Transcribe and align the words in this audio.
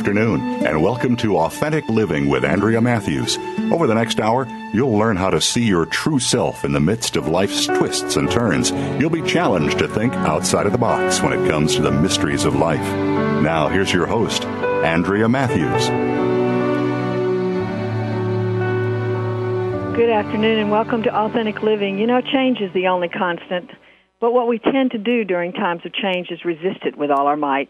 Afternoon, 0.00 0.64
and 0.64 0.82
welcome 0.82 1.14
to 1.14 1.36
Authentic 1.36 1.86
Living 1.90 2.30
with 2.30 2.42
Andrea 2.42 2.80
Matthews. 2.80 3.36
Over 3.70 3.86
the 3.86 3.94
next 3.94 4.18
hour, 4.18 4.48
you'll 4.72 4.96
learn 4.96 5.18
how 5.18 5.28
to 5.28 5.42
see 5.42 5.62
your 5.62 5.84
true 5.84 6.18
self 6.18 6.64
in 6.64 6.72
the 6.72 6.80
midst 6.80 7.16
of 7.16 7.28
life's 7.28 7.66
twists 7.66 8.16
and 8.16 8.30
turns. 8.30 8.70
You'll 8.98 9.10
be 9.10 9.20
challenged 9.20 9.78
to 9.78 9.88
think 9.88 10.14
outside 10.14 10.64
of 10.64 10.72
the 10.72 10.78
box 10.78 11.20
when 11.20 11.34
it 11.34 11.46
comes 11.50 11.74
to 11.74 11.82
the 11.82 11.90
mysteries 11.90 12.46
of 12.46 12.56
life. 12.56 12.80
Now, 13.42 13.68
here's 13.68 13.92
your 13.92 14.06
host, 14.06 14.46
Andrea 14.46 15.28
Matthews. 15.28 15.88
Good 19.94 20.08
afternoon, 20.08 20.60
and 20.60 20.70
welcome 20.70 21.02
to 21.02 21.14
Authentic 21.14 21.62
Living. 21.62 21.98
You 21.98 22.06
know, 22.06 22.22
change 22.22 22.62
is 22.62 22.72
the 22.72 22.86
only 22.86 23.10
constant, 23.10 23.70
but 24.18 24.32
what 24.32 24.48
we 24.48 24.58
tend 24.58 24.92
to 24.92 24.98
do 24.98 25.24
during 25.24 25.52
times 25.52 25.82
of 25.84 25.92
change 25.92 26.30
is 26.30 26.42
resist 26.46 26.86
it 26.86 26.96
with 26.96 27.10
all 27.10 27.26
our 27.26 27.36
might. 27.36 27.68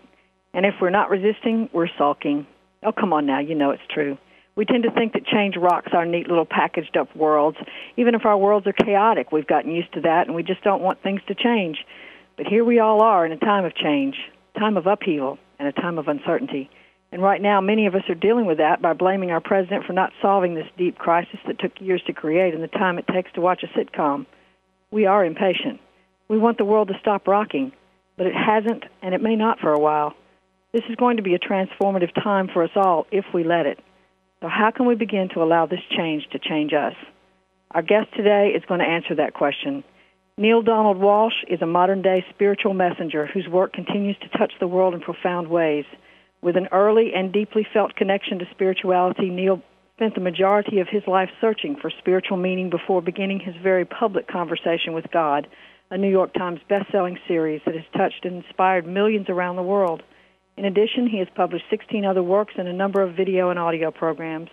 And 0.52 0.66
if 0.66 0.74
we're 0.80 0.90
not 0.90 1.10
resisting, 1.10 1.68
we're 1.72 1.88
sulking. 1.98 2.46
Oh, 2.82 2.92
come 2.92 3.12
on 3.12 3.26
now, 3.26 3.40
you 3.40 3.54
know 3.54 3.70
it's 3.70 3.82
true. 3.90 4.18
We 4.56 4.64
tend 4.64 4.82
to 4.82 4.90
think 4.90 5.12
that 5.12 5.24
change 5.26 5.56
rocks 5.56 5.92
our 5.92 6.04
neat 6.04 6.28
little 6.28 6.44
packaged 6.44 6.96
up 6.96 7.14
worlds. 7.14 7.56
Even 7.96 8.14
if 8.14 8.26
our 8.26 8.36
worlds 8.36 8.66
are 8.66 8.72
chaotic, 8.72 9.32
we've 9.32 9.46
gotten 9.46 9.70
used 9.70 9.92
to 9.94 10.00
that 10.02 10.26
and 10.26 10.34
we 10.34 10.42
just 10.42 10.62
don't 10.62 10.82
want 10.82 11.02
things 11.02 11.20
to 11.28 11.34
change. 11.34 11.78
But 12.36 12.46
here 12.46 12.64
we 12.64 12.78
all 12.78 13.02
are 13.02 13.24
in 13.24 13.32
a 13.32 13.36
time 13.36 13.64
of 13.64 13.74
change, 13.74 14.16
time 14.58 14.76
of 14.76 14.86
upheaval, 14.86 15.38
and 15.58 15.68
a 15.68 15.72
time 15.72 15.98
of 15.98 16.08
uncertainty. 16.08 16.70
And 17.12 17.22
right 17.22 17.40
now, 17.40 17.60
many 17.60 17.86
of 17.86 17.94
us 17.94 18.08
are 18.08 18.14
dealing 18.14 18.46
with 18.46 18.58
that 18.58 18.80
by 18.80 18.92
blaming 18.92 19.30
our 19.30 19.40
president 19.40 19.84
for 19.84 19.92
not 19.92 20.12
solving 20.22 20.54
this 20.54 20.68
deep 20.76 20.96
crisis 20.96 21.40
that 21.46 21.58
took 21.58 21.80
years 21.80 22.02
to 22.06 22.12
create 22.12 22.54
and 22.54 22.62
the 22.62 22.68
time 22.68 22.98
it 22.98 23.06
takes 23.06 23.32
to 23.32 23.40
watch 23.40 23.62
a 23.62 23.78
sitcom. 23.78 24.26
We 24.90 25.06
are 25.06 25.24
impatient. 25.24 25.80
We 26.28 26.38
want 26.38 26.58
the 26.58 26.64
world 26.64 26.88
to 26.88 26.98
stop 27.00 27.26
rocking, 27.26 27.72
but 28.16 28.26
it 28.26 28.34
hasn't, 28.34 28.84
and 29.02 29.14
it 29.14 29.22
may 29.22 29.36
not 29.36 29.58
for 29.58 29.72
a 29.72 29.80
while. 29.80 30.14
This 30.72 30.84
is 30.88 30.94
going 30.94 31.16
to 31.16 31.22
be 31.22 31.34
a 31.34 31.38
transformative 31.38 32.14
time 32.14 32.48
for 32.52 32.62
us 32.62 32.70
all 32.76 33.06
if 33.10 33.24
we 33.34 33.42
let 33.42 33.66
it. 33.66 33.80
So, 34.40 34.48
how 34.48 34.70
can 34.70 34.86
we 34.86 34.94
begin 34.94 35.28
to 35.34 35.42
allow 35.42 35.66
this 35.66 35.80
change 35.90 36.28
to 36.30 36.38
change 36.38 36.72
us? 36.72 36.94
Our 37.72 37.82
guest 37.82 38.08
today 38.16 38.52
is 38.54 38.62
going 38.68 38.78
to 38.78 38.86
answer 38.86 39.16
that 39.16 39.34
question. 39.34 39.82
Neale 40.38 40.62
Donald 40.62 40.96
Walsch 40.98 41.44
is 41.48 41.60
a 41.60 41.66
modern 41.66 42.02
day 42.02 42.24
spiritual 42.30 42.72
messenger 42.72 43.26
whose 43.26 43.48
work 43.48 43.72
continues 43.72 44.16
to 44.18 44.38
touch 44.38 44.52
the 44.60 44.68
world 44.68 44.94
in 44.94 45.00
profound 45.00 45.48
ways. 45.48 45.84
With 46.40 46.56
an 46.56 46.68
early 46.70 47.12
and 47.14 47.32
deeply 47.32 47.66
felt 47.74 47.96
connection 47.96 48.38
to 48.38 48.46
spirituality, 48.52 49.28
Neale 49.28 49.60
spent 49.96 50.14
the 50.14 50.20
majority 50.20 50.78
of 50.78 50.88
his 50.88 51.02
life 51.06 51.30
searching 51.40 51.76
for 51.76 51.90
spiritual 51.98 52.36
meaning 52.36 52.70
before 52.70 53.02
beginning 53.02 53.40
his 53.40 53.56
very 53.62 53.84
public 53.84 54.28
conversation 54.28 54.94
with 54.94 55.10
God, 55.12 55.48
a 55.90 55.98
New 55.98 56.08
York 56.08 56.32
Times 56.32 56.60
best-selling 56.68 57.18
series 57.26 57.60
that 57.66 57.74
has 57.74 57.84
touched 57.94 58.24
and 58.24 58.42
inspired 58.42 58.86
millions 58.86 59.28
around 59.28 59.56
the 59.56 59.62
world. 59.62 60.02
In 60.60 60.66
addition, 60.66 61.06
he 61.06 61.20
has 61.20 61.28
published 61.34 61.64
16 61.70 62.04
other 62.04 62.22
works 62.22 62.52
and 62.58 62.68
a 62.68 62.72
number 62.74 63.00
of 63.00 63.16
video 63.16 63.48
and 63.48 63.58
audio 63.58 63.90
programs. 63.90 64.50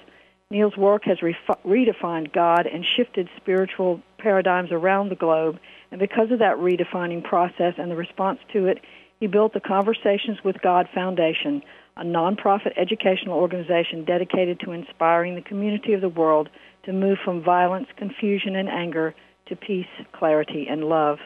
Neale's 0.49 0.77
work 0.77 1.03
has 1.03 1.17
redefined 1.17 2.31
God 2.31 2.65
and 2.65 2.85
shifted 2.95 3.27
spiritual 3.35 4.01
paradigms 4.17 4.71
around 4.71 5.09
the 5.09 5.17
globe, 5.17 5.59
and 5.91 5.99
because 5.99 6.31
of 6.31 6.39
that 6.39 6.55
redefining 6.59 7.21
process 7.21 7.73
and 7.77 7.91
the 7.91 7.97
response 7.97 8.39
to 8.53 8.67
it, 8.67 8.79
he 9.19 9.27
built 9.27 9.51
the 9.51 9.59
Conversations 9.59 10.37
with 10.45 10.61
God 10.61 10.87
Foundation, 10.95 11.61
a 11.97 12.05
nonprofit 12.05 12.71
educational 12.77 13.37
organization 13.37 14.05
dedicated 14.05 14.61
to 14.61 14.71
inspiring 14.71 15.35
the 15.35 15.41
community 15.41 15.91
of 15.91 15.99
the 15.99 16.07
world 16.07 16.47
to 16.83 16.93
move 16.93 17.17
from 17.25 17.43
violence, 17.43 17.87
confusion, 17.97 18.55
and 18.55 18.69
anger 18.69 19.13
to 19.47 19.57
peace, 19.57 19.91
clarity, 20.13 20.67
and 20.69 20.85
love. 20.85 21.17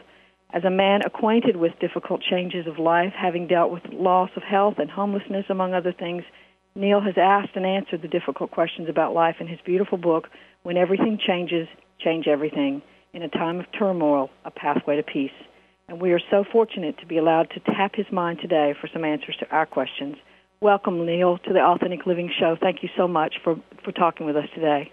As 0.52 0.64
a 0.64 0.70
man 0.70 1.00
acquainted 1.04 1.56
with 1.56 1.78
difficult 1.80 2.20
changes 2.20 2.66
of 2.66 2.78
life, 2.78 3.14
having 3.16 3.46
dealt 3.46 3.72
with 3.72 3.82
loss 3.90 4.28
of 4.36 4.42
health 4.42 4.74
and 4.78 4.90
homelessness, 4.90 5.46
among 5.48 5.72
other 5.72 5.92
things, 5.92 6.24
Neale 6.74 7.00
has 7.00 7.14
asked 7.16 7.56
and 7.56 7.64
answered 7.64 8.02
the 8.02 8.08
difficult 8.08 8.50
questions 8.50 8.88
about 8.90 9.14
life 9.14 9.36
in 9.40 9.46
his 9.46 9.58
beautiful 9.64 9.96
book, 9.96 10.28
When 10.62 10.76
Everything 10.76 11.18
Changes, 11.26 11.68
Change 11.98 12.26
Everything, 12.26 12.82
in 13.14 13.22
a 13.22 13.28
Time 13.28 13.60
of 13.60 13.66
Turmoil, 13.78 14.28
A 14.44 14.50
Pathway 14.50 14.96
to 14.96 15.02
Peace. 15.02 15.30
And 15.88 16.00
we 16.00 16.12
are 16.12 16.20
so 16.30 16.44
fortunate 16.50 16.98
to 16.98 17.06
be 17.06 17.16
allowed 17.16 17.50
to 17.50 17.60
tap 17.60 17.94
his 17.94 18.06
mind 18.12 18.38
today 18.40 18.74
for 18.78 18.88
some 18.92 19.04
answers 19.04 19.36
to 19.40 19.50
our 19.50 19.66
questions. 19.66 20.16
Welcome, 20.60 21.06
Neale, 21.06 21.38
to 21.38 21.52
the 21.52 21.60
Authentic 21.60 22.06
Living 22.06 22.30
Show. 22.38 22.56
Thank 22.60 22.82
you 22.82 22.90
so 22.96 23.08
much 23.08 23.34
for, 23.42 23.56
for 23.84 23.92
talking 23.92 24.26
with 24.26 24.36
us 24.36 24.48
today. 24.54 24.92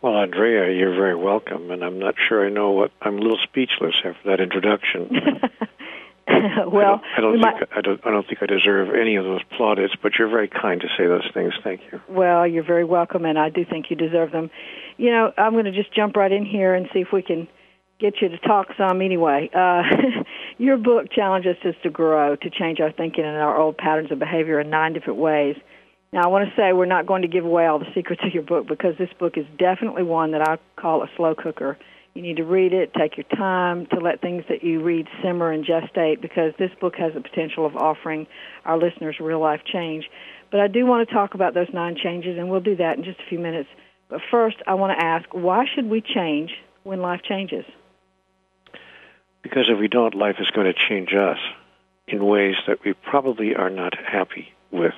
Well, 0.00 0.16
Andrea, 0.16 0.72
you're 0.76 0.94
very 0.94 1.16
welcome, 1.16 1.70
and 1.72 1.82
I'm 1.82 1.98
not 1.98 2.14
sure 2.28 2.46
I 2.46 2.50
know 2.50 2.70
what 2.70 2.92
I'm 3.02 3.18
a 3.18 3.20
little 3.20 3.38
speechless 3.42 3.96
after 4.04 4.30
that 4.30 4.40
introduction. 4.40 5.08
well, 6.70 7.00
I 7.16 7.20
don't, 7.20 7.20
I 7.20 7.20
don't 7.20 7.32
think 7.32 7.42
might- 7.42 7.68
I 7.76 7.80
don't, 7.80 8.06
I 8.06 8.10
don't 8.10 8.26
think 8.26 8.40
I 8.40 8.46
deserve 8.46 8.94
any 8.94 9.16
of 9.16 9.24
those 9.24 9.42
plaudits, 9.56 9.94
but 10.00 10.12
you're 10.16 10.28
very 10.28 10.46
kind 10.46 10.80
to 10.82 10.88
say 10.96 11.06
those 11.06 11.28
things. 11.34 11.52
Thank 11.64 11.80
you. 11.90 12.00
Well, 12.08 12.46
you're 12.46 12.62
very 12.62 12.84
welcome, 12.84 13.24
and 13.24 13.36
I 13.36 13.48
do 13.48 13.64
think 13.64 13.86
you 13.90 13.96
deserve 13.96 14.30
them. 14.30 14.50
You 14.98 15.10
know, 15.10 15.32
I'm 15.36 15.52
going 15.52 15.64
to 15.64 15.72
just 15.72 15.92
jump 15.92 16.14
right 16.16 16.30
in 16.30 16.46
here 16.46 16.74
and 16.74 16.88
see 16.92 17.00
if 17.00 17.08
we 17.12 17.22
can 17.22 17.48
get 17.98 18.22
you 18.22 18.28
to 18.28 18.38
talk 18.38 18.68
some 18.78 19.02
anyway. 19.02 19.50
Uh, 19.52 19.82
your 20.58 20.76
book 20.76 21.10
challenges 21.10 21.56
us 21.64 21.74
to 21.82 21.90
grow, 21.90 22.36
to 22.36 22.50
change 22.50 22.78
our 22.78 22.92
thinking 22.92 23.24
and 23.24 23.36
our 23.36 23.58
old 23.58 23.76
patterns 23.76 24.12
of 24.12 24.20
behavior 24.20 24.60
in 24.60 24.70
nine 24.70 24.92
different 24.92 25.18
ways. 25.18 25.56
Now, 26.12 26.24
I 26.24 26.26
want 26.28 26.48
to 26.48 26.56
say 26.56 26.72
we're 26.72 26.86
not 26.86 27.06
going 27.06 27.22
to 27.22 27.28
give 27.28 27.44
away 27.44 27.66
all 27.66 27.78
the 27.78 27.92
secrets 27.94 28.22
of 28.24 28.32
your 28.32 28.42
book 28.42 28.66
because 28.66 28.96
this 28.96 29.10
book 29.18 29.36
is 29.36 29.44
definitely 29.58 30.04
one 30.04 30.30
that 30.32 30.40
I 30.40 30.58
call 30.80 31.02
a 31.02 31.10
slow 31.16 31.34
cooker. 31.34 31.76
You 32.14 32.22
need 32.22 32.38
to 32.38 32.44
read 32.44 32.72
it, 32.72 32.94
take 32.94 33.16
your 33.16 33.26
time 33.36 33.86
to 33.92 34.00
let 34.00 34.20
things 34.20 34.44
that 34.48 34.64
you 34.64 34.82
read 34.82 35.06
simmer 35.22 35.52
and 35.52 35.64
gestate 35.64 36.20
because 36.20 36.54
this 36.58 36.70
book 36.80 36.96
has 36.96 37.12
the 37.12 37.20
potential 37.20 37.66
of 37.66 37.76
offering 37.76 38.26
our 38.64 38.78
listeners 38.78 39.16
real 39.20 39.38
life 39.38 39.60
change. 39.70 40.08
But 40.50 40.60
I 40.60 40.66
do 40.66 40.86
want 40.86 41.06
to 41.06 41.14
talk 41.14 41.34
about 41.34 41.52
those 41.52 41.68
nine 41.74 41.96
changes, 42.02 42.38
and 42.38 42.48
we'll 42.48 42.60
do 42.60 42.76
that 42.76 42.96
in 42.96 43.04
just 43.04 43.20
a 43.20 43.28
few 43.28 43.38
minutes. 43.38 43.68
But 44.08 44.22
first, 44.30 44.56
I 44.66 44.74
want 44.74 44.98
to 44.98 45.04
ask 45.04 45.28
why 45.32 45.66
should 45.74 45.90
we 45.90 46.00
change 46.00 46.52
when 46.84 47.00
life 47.00 47.20
changes? 47.22 47.66
Because 49.42 49.66
if 49.68 49.78
we 49.78 49.88
don't, 49.88 50.14
life 50.14 50.36
is 50.40 50.50
going 50.50 50.66
to 50.66 50.78
change 50.88 51.12
us 51.12 51.38
in 52.06 52.24
ways 52.24 52.56
that 52.66 52.78
we 52.84 52.94
probably 52.94 53.54
are 53.54 53.70
not 53.70 53.92
happy 53.96 54.54
with. 54.70 54.94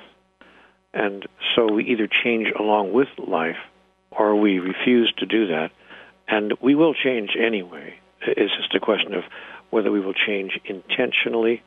And 0.93 1.27
so 1.55 1.73
we 1.73 1.85
either 1.85 2.09
change 2.09 2.49
along 2.59 2.93
with 2.93 3.09
life 3.19 3.59
or 4.11 4.37
we 4.37 4.59
refuse 4.59 5.13
to 5.19 5.27
do 5.27 5.49
that. 5.49 5.71
And 6.27 6.55
we 6.61 6.75
will 6.75 6.95
change 6.95 7.37
anyway. 7.39 7.95
It's 8.23 8.55
just 8.57 8.75
a 8.75 8.81
question 8.81 9.15
of 9.15 9.25
whether 9.71 9.91
we 9.91 10.01
will 10.01 10.15
change 10.15 10.59
intentionally 10.65 11.63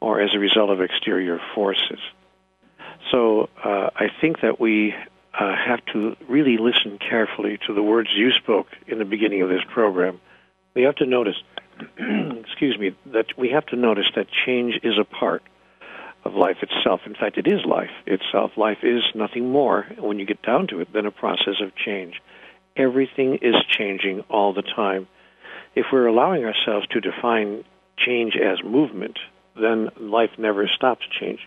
or 0.00 0.20
as 0.20 0.30
a 0.34 0.38
result 0.38 0.70
of 0.70 0.80
exterior 0.80 1.40
forces. 1.54 1.98
So 3.10 3.48
uh, 3.62 3.90
I 3.94 4.06
think 4.20 4.40
that 4.40 4.60
we 4.60 4.94
uh, 5.38 5.54
have 5.56 5.84
to 5.92 6.16
really 6.28 6.58
listen 6.58 6.98
carefully 6.98 7.58
to 7.66 7.74
the 7.74 7.82
words 7.82 8.08
you 8.14 8.30
spoke 8.32 8.68
in 8.86 8.98
the 8.98 9.04
beginning 9.04 9.42
of 9.42 9.48
this 9.48 9.62
program. 9.72 10.20
We 10.74 10.82
have 10.82 10.96
to 10.96 11.06
notice, 11.06 11.36
excuse 11.98 12.78
me, 12.78 12.94
that 13.06 13.26
we 13.36 13.50
have 13.50 13.66
to 13.66 13.76
notice 13.76 14.06
that 14.16 14.26
change 14.46 14.80
is 14.82 14.94
a 14.98 15.04
part 15.04 15.42
of 16.24 16.34
life 16.34 16.58
itself. 16.62 17.00
In 17.06 17.14
fact, 17.14 17.38
it 17.38 17.46
is 17.46 17.64
life 17.66 17.90
itself. 18.06 18.52
Life 18.56 18.78
is 18.82 19.02
nothing 19.14 19.50
more, 19.50 19.86
when 19.98 20.18
you 20.18 20.26
get 20.26 20.42
down 20.42 20.66
to 20.68 20.80
it, 20.80 20.92
than 20.92 21.06
a 21.06 21.10
process 21.10 21.60
of 21.62 21.74
change. 21.74 22.20
Everything 22.76 23.38
is 23.42 23.54
changing 23.68 24.20
all 24.28 24.52
the 24.52 24.62
time. 24.62 25.08
If 25.74 25.86
we're 25.92 26.06
allowing 26.06 26.44
ourselves 26.44 26.86
to 26.88 27.00
define 27.00 27.64
change 27.96 28.34
as 28.36 28.62
movement, 28.64 29.18
then 29.60 29.88
life 29.98 30.30
never 30.38 30.68
stops 30.68 31.02
changing. 31.18 31.46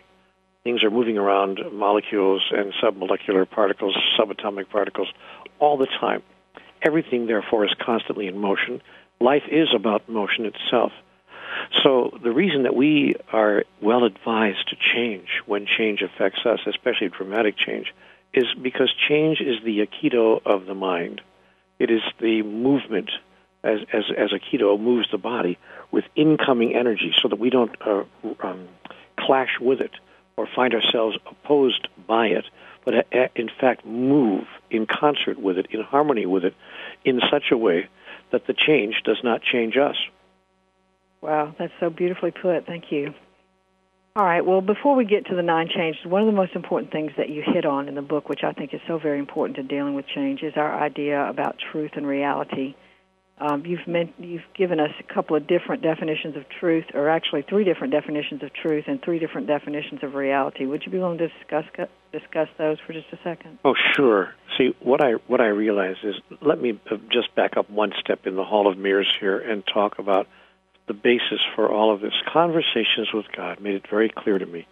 Things 0.63 0.83
are 0.83 0.89
moving 0.89 1.17
around 1.17 1.59
molecules 1.73 2.41
and 2.51 2.73
submolecular 2.81 3.49
particles, 3.49 3.97
subatomic 4.17 4.69
particles, 4.69 5.09
all 5.59 5.77
the 5.77 5.87
time. 5.99 6.23
Everything, 6.81 7.27
therefore, 7.27 7.65
is 7.65 7.73
constantly 7.85 8.27
in 8.27 8.37
motion. 8.37 8.81
Life 9.19 9.43
is 9.51 9.69
about 9.75 10.07
motion 10.07 10.45
itself. 10.45 10.91
So 11.83 12.17
the 12.21 12.31
reason 12.31 12.63
that 12.63 12.75
we 12.75 13.15
are 13.31 13.63
well 13.81 14.03
advised 14.03 14.69
to 14.69 14.75
change 14.75 15.27
when 15.45 15.65
change 15.65 16.01
affects 16.01 16.45
us, 16.45 16.59
especially 16.65 17.09
dramatic 17.09 17.57
change, 17.57 17.93
is 18.33 18.45
because 18.61 18.93
change 19.07 19.41
is 19.41 19.63
the 19.63 19.85
aikido 19.85 20.41
of 20.45 20.65
the 20.65 20.75
mind. 20.75 21.21
It 21.79 21.91
is 21.91 22.01
the 22.19 22.41
movement 22.41 23.11
as, 23.63 23.79
as, 23.91 24.05
as 24.17 24.31
aikido 24.31 24.79
moves 24.79 25.09
the 25.11 25.17
body 25.17 25.57
with 25.91 26.05
incoming 26.15 26.75
energy 26.75 27.13
so 27.21 27.27
that 27.29 27.39
we 27.39 27.49
don't 27.49 27.75
uh, 27.81 28.03
um, 28.41 28.67
clash 29.17 29.59
with 29.59 29.81
it 29.81 29.91
or 30.35 30.47
find 30.47 30.73
ourselves 30.73 31.17
opposed 31.27 31.87
by 32.07 32.27
it, 32.27 32.45
but 32.85 32.95
uh, 32.95 33.27
in 33.35 33.49
fact 33.59 33.85
move 33.85 34.45
in 34.71 34.85
concert 34.85 35.39
with 35.39 35.57
it, 35.57 35.67
in 35.69 35.81
harmony 35.81 36.25
with 36.25 36.43
it, 36.43 36.55
in 37.05 37.21
such 37.31 37.51
a 37.51 37.57
way 37.57 37.87
that 38.31 38.47
the 38.47 38.53
change 38.53 39.01
does 39.03 39.19
not 39.23 39.41
change 39.43 39.77
us. 39.77 39.95
Wow, 41.23 41.55
that's 41.57 41.71
so 41.79 41.89
beautifully 41.89 42.31
put. 42.31 42.65
Thank 42.65 42.91
you. 42.91 43.13
All 44.17 44.25
right. 44.25 44.45
Well, 44.45 44.59
before 44.59 44.93
we 44.93 45.05
get 45.05 45.27
to 45.27 45.35
the 45.35 45.41
nine 45.41 45.69
changes, 45.73 46.05
one 46.05 46.21
of 46.21 46.27
the 46.27 46.33
most 46.33 46.53
important 46.53 46.91
things 46.91 47.11
that 47.17 47.29
you 47.29 47.41
hit 47.45 47.65
on 47.65 47.87
in 47.87 47.95
the 47.95 48.01
book, 48.01 48.27
which 48.27 48.41
I 48.43 48.51
think 48.51 48.73
is 48.73 48.81
so 48.87 48.99
very 48.99 49.19
important 49.19 49.55
to 49.55 49.63
dealing 49.63 49.95
with 49.95 50.05
change, 50.13 50.43
is 50.43 50.53
our 50.57 50.83
idea 50.83 51.27
about 51.29 51.55
truth 51.71 51.91
and 51.95 52.05
reality. 52.05 52.75
Um, 53.37 53.65
you've 53.65 53.87
meant, 53.87 54.13
you've 54.19 54.43
given 54.53 54.81
us 54.81 54.91
a 54.99 55.13
couple 55.13 55.37
of 55.37 55.47
different 55.47 55.81
definitions 55.81 56.35
of 56.35 56.43
truth, 56.59 56.85
or 56.93 57.09
actually 57.09 57.43
three 57.49 57.63
different 57.63 57.93
definitions 57.93 58.43
of 58.43 58.53
truth 58.53 58.83
and 58.87 59.01
three 59.01 59.17
different 59.17 59.47
definitions 59.47 60.03
of 60.03 60.15
reality. 60.15 60.65
Would 60.65 60.83
you 60.85 60.91
be 60.91 60.99
willing 60.99 61.19
to 61.19 61.29
discuss 61.29 61.63
discuss 62.11 62.49
those 62.57 62.79
for 62.85 62.91
just 62.91 63.07
a 63.13 63.17
second? 63.23 63.59
Oh, 63.63 63.75
sure. 63.95 64.35
See, 64.57 64.75
what 64.81 65.01
I 65.01 65.13
what 65.27 65.39
I 65.39 65.47
realize 65.47 65.95
is, 66.03 66.15
let 66.41 66.61
me 66.61 66.77
just 67.09 67.33
back 67.33 67.55
up 67.55 67.69
one 67.69 67.93
step 68.01 68.27
in 68.27 68.35
the 68.35 68.43
Hall 68.43 68.69
of 68.69 68.77
Mirrors 68.77 69.11
here 69.21 69.39
and 69.39 69.63
talk 69.65 69.99
about 69.99 70.27
the 70.87 70.93
basis 70.93 71.39
for 71.55 71.71
all 71.71 71.93
of 71.93 72.01
this. 72.01 72.13
Conversations 72.31 73.09
with 73.13 73.25
God 73.35 73.59
made 73.59 73.75
it 73.75 73.89
very 73.89 74.09
clear 74.09 74.37
to 74.37 74.45
me 74.45 74.67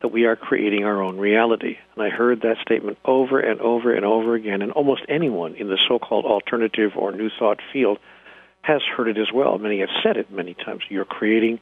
that 0.00 0.08
we 0.08 0.26
are 0.26 0.36
creating 0.36 0.84
our 0.84 1.02
own 1.02 1.18
reality. 1.18 1.76
And 1.94 2.04
I 2.04 2.10
heard 2.10 2.42
that 2.42 2.58
statement 2.62 2.98
over 3.04 3.40
and 3.40 3.60
over 3.60 3.92
and 3.92 4.04
over 4.04 4.34
again, 4.34 4.62
and 4.62 4.72
almost 4.72 5.02
anyone 5.08 5.54
in 5.54 5.68
the 5.68 5.78
so 5.88 5.98
called 5.98 6.24
alternative 6.24 6.92
or 6.96 7.12
new 7.12 7.30
thought 7.38 7.60
field 7.72 7.98
has 8.62 8.82
heard 8.82 9.08
it 9.08 9.18
as 9.18 9.32
well. 9.32 9.58
Many 9.58 9.80
have 9.80 9.88
said 10.02 10.16
it 10.16 10.30
many 10.30 10.54
times. 10.54 10.82
You're 10.88 11.04
creating 11.04 11.58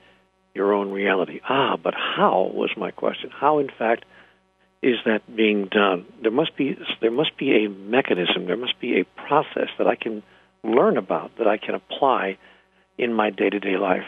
your 0.55 0.73
own 0.73 0.91
reality. 0.91 1.41
Ah, 1.49 1.77
but 1.77 1.95
how 1.95 2.51
was 2.53 2.71
my 2.77 2.91
question? 2.91 3.31
How, 3.31 3.59
in 3.59 3.69
fact, 3.69 4.05
is 4.83 4.97
that 5.05 5.23
being 5.35 5.67
done? 5.67 6.07
There 6.23 6.31
must 6.31 6.57
be 6.57 6.77
there 7.01 7.11
must 7.11 7.37
be 7.37 7.65
a 7.65 7.69
mechanism. 7.69 8.47
There 8.47 8.57
must 8.57 8.79
be 8.81 9.01
a 9.01 9.05
process 9.05 9.69
that 9.79 9.87
I 9.87 9.95
can 9.95 10.23
learn 10.63 10.97
about 10.97 11.37
that 11.39 11.47
I 11.47 11.57
can 11.59 11.75
apply 11.75 12.39
in 12.99 13.13
my 13.13 13.31
day 13.31 13.51
to 13.51 13.61
day 13.61 13.77
life. 13.77 14.05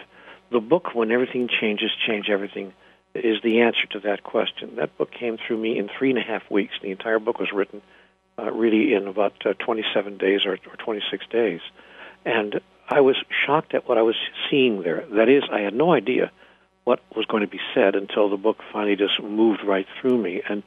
The 0.51 0.61
book, 0.61 0.95
When 0.95 1.11
Everything 1.11 1.49
Changes, 1.61 1.91
Change 2.07 2.29
Everything, 2.31 2.73
is 3.15 3.37
the 3.43 3.61
answer 3.61 3.87
to 3.93 4.01
that 4.01 4.23
question. 4.23 4.77
That 4.77 4.97
book 4.97 5.11
came 5.11 5.37
through 5.37 5.59
me 5.59 5.79
in 5.79 5.89
three 5.89 6.11
and 6.11 6.19
a 6.19 6.23
half 6.23 6.43
weeks. 6.51 6.75
The 6.83 6.91
entire 6.91 7.19
book 7.19 7.39
was 7.39 7.53
written 7.53 7.83
uh, 8.39 8.51
really 8.53 8.95
in 8.95 9.07
about 9.07 9.35
uh, 9.45 9.55
27 9.55 10.17
days 10.19 10.47
or, 10.47 10.53
or 10.53 10.77
26 10.79 11.27
days. 11.31 11.61
And 12.25 12.61
I 12.89 13.01
was 13.01 13.17
shocked 13.47 13.75
at 13.75 13.89
what 13.89 13.99
I 13.99 14.03
was 14.03 14.17
seeing 14.51 14.83
there. 14.83 15.05
That 15.13 15.29
is, 15.29 15.43
I 15.53 15.61
had 15.61 15.75
no 15.75 15.93
idea 15.93 16.31
what 16.85 17.01
was 17.15 17.27
going 17.27 17.43
to 17.43 17.49
be 17.49 17.61
said 17.75 17.95
until 17.95 18.31
the 18.31 18.37
book 18.37 18.59
finally 18.73 18.97
just 18.97 19.23
moved 19.23 19.61
right 19.67 19.87
through 20.01 20.17
me. 20.23 20.43
And 20.49 20.63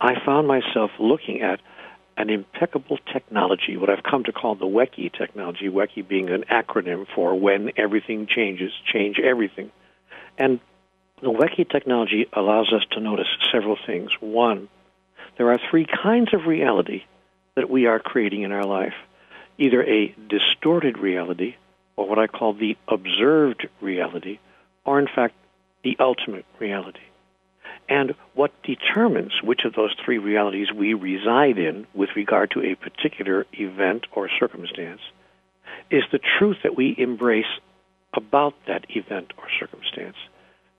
I 0.00 0.14
found 0.24 0.46
myself 0.48 0.90
looking 0.98 1.42
at 1.42 1.60
an 2.18 2.30
impeccable 2.30 2.98
technology, 3.12 3.76
what 3.76 3.88
I've 3.88 4.02
come 4.02 4.24
to 4.24 4.32
call 4.32 4.56
the 4.56 4.66
WECCE 4.66 5.12
technology, 5.16 5.68
WECCE 5.68 6.06
being 6.06 6.30
an 6.30 6.44
acronym 6.50 7.06
for 7.14 7.34
when 7.38 7.70
everything 7.76 8.26
changes, 8.26 8.72
change 8.92 9.20
everything. 9.20 9.70
And 10.36 10.58
the 11.22 11.30
WECCE 11.30 11.70
technology 11.70 12.26
allows 12.32 12.72
us 12.72 12.82
to 12.92 13.00
notice 13.00 13.28
several 13.52 13.78
things. 13.86 14.10
One, 14.20 14.68
there 15.36 15.52
are 15.52 15.60
three 15.70 15.86
kinds 15.86 16.34
of 16.34 16.46
reality 16.46 17.04
that 17.54 17.70
we 17.70 17.86
are 17.86 18.00
creating 18.00 18.42
in 18.42 18.52
our 18.52 18.66
life 18.66 18.94
either 19.56 19.82
a 19.82 20.14
distorted 20.28 20.98
reality, 20.98 21.56
or 21.96 22.08
what 22.08 22.18
I 22.18 22.28
call 22.28 22.52
the 22.52 22.76
observed 22.86 23.66
reality, 23.80 24.38
or 24.84 25.00
in 25.00 25.08
fact, 25.08 25.34
the 25.82 25.96
ultimate 25.98 26.44
reality. 26.60 27.00
And 27.88 28.14
what 28.34 28.52
determines 28.62 29.32
which 29.42 29.64
of 29.64 29.74
those 29.74 29.94
three 30.04 30.18
realities 30.18 30.72
we 30.72 30.94
reside 30.94 31.58
in 31.58 31.86
with 31.94 32.10
regard 32.16 32.50
to 32.50 32.62
a 32.62 32.74
particular 32.74 33.46
event 33.52 34.06
or 34.12 34.28
circumstance 34.38 35.00
is 35.90 36.02
the 36.12 36.20
truth 36.38 36.58
that 36.62 36.76
we 36.76 36.94
embrace 36.98 37.46
about 38.14 38.54
that 38.66 38.84
event 38.90 39.32
or 39.38 39.44
circumstance. 39.58 40.16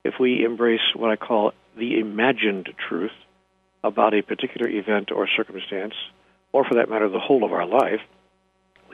If 0.04 0.14
we 0.20 0.44
embrace 0.44 0.94
what 0.94 1.10
I 1.10 1.16
call 1.16 1.52
the 1.76 1.98
imagined 1.98 2.68
truth 2.88 3.12
about 3.82 4.14
a 4.14 4.22
particular 4.22 4.68
event 4.68 5.10
or 5.10 5.28
circumstance, 5.36 5.94
or 6.52 6.64
for 6.64 6.74
that 6.74 6.90
matter, 6.90 7.08
the 7.08 7.18
whole 7.18 7.44
of 7.44 7.52
our 7.52 7.66
life, 7.66 8.00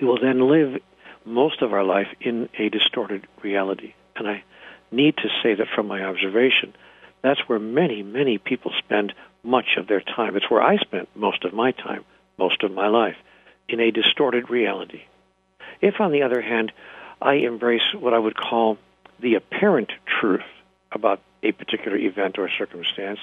we 0.00 0.06
will 0.06 0.20
then 0.20 0.40
live 0.40 0.80
most 1.24 1.62
of 1.62 1.72
our 1.72 1.84
life 1.84 2.08
in 2.20 2.48
a 2.58 2.68
distorted 2.68 3.26
reality. 3.42 3.94
And 4.14 4.28
I 4.28 4.44
need 4.90 5.16
to 5.18 5.28
say 5.42 5.54
that 5.54 5.68
from 5.74 5.88
my 5.88 6.04
observation, 6.04 6.74
that's 7.26 7.48
where 7.48 7.58
many, 7.58 8.02
many 8.02 8.38
people 8.38 8.72
spend 8.78 9.12
much 9.42 9.76
of 9.76 9.86
their 9.86 10.00
time. 10.00 10.36
It's 10.36 10.50
where 10.50 10.62
I 10.62 10.76
spent 10.78 11.08
most 11.14 11.44
of 11.44 11.52
my 11.52 11.72
time, 11.72 12.04
most 12.38 12.62
of 12.62 12.72
my 12.72 12.88
life, 12.88 13.16
in 13.68 13.80
a 13.80 13.90
distorted 13.90 14.50
reality. 14.50 15.02
If, 15.80 16.00
on 16.00 16.12
the 16.12 16.22
other 16.22 16.40
hand, 16.40 16.72
I 17.20 17.34
embrace 17.34 17.94
what 17.94 18.14
I 18.14 18.18
would 18.18 18.36
call 18.36 18.78
the 19.20 19.34
apparent 19.34 19.92
truth 20.20 20.44
about 20.92 21.20
a 21.42 21.52
particular 21.52 21.96
event 21.96 22.38
or 22.38 22.48
circumstance, 22.58 23.18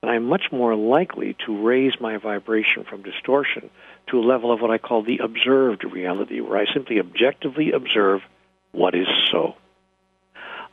then 0.00 0.10
I'm 0.10 0.24
much 0.24 0.50
more 0.52 0.74
likely 0.74 1.36
to 1.46 1.64
raise 1.66 2.00
my 2.00 2.16
vibration 2.16 2.84
from 2.84 3.02
distortion 3.02 3.70
to 4.08 4.18
a 4.18 4.24
level 4.24 4.52
of 4.52 4.60
what 4.60 4.70
I 4.70 4.78
call 4.78 5.02
the 5.02 5.18
observed 5.18 5.84
reality, 5.84 6.40
where 6.40 6.58
I 6.58 6.72
simply 6.72 6.98
objectively 6.98 7.72
observe 7.72 8.22
what 8.72 8.94
is 8.94 9.06
so. 9.30 9.54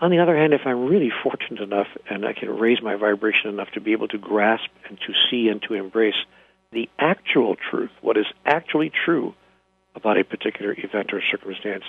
On 0.02 0.10
the 0.10 0.18
other 0.18 0.36
hand, 0.36 0.54
if 0.54 0.62
I'm 0.66 0.88
really 0.88 1.12
fortunate 1.24 1.62
enough 1.62 1.88
and 2.10 2.26
I 2.26 2.34
can 2.34 2.50
raise 2.50 2.82
my 2.82 2.96
vibration 2.96 3.50
enough 3.50 3.70
to 3.76 3.82
be 3.82 3.92
able 3.92 4.08
to 4.08 4.18
grasp 4.18 4.70
and 4.90 4.98
to 5.00 5.14
see 5.30 5.48
and 5.48 5.62
to 5.68 5.76
embrace 5.76 6.16
the 6.72 6.90
actual 6.98 7.56
truth, 7.70 7.92
what 8.02 8.18
is 8.18 8.26
actually 8.44 8.92
true 9.06 9.36
about 9.94 10.18
a 10.18 10.24
particular 10.24 10.74
event 10.76 11.14
or 11.14 11.22
circumstance, 11.30 11.84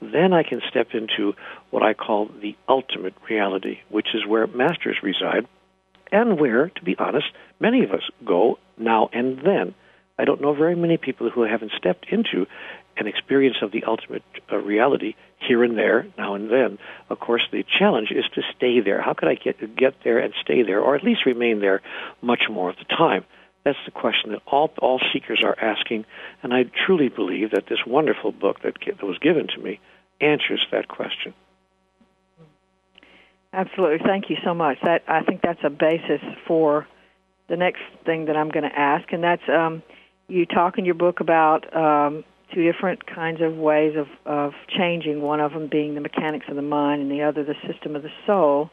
then 0.00 0.32
I 0.32 0.42
can 0.42 0.62
step 0.70 0.88
into 0.94 1.34
what 1.68 1.82
I 1.82 1.92
call 1.92 2.30
the 2.40 2.56
ultimate 2.66 3.14
reality, 3.28 3.80
which 3.90 4.14
is 4.14 4.26
where 4.26 4.46
masters 4.46 4.96
reside 5.02 5.46
and 6.10 6.40
where, 6.40 6.70
to 6.70 6.82
be 6.82 6.96
honest, 6.98 7.26
many 7.58 7.84
of 7.84 7.90
us 7.90 8.08
go 8.24 8.58
now 8.78 9.10
and 9.12 9.38
then. 9.44 9.74
I 10.18 10.24
don't 10.24 10.40
know 10.40 10.54
very 10.54 10.76
many 10.76 10.96
people 10.96 11.28
who 11.28 11.42
haven't 11.42 11.72
stepped 11.76 12.06
into 12.10 12.46
an 13.00 13.06
experience 13.06 13.56
of 13.62 13.72
the 13.72 13.84
ultimate 13.84 14.22
uh, 14.52 14.56
reality 14.56 15.14
here 15.38 15.64
and 15.64 15.76
there, 15.76 16.06
now 16.18 16.34
and 16.34 16.50
then. 16.50 16.78
Of 17.08 17.18
course, 17.18 17.42
the 17.50 17.64
challenge 17.78 18.10
is 18.10 18.24
to 18.34 18.42
stay 18.56 18.80
there. 18.80 19.00
How 19.00 19.14
could 19.14 19.28
I 19.28 19.34
get 19.34 19.76
get 19.76 19.94
there 20.04 20.18
and 20.18 20.32
stay 20.42 20.62
there, 20.62 20.80
or 20.80 20.94
at 20.94 21.02
least 21.02 21.26
remain 21.26 21.60
there 21.60 21.82
much 22.20 22.42
more 22.50 22.70
of 22.70 22.76
the 22.76 22.84
time? 22.84 23.24
That's 23.64 23.78
the 23.84 23.90
question 23.90 24.32
that 24.32 24.42
all 24.46 24.72
all 24.78 25.00
seekers 25.12 25.42
are 25.44 25.56
asking, 25.58 26.04
and 26.42 26.52
I 26.52 26.64
truly 26.86 27.08
believe 27.08 27.50
that 27.52 27.66
this 27.66 27.80
wonderful 27.86 28.32
book 28.32 28.62
that 28.62 28.76
that 28.86 29.02
was 29.02 29.18
given 29.18 29.48
to 29.48 29.58
me 29.58 29.80
answers 30.20 30.64
that 30.72 30.88
question. 30.88 31.34
Absolutely, 33.52 33.98
thank 34.06 34.30
you 34.30 34.36
so 34.44 34.54
much. 34.54 34.78
That 34.82 35.02
I 35.08 35.22
think 35.22 35.40
that's 35.42 35.60
a 35.64 35.70
basis 35.70 36.20
for 36.46 36.86
the 37.48 37.56
next 37.56 37.82
thing 38.04 38.26
that 38.26 38.36
I'm 38.36 38.48
going 38.48 38.68
to 38.68 38.78
ask, 38.78 39.12
and 39.12 39.24
that's 39.24 39.42
um, 39.48 39.82
you 40.28 40.46
talk 40.46 40.78
in 40.78 40.84
your 40.84 40.94
book 40.94 41.20
about 41.20 41.74
um, 41.76 42.24
two 42.54 42.70
different 42.70 43.06
kinds 43.06 43.40
of 43.40 43.56
ways 43.56 43.94
of, 43.96 44.06
of 44.26 44.52
changing, 44.68 45.20
one 45.22 45.40
of 45.40 45.52
them 45.52 45.68
being 45.70 45.94
the 45.94 46.00
mechanics 46.00 46.46
of 46.48 46.56
the 46.56 46.62
mind 46.62 47.02
and 47.02 47.10
the 47.10 47.22
other 47.22 47.44
the 47.44 47.54
system 47.66 47.96
of 47.96 48.02
the 48.02 48.10
soul. 48.26 48.70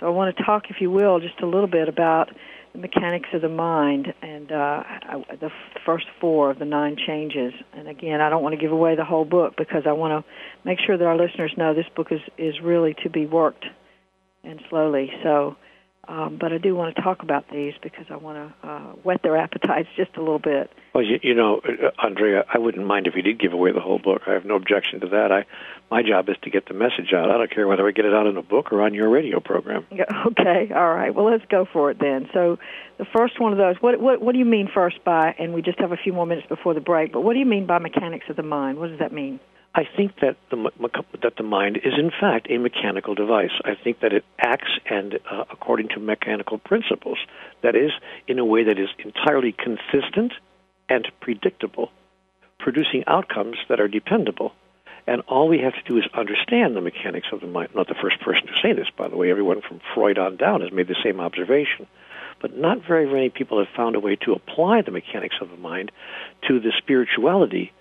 So 0.00 0.06
I 0.06 0.10
want 0.10 0.36
to 0.36 0.42
talk, 0.42 0.64
if 0.70 0.76
you 0.80 0.90
will, 0.90 1.20
just 1.20 1.40
a 1.40 1.46
little 1.46 1.68
bit 1.68 1.88
about 1.88 2.30
the 2.72 2.78
mechanics 2.78 3.28
of 3.34 3.42
the 3.42 3.48
mind 3.48 4.14
and 4.22 4.50
uh, 4.50 4.82
the 5.40 5.50
first 5.84 6.06
four 6.20 6.50
of 6.50 6.58
the 6.58 6.64
nine 6.64 6.96
changes. 7.06 7.52
And 7.74 7.86
again, 7.86 8.20
I 8.20 8.30
don't 8.30 8.42
want 8.42 8.54
to 8.54 8.60
give 8.60 8.72
away 8.72 8.96
the 8.96 9.04
whole 9.04 9.24
book 9.24 9.54
because 9.56 9.82
I 9.86 9.92
want 9.92 10.24
to 10.24 10.32
make 10.64 10.78
sure 10.84 10.96
that 10.96 11.04
our 11.04 11.16
listeners 11.16 11.52
know 11.56 11.74
this 11.74 11.86
book 11.94 12.08
is, 12.10 12.20
is 12.38 12.54
really 12.62 12.94
to 13.02 13.10
be 13.10 13.26
worked 13.26 13.66
and 14.42 14.60
slowly. 14.70 15.10
So 15.22 15.56
um, 16.08 16.36
but 16.40 16.52
I 16.52 16.58
do 16.58 16.74
want 16.74 16.96
to 16.96 17.02
talk 17.02 17.22
about 17.22 17.48
these 17.48 17.74
because 17.80 18.06
I 18.10 18.16
want 18.16 18.36
to 18.36 18.68
uh, 18.68 18.80
whet 19.04 19.22
their 19.22 19.36
appetites 19.36 19.88
just 19.96 20.16
a 20.16 20.20
little 20.20 20.40
bit. 20.40 20.70
Well, 20.94 21.04
you, 21.04 21.20
you 21.22 21.34
know, 21.34 21.60
uh, 21.64 21.90
Andrea, 22.04 22.44
I 22.52 22.58
wouldn't 22.58 22.86
mind 22.86 23.06
if 23.06 23.14
you 23.14 23.22
did 23.22 23.38
give 23.38 23.52
away 23.52 23.72
the 23.72 23.80
whole 23.80 24.00
book. 24.00 24.22
I 24.26 24.32
have 24.32 24.44
no 24.44 24.56
objection 24.56 25.00
to 25.00 25.08
that. 25.08 25.30
I, 25.30 25.46
my 25.90 26.02
job 26.02 26.28
is 26.28 26.36
to 26.42 26.50
get 26.50 26.66
the 26.66 26.74
message 26.74 27.12
out. 27.14 27.30
I 27.30 27.38
don't 27.38 27.50
care 27.50 27.68
whether 27.68 27.86
I 27.86 27.92
get 27.92 28.04
it 28.04 28.12
out 28.12 28.26
in 28.26 28.36
a 28.36 28.42
book 28.42 28.72
or 28.72 28.82
on 28.82 28.94
your 28.94 29.08
radio 29.08 29.38
program. 29.38 29.86
Yeah, 29.92 30.04
okay, 30.26 30.72
all 30.74 30.92
right. 30.92 31.14
Well, 31.14 31.30
let's 31.30 31.44
go 31.48 31.66
for 31.72 31.90
it 31.92 31.98
then. 32.00 32.28
So, 32.32 32.58
the 32.98 33.06
first 33.16 33.40
one 33.40 33.52
of 33.52 33.58
those. 33.58 33.76
What 33.80 34.00
what 34.00 34.20
what 34.20 34.32
do 34.32 34.38
you 34.38 34.44
mean 34.44 34.68
first 34.72 35.02
by? 35.04 35.34
And 35.38 35.54
we 35.54 35.62
just 35.62 35.78
have 35.78 35.92
a 35.92 35.96
few 35.96 36.12
more 36.12 36.26
minutes 36.26 36.48
before 36.48 36.74
the 36.74 36.80
break. 36.80 37.12
But 37.12 37.22
what 37.22 37.32
do 37.32 37.38
you 37.38 37.46
mean 37.46 37.66
by 37.66 37.78
mechanics 37.78 38.26
of 38.28 38.36
the 38.36 38.42
mind? 38.42 38.78
What 38.78 38.90
does 38.90 38.98
that 38.98 39.12
mean? 39.12 39.40
I 39.74 39.84
think 39.96 40.20
that 40.20 40.36
the 40.50 40.70
that 41.22 41.36
the 41.36 41.42
mind 41.42 41.78
is 41.78 41.94
in 41.98 42.10
fact 42.10 42.48
a 42.50 42.58
mechanical 42.58 43.14
device. 43.14 43.52
I 43.64 43.74
think 43.74 44.00
that 44.00 44.12
it 44.12 44.24
acts 44.38 44.70
and 44.84 45.18
uh, 45.30 45.44
according 45.50 45.88
to 45.90 46.00
mechanical 46.00 46.58
principles. 46.58 47.18
That 47.62 47.74
is, 47.74 47.90
in 48.28 48.38
a 48.38 48.44
way 48.44 48.64
that 48.64 48.78
is 48.78 48.90
entirely 48.98 49.52
consistent 49.52 50.32
and 50.90 51.10
predictable, 51.20 51.90
producing 52.58 53.04
outcomes 53.06 53.56
that 53.68 53.80
are 53.80 53.88
dependable. 53.88 54.52
And 55.06 55.22
all 55.22 55.48
we 55.48 55.60
have 55.60 55.74
to 55.74 55.82
do 55.88 55.96
is 55.96 56.04
understand 56.12 56.76
the 56.76 56.80
mechanics 56.80 57.28
of 57.32 57.40
the 57.40 57.46
mind. 57.46 57.70
Not 57.74 57.88
the 57.88 57.94
first 57.94 58.20
person 58.20 58.46
to 58.48 58.52
say 58.62 58.72
this, 58.74 58.88
by 58.96 59.08
the 59.08 59.16
way. 59.16 59.30
Everyone 59.30 59.62
from 59.62 59.80
Freud 59.94 60.18
on 60.18 60.36
down 60.36 60.60
has 60.60 60.70
made 60.70 60.86
the 60.86 61.02
same 61.02 61.18
observation. 61.18 61.86
But 62.40 62.56
not 62.56 62.86
very 62.86 63.06
many 63.06 63.30
people 63.30 63.58
have 63.58 63.74
found 63.74 63.96
a 63.96 64.00
way 64.00 64.16
to 64.16 64.32
apply 64.32 64.82
the 64.82 64.90
mechanics 64.90 65.36
of 65.40 65.50
the 65.50 65.56
mind 65.56 65.90
to 66.48 66.60
the 66.60 66.72
spirituality 66.78 67.72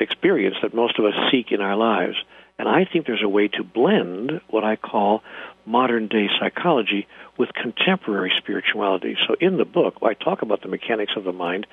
experience 0.00 0.56
that 0.62 0.74
most 0.74 0.98
of 0.98 1.04
us 1.04 1.14
seek 1.30 1.52
in 1.52 1.60
our 1.60 1.76
lives. 1.76 2.16
And 2.58 2.68
I 2.68 2.84
think 2.84 3.06
there's 3.06 3.22
a 3.22 3.28
way 3.28 3.48
to 3.48 3.64
blend 3.64 4.40
what 4.48 4.64
I 4.64 4.76
call 4.76 5.22
modern 5.64 6.08
day 6.08 6.28
psychology 6.38 7.06
with 7.38 7.54
contemporary 7.54 8.32
spirituality. 8.36 9.16
So 9.26 9.34
in 9.40 9.56
the 9.56 9.64
book, 9.64 9.96
I 10.02 10.12
talk 10.12 10.42
about 10.42 10.60
the 10.60 10.68
mechanics 10.68 11.12
of 11.16 11.24
the 11.24 11.32
mind 11.32 11.66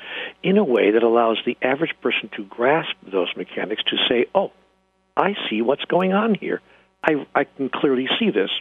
in 0.44 0.58
a 0.58 0.64
way 0.64 0.92
that 0.92 1.04
allows 1.04 1.40
the 1.46 1.58
average 1.62 1.94
person 2.02 2.30
to 2.38 2.46
grasp 2.46 2.96
those 3.04 3.28
mechanics 3.36 3.84
to 3.90 3.98
say, 4.08 4.28
oh, 4.34 4.52
I 5.18 5.36
see 5.50 5.62
what's 5.62 5.84
going 5.86 6.14
on 6.14 6.36
here. 6.36 6.62
I, 7.04 7.26
I 7.36 7.44
can 7.44 7.70
clearly 7.70 8.08
see 8.18 8.30
this. 8.30 8.52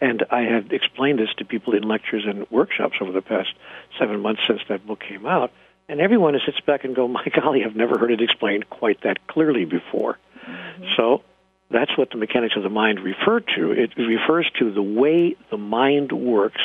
And 0.00 0.24
I 0.30 0.42
have 0.42 0.72
explained 0.72 1.18
this 1.18 1.32
to 1.38 1.44
people 1.44 1.74
in 1.74 1.82
lectures 1.82 2.24
and 2.26 2.50
workshops 2.50 2.96
over 3.00 3.12
the 3.12 3.22
past 3.22 3.50
seven 3.98 4.20
months 4.20 4.42
since 4.46 4.60
that 4.68 4.86
book 4.86 5.00
came 5.06 5.26
out. 5.26 5.52
And 5.88 6.00
everyone 6.00 6.38
sits 6.44 6.60
back 6.60 6.84
and 6.84 6.94
go, 6.94 7.08
my 7.08 7.24
golly, 7.40 7.64
I've 7.64 7.76
never 7.76 7.98
heard 7.98 8.10
it 8.10 8.20
explained 8.20 8.68
quite 8.70 9.02
that 9.02 9.26
clearly 9.26 9.64
before. 9.64 10.18
Mm-hmm. 10.46 10.84
So 10.96 11.22
that's 11.70 11.96
what 11.96 12.10
the 12.10 12.16
mechanics 12.16 12.54
of 12.56 12.62
the 12.62 12.70
mind 12.70 13.00
refer 13.00 13.40
to. 13.40 13.72
It 13.72 13.96
refers 13.96 14.50
to 14.58 14.72
the 14.72 14.82
way 14.82 15.36
the 15.50 15.58
mind 15.58 16.12
works 16.12 16.60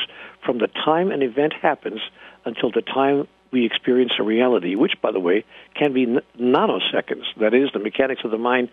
from 0.46 0.60
the 0.60 0.68
time 0.68 1.12
an 1.12 1.22
event 1.22 1.54
happens 1.62 2.00
until 2.46 2.72
the 2.72 2.82
time 2.82 3.28
we 3.52 3.66
experience 3.66 4.14
a 4.20 4.24
reality, 4.24 4.76
which, 4.76 4.94
by 5.02 5.12
the 5.12 5.20
way, 5.20 5.46
can 5.76 5.94
be 5.94 6.08
nanoseconds. 6.40 7.26
That 7.40 7.54
is, 7.54 7.70
the 7.72 7.80
mechanics 7.80 8.22
of 8.26 8.32
the 8.32 8.38
mind 8.38 8.70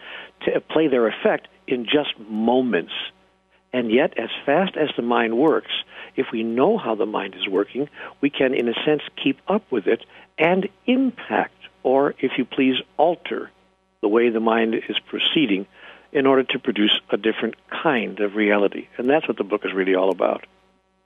play 0.71 0.89
their 0.89 1.07
effect 1.07 1.49
in 1.67 1.85
just 1.85 2.19
moments. 2.19 2.93
And 3.73 3.93
yet, 3.93 4.19
as 4.19 4.31
fast 4.45 4.77
as 4.77 4.89
the 4.97 5.03
mind 5.03 5.37
works, 5.37 5.71
if 6.17 6.27
we 6.33 6.43
know 6.43 6.79
how 6.79 6.95
the 6.95 7.07
mind 7.07 7.35
is 7.37 7.47
working, 7.47 7.89
we 8.21 8.31
can, 8.31 8.55
in 8.55 8.69
a 8.69 8.75
sense, 8.85 9.03
keep 9.23 9.39
up 9.47 9.63
with 9.71 9.87
it 9.87 10.05
and 10.41 10.69
impact, 10.87 11.55
or, 11.83 12.15
if 12.19 12.33
you 12.39 12.45
please, 12.45 12.77
alter 12.97 13.51
the 14.01 14.09
way 14.09 14.31
the 14.31 14.41
mind 14.41 14.75
is 14.75 14.99
proceeding 15.09 15.67
in 16.13 16.27
order 16.27 16.43
to 16.43 16.59
produce 16.59 16.99
a 17.11 17.17
different 17.17 17.55
kind 17.71 18.19
of 18.21 18.35
reality. 18.35 18.89
And 18.97 19.09
that's 19.09 19.29
what 19.29 19.37
the 19.37 19.45
book 19.45 19.65
is 19.65 19.73
really 19.73 19.95
all 19.95 20.11
about. 20.11 20.45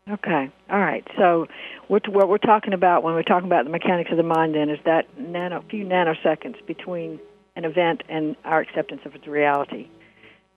Okay. 0.09 0.50
All 0.71 0.79
right. 0.79 1.07
So, 1.19 1.49
what 1.88 2.09
we're 2.09 2.38
talking 2.38 2.73
about 2.73 3.03
when 3.03 3.14
we're 3.14 3.23
talking 3.23 3.47
about 3.47 3.64
the 3.64 3.71
mechanics 3.71 4.11
of 4.11 4.17
the 4.17 4.23
mind, 4.23 4.55
then, 4.55 4.71
is 4.71 4.79
that 4.85 5.07
nano, 5.19 5.64
few 5.69 5.85
nanoseconds 5.85 6.64
between 6.67 7.19
an 7.57 7.64
event 7.64 8.03
and 8.09 8.37
our 8.45 8.61
acceptance 8.61 9.00
of 9.05 9.14
its 9.14 9.26
reality. 9.26 9.88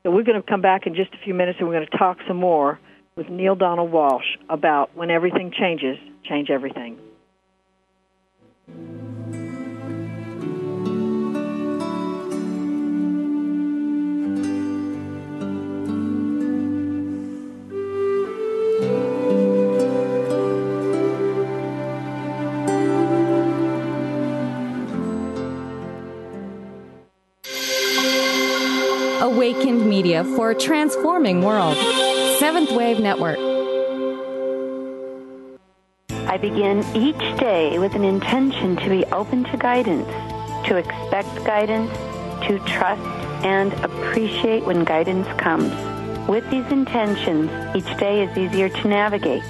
So, 0.03 0.11
we're 0.11 0.23
going 0.23 0.41
to 0.41 0.47
come 0.47 0.61
back 0.61 0.85
in 0.85 0.95
just 0.95 1.13
a 1.13 1.17
few 1.17 1.33
minutes, 1.33 1.59
and 1.59 1.67
we're 1.67 1.75
going 1.75 1.87
to 1.89 1.97
talk 1.97 2.17
some 2.27 2.37
more 2.37 2.79
with 3.15 3.29
Neale 3.29 3.55
Donald 3.55 3.91
Walsch 3.91 4.37
about 4.49 4.95
when 4.95 5.09
everything 5.09 5.51
changes, 5.57 5.97
change 6.23 6.49
everything. 6.49 6.97
Media 30.23 30.35
for 30.35 30.51
a 30.51 30.55
transforming 30.55 31.41
world. 31.41 31.77
Seventh 32.39 32.71
Wave 32.71 32.99
Network. 32.99 33.37
I 36.09 36.37
begin 36.37 36.83
each 36.95 37.39
day 37.39 37.79
with 37.79 37.93
an 37.93 38.03
intention 38.03 38.75
to 38.77 38.89
be 38.89 39.05
open 39.05 39.43
to 39.45 39.57
guidance, 39.57 40.07
to 40.67 40.77
expect 40.77 41.43
guidance, 41.45 41.91
to 42.47 42.59
trust 42.65 43.01
and 43.45 43.73
appreciate 43.83 44.65
when 44.65 44.83
guidance 44.83 45.27
comes. 45.39 45.73
With 46.27 46.49
these 46.49 46.69
intentions, 46.71 47.49
each 47.75 47.97
day 47.97 48.23
is 48.23 48.37
easier 48.37 48.69
to 48.69 48.87
navigate. 48.87 49.49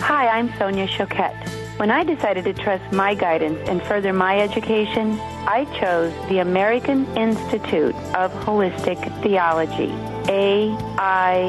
Hi, 0.00 0.28
I'm 0.28 0.52
Sonia 0.58 0.86
Choquette. 0.86 1.48
When 1.78 1.90
I 1.92 2.02
decided 2.02 2.44
to 2.44 2.52
trust 2.52 2.92
my 2.92 3.14
guidance 3.14 3.60
and 3.68 3.80
further 3.82 4.12
my 4.12 4.40
education, 4.40 5.18
I 5.46 5.64
chose 5.78 6.12
the 6.28 6.40
American 6.40 7.06
Institute 7.16 7.94
of 8.14 8.32
Holistic 8.44 8.98
Theology, 9.22 9.92
AIHT. 10.28 11.48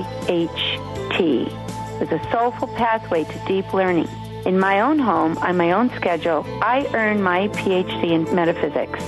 It's 2.01 2.12
a 2.12 2.31
soulful 2.31 2.69
pathway 2.69 3.25
to 3.25 3.45
deep 3.45 3.74
learning. 3.74 4.07
In 4.45 4.57
my 4.57 4.79
own 4.79 4.98
home, 5.00 5.38
on 5.39 5.57
my 5.57 5.74
own 5.74 5.89
schedule, 5.98 6.45
I 6.62 6.89
earned 6.93 7.21
my 7.21 7.50
PhD 7.50 8.12
in 8.12 8.24
metaphysics. 8.33 9.03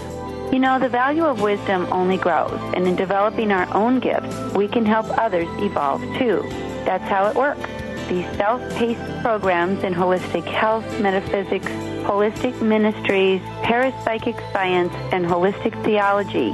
You 0.51 0.60
know, 0.60 0.78
the 0.78 0.90
value 0.90 1.24
of 1.24 1.40
wisdom 1.40 1.88
only 1.90 2.18
grows, 2.18 2.60
and 2.75 2.86
in 2.86 2.98
developing 2.98 3.54
our 3.54 3.74
own 3.74 4.01
gifts, 4.01 4.36
we 4.54 4.68
can 4.68 4.86
help 4.86 5.06
others 5.18 5.48
evolve 5.60 6.01
too. 6.18 6.44
That's 6.84 7.08
how 7.08 7.28
it 7.28 7.36
works. 7.38 7.70
These 8.10 8.28
self-paced 8.36 9.22
programs 9.22 9.86
in 9.86 9.94
holistic 9.94 10.44
health, 10.44 10.84
metaphysics, 11.00 11.72
holistic 12.04 12.62
ministries, 12.62 13.40
parapsychic 13.63 14.36
science, 14.51 14.92
and 15.13 15.25
holistic 15.25 15.82
theology 15.86 16.54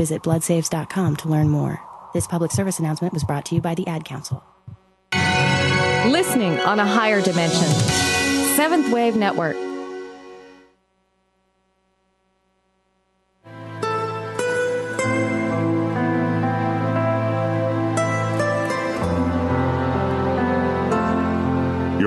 Visit 0.00 0.22
bloodsaves.com 0.22 1.16
to 1.16 1.28
learn 1.28 1.50
more. 1.50 1.78
This 2.14 2.26
public 2.26 2.52
service 2.52 2.78
announcement 2.78 3.12
was 3.12 3.22
brought 3.22 3.44
to 3.44 3.54
you 3.54 3.60
by 3.60 3.74
the 3.74 3.86
Ad 3.86 4.06
Council. 4.06 4.42
Listening 6.10 6.58
on 6.60 6.80
a 6.80 6.86
higher 6.86 7.20
dimension. 7.20 7.68
Seventh 8.56 8.90
Wave 8.90 9.14
Network. 9.14 9.69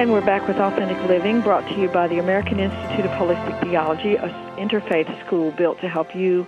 And 0.00 0.12
we're 0.12 0.24
back 0.24 0.48
with 0.48 0.56
Authentic 0.56 0.96
Living, 1.10 1.42
brought 1.42 1.68
to 1.68 1.78
you 1.78 1.86
by 1.86 2.08
the 2.08 2.18
American 2.20 2.58
Institute 2.58 3.04
of 3.04 3.10
Holistic 3.10 3.62
Theology, 3.62 4.14
a 4.14 4.28
interfaith 4.56 5.26
school 5.26 5.50
built 5.50 5.78
to 5.82 5.90
help 5.90 6.16
you 6.16 6.46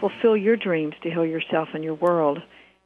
fulfill 0.00 0.38
your 0.38 0.56
dreams 0.56 0.94
to 1.02 1.10
heal 1.10 1.26
yourself 1.26 1.68
and 1.74 1.84
your 1.84 1.96
world. 1.96 2.38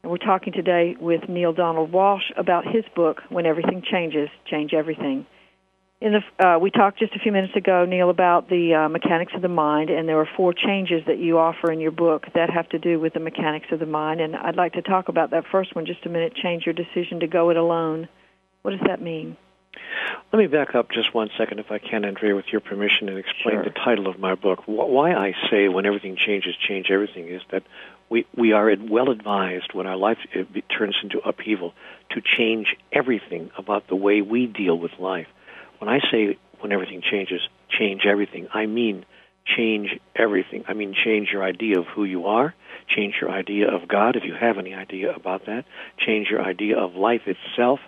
And 0.02 0.10
we're 0.10 0.18
talking 0.18 0.52
today 0.52 0.96
with 0.98 1.28
Neale 1.28 1.52
Donald 1.52 1.92
Walsch 1.92 2.37
about 2.37 2.64
his 2.66 2.82
book, 2.96 3.22
When 3.28 3.46
Everything 3.46 3.80
Changes, 3.88 4.28
Change 4.44 4.75
Everything. 4.75 5.25
In 6.00 6.14
the, 6.14 6.44
uh, 6.44 6.58
we 6.58 6.72
talked 6.72 6.98
just 6.98 7.14
a 7.14 7.20
few 7.20 7.30
minutes 7.30 7.54
ago, 7.54 7.84
Neale, 7.84 8.10
about 8.10 8.48
the 8.48 8.75
uh, 8.75 8.88
mechanics 8.88 9.34
of 9.37 9.42
the 9.42 9.46
mind, 9.46 9.88
and 9.88 10.08
there 10.08 10.18
are 10.18 10.28
four 10.37 10.52
changes 10.52 11.00
that 11.06 11.18
you 11.18 11.38
offer 11.38 11.70
in 11.70 11.78
your 11.78 11.92
book 11.92 12.26
that 12.34 12.50
have 12.50 12.68
to 12.70 12.80
do 12.80 12.98
with 12.98 13.14
the 13.14 13.20
mechanics 13.20 13.68
of 13.70 13.78
the 13.78 13.87
mind. 13.87 14.20
And 14.20 14.34
I'd 14.34 14.56
like 14.56 14.72
to 14.72 14.82
talk 14.82 15.08
about 15.08 15.30
that 15.30 15.44
first 15.52 15.76
one 15.76 15.87
just 15.87 16.04
a 16.06 16.08
minute. 16.08 16.34
Change 16.34 16.66
your 16.66 16.75
decision 16.75 17.20
to 17.20 17.28
go 17.28 17.50
it 17.50 17.56
alone. 17.56 18.08
What 18.62 18.72
does 18.72 18.84
that 18.84 19.00
mean? 19.00 19.37
Let 20.32 20.38
me 20.38 20.46
back 20.46 20.75
up 20.75 20.90
just 20.90 21.14
one 21.14 21.30
second, 21.38 21.58
if 21.58 21.70
I 21.70 21.78
can, 21.78 22.04
Andrea, 22.04 22.34
with 22.34 22.46
your 22.52 22.60
permission, 22.60 23.08
and 23.08 23.18
explain 23.18 23.56
sure. 23.56 23.64
the 23.64 23.70
title 23.70 24.06
of 24.06 24.18
my 24.18 24.34
book. 24.34 24.62
Why 24.66 25.12
I 25.12 25.34
say 25.50 25.68
when 25.68 25.87
everything 25.87 26.16
changes, 26.16 26.54
change 26.56 26.90
everything 26.90 27.28
is 27.28 27.42
that 27.50 27.62
we, 28.10 28.26
we 28.37 28.52
are 28.52 28.75
well 28.78 29.10
advised 29.10 29.72
when 29.72 29.87
our 29.87 29.96
life 29.96 30.18
turns 30.76 30.96
into 31.02 31.18
upheaval 31.20 31.75
to 32.10 32.20
change 32.20 32.76
everything 32.92 33.50
about 33.56 33.88
the 33.88 33.96
way 33.96 34.22
we 34.22 34.46
deal 34.46 34.78
with 34.78 34.92
life. 34.98 35.28
When 35.78 35.88
I 35.88 36.00
say 36.10 36.38
when 36.60 36.72
everything 36.72 37.02
changes, 37.02 37.40
change 37.68 38.02
everything, 38.04 38.48
I 38.52 38.66
mean 38.66 39.04
change 39.44 39.98
everything. 40.16 40.64
I 40.68 40.75
mean 40.75 40.94
change 40.94 41.28
your 41.32 41.42
idea 41.42 41.78
of 41.78 41.87
who 41.87 42.04
you 42.04 42.26
are, 42.26 42.54
change 42.88 43.16
your 43.20 43.30
idea 43.30 43.70
of 43.75 43.88
God, 43.88 44.16
if 44.16 44.25
you 44.25 44.34
have 44.34 44.58
any 44.58 44.75
idea 44.75 45.14
about 45.14 45.46
that, 45.46 45.64
change 45.98 46.28
your 46.28 46.42
idea 46.42 46.78
of 46.78 46.96
life 46.96 47.22
itself 47.26 47.80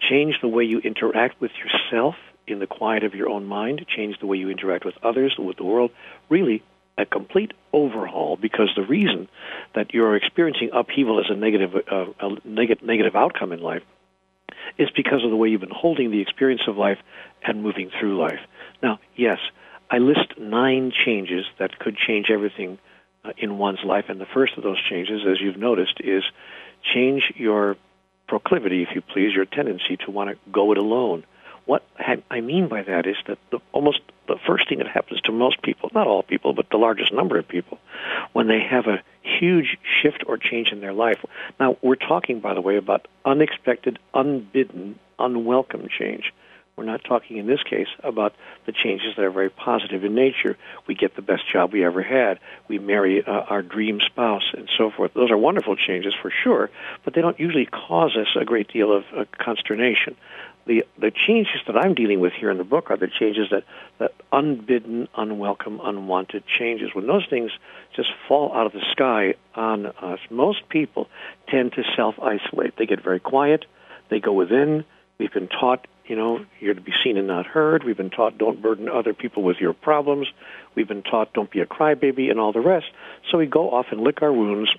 change 0.00 0.36
the 0.40 0.48
way 0.48 0.64
you 0.64 0.78
interact 0.78 1.40
with 1.40 1.52
yourself 1.52 2.14
in 2.46 2.58
the 2.58 2.66
quiet 2.66 3.04
of 3.04 3.14
your 3.14 3.28
own 3.28 3.44
mind, 3.44 3.84
change 3.94 4.18
the 4.20 4.26
way 4.26 4.36
you 4.36 4.50
interact 4.50 4.84
with 4.84 4.94
others, 5.02 5.34
with 5.38 5.56
the 5.56 5.64
world, 5.64 5.90
really 6.28 6.62
a 6.98 7.04
complete 7.04 7.52
overhaul 7.72 8.36
because 8.36 8.70
the 8.74 8.82
reason 8.82 9.28
that 9.74 9.92
you're 9.92 10.16
experiencing 10.16 10.70
upheaval 10.72 11.20
as 11.20 11.26
a 11.28 11.34
negative, 11.34 11.74
uh, 11.74 12.06
a 12.20 12.36
neg- 12.44 12.82
negative 12.82 13.14
outcome 13.14 13.52
in 13.52 13.60
life 13.60 13.82
is 14.78 14.88
because 14.96 15.24
of 15.24 15.30
the 15.30 15.36
way 15.36 15.48
you've 15.48 15.60
been 15.60 15.70
holding 15.70 16.10
the 16.10 16.20
experience 16.20 16.62
of 16.66 16.76
life 16.76 16.98
and 17.42 17.62
moving 17.62 17.90
through 18.00 18.18
life. 18.18 18.40
Now, 18.82 18.98
yes, 19.14 19.38
I 19.90 19.98
list 19.98 20.38
nine 20.38 20.92
changes 21.04 21.44
that 21.58 21.78
could 21.78 21.96
change 21.96 22.26
everything 22.30 22.78
uh, 23.24 23.32
in 23.36 23.58
one's 23.58 23.84
life, 23.84 24.06
and 24.08 24.20
the 24.20 24.26
first 24.26 24.54
of 24.56 24.62
those 24.62 24.82
changes, 24.88 25.22
as 25.28 25.40
you've 25.40 25.56
noticed, 25.56 26.00
is 26.00 26.22
change 26.94 27.32
your 27.36 27.76
proclivity, 28.26 28.82
if 28.82 28.94
you 28.94 29.00
please, 29.00 29.34
your 29.34 29.44
tendency 29.44 29.96
to 29.98 30.10
want 30.10 30.30
to 30.30 30.36
go 30.50 30.72
it 30.72 30.78
alone. 30.78 31.24
What 31.64 31.82
I 32.30 32.40
mean 32.40 32.68
by 32.68 32.82
that 32.82 33.06
is 33.06 33.16
that 33.26 33.38
the, 33.50 33.58
almost 33.72 34.00
the 34.28 34.36
first 34.46 34.68
thing 34.68 34.78
that 34.78 34.86
happens 34.86 35.20
to 35.22 35.32
most 35.32 35.62
people, 35.62 35.90
not 35.92 36.06
all 36.06 36.22
people, 36.22 36.52
but 36.52 36.70
the 36.70 36.76
largest 36.76 37.12
number 37.12 37.38
of 37.38 37.48
people, 37.48 37.78
when 38.32 38.46
they 38.46 38.60
have 38.60 38.86
a 38.86 39.02
huge 39.22 39.76
shift 40.00 40.22
or 40.28 40.38
change 40.38 40.70
in 40.70 40.80
their 40.80 40.92
life. 40.92 41.24
Now, 41.58 41.76
we're 41.82 41.96
talking, 41.96 42.38
by 42.38 42.54
the 42.54 42.60
way, 42.60 42.76
about 42.76 43.08
unexpected, 43.24 43.98
unbidden, 44.14 44.98
unwelcome 45.18 45.88
change. 45.88 46.32
We're 46.78 46.84
not 46.84 47.04
talking 47.04 47.38
in 47.38 47.46
this 47.46 47.62
case 47.62 47.86
about 48.04 48.34
the 48.66 48.72
changes 48.72 49.16
that 49.16 49.24
are 49.24 49.30
very 49.30 49.48
positive 49.48 50.04
in 50.04 50.14
nature. 50.14 50.58
We 50.86 50.94
get 50.94 51.16
the 51.16 51.22
best 51.22 51.50
job 51.50 51.72
we 51.72 51.82
ever 51.82 52.02
had. 52.02 52.38
We 52.68 52.78
marry 52.78 53.24
uh, 53.26 53.30
our 53.30 53.62
dream 53.62 54.00
spouse 54.04 54.52
and 54.52 54.68
so 54.76 54.90
forth. 54.90 55.14
Those 55.14 55.30
are 55.30 55.38
wonderful 55.38 55.74
changes 55.74 56.12
for 56.20 56.30
sure, 56.30 56.68
but 57.02 57.14
they 57.14 57.22
don't 57.22 57.40
usually 57.40 57.64
cause 57.64 58.14
us 58.14 58.26
a 58.38 58.44
great 58.44 58.70
deal 58.70 58.94
of 58.94 59.04
uh, 59.16 59.24
consternation. 59.42 60.16
The, 60.66 60.84
the 60.98 61.10
changes 61.10 61.62
that 61.66 61.78
I'm 61.78 61.94
dealing 61.94 62.20
with 62.20 62.34
here 62.34 62.50
in 62.50 62.58
the 62.58 62.64
book 62.64 62.90
are 62.90 62.98
the 62.98 63.08
changes 63.08 63.46
that, 63.52 63.64
that 63.96 64.12
unbidden, 64.30 65.08
unwelcome, 65.16 65.80
unwanted 65.82 66.44
changes. 66.46 66.90
When 66.92 67.06
those 67.06 67.24
things 67.30 67.52
just 67.94 68.10
fall 68.28 68.52
out 68.52 68.66
of 68.66 68.72
the 68.72 68.84
sky 68.92 69.32
on 69.54 69.86
us, 69.86 70.18
most 70.28 70.68
people 70.68 71.08
tend 71.48 71.72
to 71.72 71.84
self 71.96 72.16
isolate. 72.18 72.76
They 72.76 72.84
get 72.84 73.02
very 73.02 73.20
quiet, 73.20 73.64
they 74.10 74.20
go 74.20 74.34
within. 74.34 74.84
We've 75.18 75.32
been 75.32 75.48
taught 75.48 75.86
you 76.08 76.16
know, 76.16 76.44
you're 76.60 76.74
to 76.74 76.80
be 76.80 76.92
seen 77.02 77.16
and 77.16 77.26
not 77.26 77.46
heard. 77.46 77.84
We've 77.84 77.96
been 77.96 78.10
taught 78.10 78.38
don't 78.38 78.62
burden 78.62 78.88
other 78.88 79.14
people 79.14 79.42
with 79.42 79.56
your 79.58 79.72
problems. 79.72 80.28
We've 80.74 80.88
been 80.88 81.02
taught 81.02 81.32
don't 81.32 81.50
be 81.50 81.60
a 81.60 81.66
crybaby 81.66 82.30
and 82.30 82.38
all 82.38 82.52
the 82.52 82.60
rest. 82.60 82.86
So 83.30 83.38
we 83.38 83.46
go 83.46 83.70
off 83.70 83.86
and 83.90 84.00
lick 84.00 84.22
our 84.22 84.32
wounds 84.32 84.70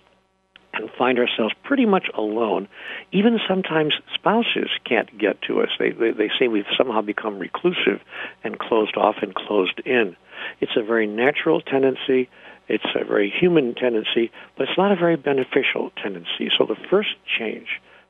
and 0.74 0.90
find 0.98 1.18
ourselves 1.18 1.54
pretty 1.64 1.86
much 1.86 2.08
alone. 2.16 2.68
Even 3.12 3.40
sometimes 3.48 3.94
spouses 4.14 4.70
can't 4.86 5.18
get 5.18 5.42
to 5.44 5.62
us. 5.62 5.70
They, 5.80 5.92
they, 5.92 6.12
they 6.12 6.30
say 6.40 6.48
we've 6.48 6.66
somehow 6.78 7.02
become 7.02 7.40
reclusive 7.40 8.02
and 8.44 8.60
closed 8.60 8.96
off 8.96 9.16
and 9.22 9.34
closed 9.34 9.82
in. 9.86 10.16
It's 10.62 10.78
a 10.78 10.84
very 10.84 11.08
natural 11.08 11.62
tendency. 11.62 12.30
It's 12.68 12.86
a 12.96 13.06
very 13.06 13.30
human 13.30 13.76
tendency, 13.76 14.32
but 14.58 14.68
it's 14.68 14.78
not 14.78 14.92
a 14.92 14.96
very 14.96 15.16
beneficial 15.16 15.92
tendency. 16.02 16.52
So 16.58 16.66
the 16.66 16.76
first 16.90 17.16
change 17.40 17.68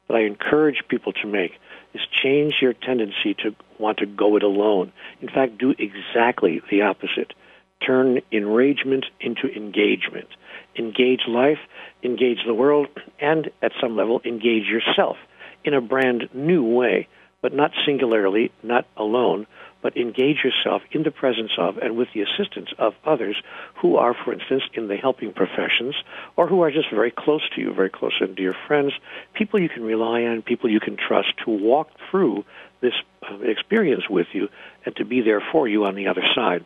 that 0.07 0.15
I 0.15 0.21
encourage 0.21 0.83
people 0.87 1.13
to 1.13 1.27
make 1.27 1.51
is 1.97 2.07
change 2.23 2.55
your 2.61 2.73
tendency 2.73 3.33
to 3.33 3.55
want 3.79 3.97
to 3.97 4.05
go 4.05 4.35
it 4.37 4.43
alone. 4.43 4.91
In 5.21 5.29
fact, 5.29 5.57
do 5.57 5.73
exactly 5.77 6.61
the 6.69 6.83
opposite. 6.83 7.33
Turn 7.85 8.21
enragement 8.31 9.05
into 9.19 9.47
engagement. 9.47 10.27
Engage 10.77 11.21
life, 11.27 11.59
engage 12.03 12.39
the 12.45 12.53
world, 12.53 12.87
and 13.19 13.49
at 13.61 13.71
some 13.81 13.95
level, 13.95 14.21
engage 14.25 14.65
yourself 14.65 15.17
in 15.63 15.73
a 15.73 15.81
brand 15.81 16.29
new 16.33 16.63
way, 16.63 17.07
but 17.41 17.53
not 17.53 17.71
singularly, 17.85 18.51
not 18.63 18.85
alone, 18.95 19.47
but 19.81 19.95
engage 19.97 20.37
yourself 20.43 20.81
in 20.91 21.03
the 21.03 21.11
presence 21.11 21.51
of 21.57 21.77
and 21.77 21.95
with 21.95 22.07
the 22.13 22.21
assistance 22.21 22.69
of 22.77 22.93
others 23.05 23.35
who 23.81 23.95
are, 23.97 24.13
for 24.13 24.33
instance, 24.33 24.63
in 24.73 24.87
the 24.87 24.97
helping 24.97 25.33
professions 25.33 25.95
or 26.35 26.47
who 26.47 26.61
are 26.61 26.71
just 26.71 26.89
very 26.89 27.11
close 27.11 27.47
to 27.55 27.61
you, 27.61 27.73
very 27.73 27.89
close 27.89 28.13
and 28.19 28.35
dear 28.35 28.55
friends, 28.67 28.93
people 29.33 29.61
you 29.61 29.69
can 29.69 29.83
rely 29.83 30.23
on, 30.23 30.41
people 30.41 30.69
you 30.69 30.79
can 30.79 30.97
trust 30.97 31.29
to 31.45 31.51
walk 31.51 31.89
through 32.09 32.43
this 32.81 32.93
uh, 33.23 33.37
experience 33.39 34.03
with 34.09 34.27
you 34.33 34.47
and 34.85 34.95
to 34.95 35.05
be 35.05 35.21
there 35.21 35.41
for 35.51 35.67
you 35.67 35.85
on 35.85 35.95
the 35.95 36.07
other 36.07 36.23
side. 36.35 36.65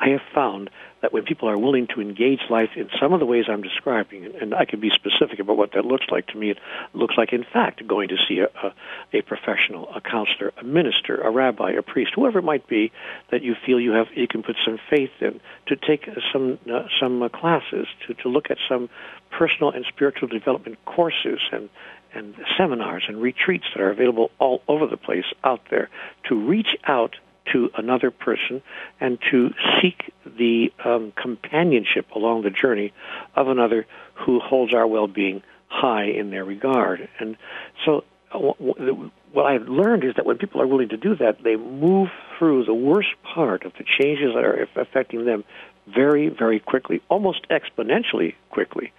I 0.00 0.08
have 0.10 0.22
found 0.34 0.70
that 1.00 1.12
when 1.12 1.24
people 1.24 1.48
are 1.48 1.58
willing 1.58 1.88
to 1.88 2.00
engage 2.00 2.40
life 2.48 2.70
in 2.76 2.88
some 3.00 3.12
of 3.12 3.20
the 3.20 3.26
ways 3.26 3.46
I'm 3.48 3.62
describing, 3.62 4.34
and 4.40 4.54
I 4.54 4.64
can 4.64 4.80
be 4.80 4.90
specific 4.90 5.40
about 5.40 5.56
what 5.56 5.72
that 5.72 5.84
looks 5.84 6.06
like 6.10 6.28
to 6.28 6.36
me, 6.36 6.50
it 6.50 6.58
looks 6.94 7.16
like, 7.18 7.32
in 7.32 7.44
fact, 7.44 7.86
going 7.86 8.08
to 8.08 8.16
see 8.28 8.38
a, 8.38 8.48
a, 8.62 9.18
a 9.18 9.22
professional, 9.22 9.92
a 9.94 10.00
counselor, 10.00 10.52
a 10.58 10.64
minister, 10.64 11.20
a 11.20 11.30
rabbi, 11.30 11.72
a 11.72 11.82
priest, 11.82 12.12
whoever 12.14 12.38
it 12.38 12.44
might 12.44 12.68
be 12.68 12.92
that 13.30 13.42
you 13.42 13.56
feel 13.66 13.80
you 13.80 13.92
have, 13.92 14.06
you 14.14 14.28
can 14.28 14.42
put 14.42 14.56
some 14.64 14.78
faith 14.88 15.10
in, 15.20 15.40
to 15.66 15.76
take 15.76 16.08
some 16.32 16.58
uh, 16.72 16.84
some 17.00 17.22
uh, 17.22 17.28
classes, 17.28 17.88
to 18.06 18.14
to 18.14 18.28
look 18.28 18.50
at 18.50 18.58
some 18.68 18.88
personal 19.30 19.70
and 19.70 19.84
spiritual 19.86 20.28
development 20.28 20.78
courses 20.84 21.40
and 21.50 21.68
and 22.14 22.34
seminars 22.58 23.04
and 23.08 23.20
retreats 23.20 23.64
that 23.74 23.82
are 23.82 23.90
available 23.90 24.30
all 24.38 24.62
over 24.68 24.86
the 24.86 24.96
place 24.96 25.24
out 25.44 25.62
there 25.70 25.88
to 26.24 26.34
reach 26.34 26.76
out 26.84 27.16
to 27.52 27.70
another 27.76 28.10
person 28.10 28.62
and 29.00 29.18
to 29.30 29.50
seek 29.80 30.12
the 30.24 30.72
um, 30.84 31.12
companionship 31.20 32.10
along 32.14 32.42
the 32.42 32.50
journey 32.50 32.92
of 33.34 33.48
another 33.48 33.86
who 34.14 34.40
holds 34.40 34.72
our 34.74 34.86
well-being 34.86 35.42
high 35.68 36.04
in 36.04 36.30
their 36.30 36.44
regard. 36.44 37.08
And 37.18 37.36
so 37.84 38.04
uh, 38.32 38.38
what 39.32 39.46
I've 39.46 39.68
learned 39.68 40.04
is 40.04 40.14
that 40.16 40.26
when 40.26 40.38
people 40.38 40.60
are 40.60 40.66
willing 40.66 40.90
to 40.90 40.96
do 40.96 41.16
that, 41.16 41.42
they 41.42 41.56
move 41.56 42.08
through 42.38 42.64
the 42.64 42.74
worst 42.74 43.10
part 43.22 43.64
of 43.64 43.72
the 43.78 43.84
changes 43.84 44.34
that 44.34 44.44
are 44.44 44.68
affecting 44.76 45.24
them 45.24 45.44
very, 45.86 46.28
very 46.28 46.60
quickly, 46.60 47.02
almost 47.08 47.46
exponentially 47.48 48.34
quickly. 48.50 48.92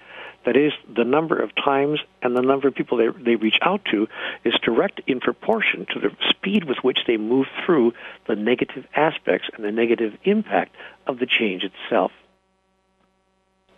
That 0.45 0.57
is, 0.57 0.73
the 0.93 1.05
number 1.05 1.39
of 1.39 1.55
times 1.55 1.99
and 2.21 2.35
the 2.35 2.41
number 2.41 2.67
of 2.67 2.75
people 2.75 2.97
they, 2.97 3.07
they 3.07 3.35
reach 3.35 3.57
out 3.61 3.85
to 3.91 4.07
is 4.43 4.53
direct 4.61 5.01
in 5.07 5.19
proportion 5.21 5.85
to 5.93 5.99
the 5.99 6.11
speed 6.29 6.65
with 6.65 6.79
which 6.81 6.99
they 7.07 7.17
move 7.17 7.47
through 7.65 7.93
the 8.27 8.35
negative 8.35 8.85
aspects 8.95 9.47
and 9.55 9.63
the 9.63 9.71
negative 9.71 10.13
impact 10.25 10.75
of 11.07 11.19
the 11.19 11.25
change 11.25 11.63
itself. 11.63 12.11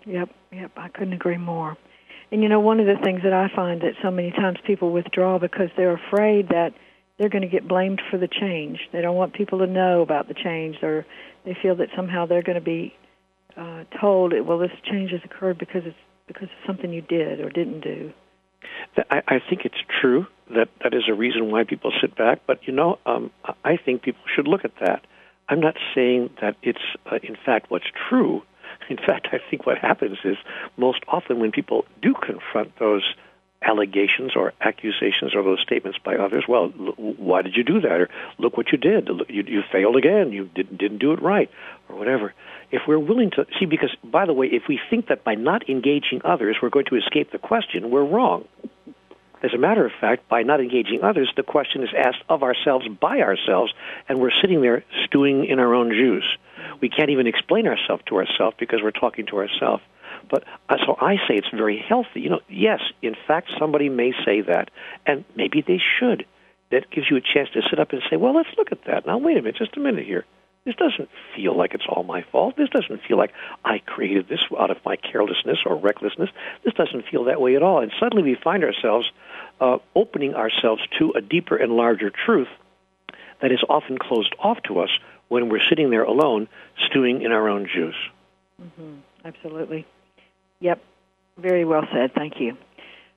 Yep, 0.06 0.30
yep, 0.52 0.72
I 0.76 0.88
couldn't 0.90 1.14
agree 1.14 1.38
more. 1.38 1.78
And 2.32 2.42
you 2.42 2.50
know, 2.50 2.60
one 2.60 2.80
of 2.80 2.88
the 2.88 3.02
things 3.04 3.22
that 3.24 3.34
I 3.34 3.50
find 3.56 3.82
that 3.82 3.94
so 4.02 4.10
many 4.10 4.32
times 4.32 4.58
people 4.66 4.92
withdraw 4.92 5.38
because 5.38 5.70
they're 5.78 5.94
afraid 5.94 6.50
that 6.50 6.74
they're 7.18 7.30
going 7.30 7.44
to 7.44 7.48
get 7.48 7.68
blamed 7.68 8.02
for 8.10 8.18
the 8.18 8.28
change. 8.28 8.80
They 8.92 9.02
don't 9.02 9.16
want 9.16 9.34
people 9.34 9.60
to 9.60 9.68
know 9.68 10.02
about 10.02 10.28
the 10.28 10.34
change, 10.34 10.78
or 10.84 11.06
they 11.46 11.56
feel 11.62 11.76
that 11.76 11.90
somehow 11.96 12.26
they're 12.26 12.42
going 12.42 12.56
to 12.58 12.62
be 12.62 12.94
uh, 13.56 13.86
told, 14.02 14.34
"Well, 14.46 14.58
this 14.58 14.72
change 14.84 15.12
has 15.12 15.22
occurred 15.24 15.58
because 15.58 15.84
it's 15.86 15.96
because 16.28 16.50
of 16.50 16.66
something 16.66 16.92
you 16.92 17.02
did 17.02 17.40
or 17.40 17.50
didn't 17.50 17.82
do." 17.82 18.14
I, 19.10 19.22
I 19.28 19.40
think 19.40 19.66
it's 19.66 19.82
true 20.02 20.28
that 20.54 20.70
that 20.84 20.94
is 20.94 21.04
a 21.08 21.14
reason 21.14 21.52
why 21.52 21.64
people 21.64 21.92
sit 22.02 22.16
back. 22.16 22.42
But 22.48 22.68
you 22.68 22.74
know, 22.74 23.00
um, 23.06 23.32
I 23.64 23.78
think 23.78 24.04
people 24.04 24.22
should 24.34 24.48
look 24.48 24.66
at 24.66 24.74
that. 24.80 25.06
I'm 25.48 25.60
not 25.60 25.76
saying 25.94 26.32
that 26.42 26.56
it's 26.62 26.80
uh, 27.12 27.20
in 27.22 27.36
fact 27.46 27.70
what's 27.70 27.86
true. 28.10 28.44
In 28.90 28.98
fact, 28.98 29.30
I 29.32 29.40
think 29.50 29.66
what 29.66 29.78
happens 29.80 30.18
is 30.24 30.38
most 30.78 31.00
often 31.08 31.40
when 31.40 31.52
people 31.52 31.86
do 32.02 32.14
confront 32.14 32.78
those 32.78 33.04
allegations 33.64 34.36
or 34.36 34.54
accusations 34.62 35.34
or 35.34 35.44
those 35.44 35.60
statements 35.62 35.98
by 36.04 36.16
others. 36.16 36.44
Well, 36.48 36.68
why 36.68 37.42
did 37.42 37.56
you 37.56 37.64
do 37.64 37.82
that? 37.82 37.92
Or 37.92 38.10
look 38.38 38.58
what 38.58 38.72
you 38.72 38.78
did. 38.78 39.10
You, 39.30 39.44
you 39.48 39.64
failed 39.72 39.96
again. 39.96 40.32
You 40.32 40.50
didn't 40.54 40.78
didn't 40.78 41.00
do 41.00 41.14
it 41.14 41.22
right, 41.22 41.50
or 41.90 41.96
whatever. 41.96 42.34
If 42.76 42.82
we're 42.90 43.00
willing 43.00 43.32
to 43.32 43.46
see, 43.58 43.66
because 43.66 43.96
by 44.04 44.26
the 44.26 44.34
way, 44.34 44.48
if 44.48 44.64
we 44.68 44.82
think 44.90 45.08
that 45.08 45.24
by 45.24 45.36
not 45.36 45.70
engaging 45.70 46.20
others 46.26 46.58
we're 46.62 46.70
going 46.70 46.88
to 46.90 46.98
escape 46.98 47.32
the 47.32 47.38
question, 47.38 47.90
we're 47.90 48.04
wrong. 48.04 48.44
As 49.42 49.54
a 49.54 49.58
matter 49.58 49.86
of 49.86 49.94
fact, 50.02 50.28
by 50.28 50.44
not 50.44 50.60
engaging 50.60 51.00
others, 51.02 51.32
the 51.38 51.44
question 51.44 51.84
is 51.84 51.90
asked 51.98 52.24
of 52.28 52.44
ourselves 52.44 52.86
by 53.00 53.22
ourselves, 53.22 53.74
and 54.10 54.20
we're 54.20 54.36
sitting 54.42 54.60
there 54.60 54.84
stewing 55.06 55.46
in 55.46 55.58
our 55.60 55.74
own 55.74 55.92
juice. 55.92 56.28
We 56.82 56.90
can't 56.90 57.12
even 57.12 57.28
explain 57.28 57.66
ourselves 57.66 58.04
to 58.08 58.18
ourselves 58.18 58.58
because 58.60 58.82
we're 58.84 58.92
talking 58.92 59.26
to 59.28 59.38
ourselves. 59.38 59.82
But 60.30 60.44
uh, 60.68 60.76
so 60.86 60.98
I 61.00 61.16
say 61.28 61.36
it's 61.36 61.48
very 61.54 61.78
healthy. 61.78 62.20
You 62.20 62.32
know, 62.32 62.42
yes, 62.50 62.82
in 63.02 63.16
fact, 63.26 63.52
somebody 63.58 63.88
may 63.88 64.12
say 64.26 64.42
that, 64.42 64.70
and 65.06 65.24
maybe 65.38 65.64
they 65.66 65.80
should. 65.98 66.26
That 66.72 66.92
gives 66.92 67.08
you 67.10 67.16
a 67.16 67.22
chance 67.22 67.48
to 67.54 67.62
sit 67.70 67.80
up 67.80 67.94
and 67.94 68.02
say, 68.10 68.18
well, 68.18 68.36
let's 68.36 68.50
look 68.58 68.74
at 68.74 68.84
that. 68.86 69.06
Now, 69.06 69.18
wait 69.18 69.38
a 69.38 69.42
minute, 69.42 69.56
just 69.56 69.78
a 69.78 69.80
minute 69.80 70.06
here. 70.06 70.26
This 70.66 70.76
doesn't 70.76 71.10
feel 71.36 71.56
like 71.56 71.76
it's 71.76 71.86
all 71.88 72.04
my 72.04 72.24
fault. 72.32 72.56
This 72.58 72.70
doesn't 72.70 73.04
feel 73.08 73.18
like 73.18 73.32
I 73.64 73.78
created 73.80 74.28
this 74.28 74.40
out 74.60 74.72
of 74.72 74.78
my 74.84 74.96
carelessness 74.96 75.60
or 75.64 75.76
recklessness. 75.76 76.30
This 76.64 76.74
doesn't 76.74 77.06
feel 77.06 77.26
that 77.26 77.40
way 77.40 77.56
at 77.56 77.62
all. 77.62 77.82
And 77.82 77.92
suddenly 78.00 78.24
we 78.24 78.36
find 78.36 78.64
ourselves 78.64 79.12
uh, 79.62 79.78
opening 79.96 80.34
ourselves 80.34 80.82
to 80.98 81.12
a 81.12 81.22
deeper 81.22 81.56
and 81.56 81.74
larger 81.74 82.10
truth 82.10 82.48
that 83.42 83.52
is 83.52 83.64
often 83.70 84.00
closed 84.00 84.34
off 84.40 84.58
to 84.64 84.80
us 84.80 84.90
when 85.28 85.50
we're 85.50 85.64
sitting 85.70 85.92
there 85.92 86.04
alone, 86.04 86.48
stewing 86.90 87.22
in 87.22 87.32
our 87.32 87.48
own 87.48 87.68
juice. 87.72 87.96
Mm-hmm. 88.62 88.96
Absolutely. 89.24 89.86
Yep. 90.62 90.82
Very 91.38 91.66
well 91.66 91.84
said. 91.94 92.14
Thank 92.16 92.40
you. 92.40 92.58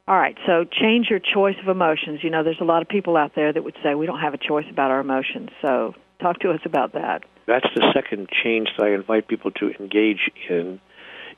All 0.06 0.16
right. 0.16 0.36
So 0.46 0.64
change 0.64 1.08
your 1.08 1.18
choice 1.18 1.56
of 1.62 1.68
emotions. 1.68 2.20
You 2.22 2.30
know, 2.30 2.42
there's 2.42 2.60
a 2.60 2.64
lot 2.64 2.82
of 2.82 2.88
people 2.88 3.16
out 3.16 3.34
there 3.34 3.52
that 3.52 3.62
would 3.62 3.76
say 3.82 3.94
we 3.94 4.06
don't 4.06 4.20
have 4.20 4.34
a 4.34 4.38
choice 4.38 4.66
about 4.70 4.90
our 4.90 5.00
emotions. 5.00 5.50
So 5.62 5.94
talk 6.20 6.40
to 6.40 6.50
us 6.50 6.60
about 6.64 6.92
that. 6.92 7.24
That's 7.46 7.66
the 7.74 7.92
second 7.94 8.28
change 8.30 8.68
that 8.76 8.86
I 8.86 8.94
invite 8.94 9.28
people 9.28 9.50
to 9.52 9.70
engage 9.78 10.30
in. 10.48 10.80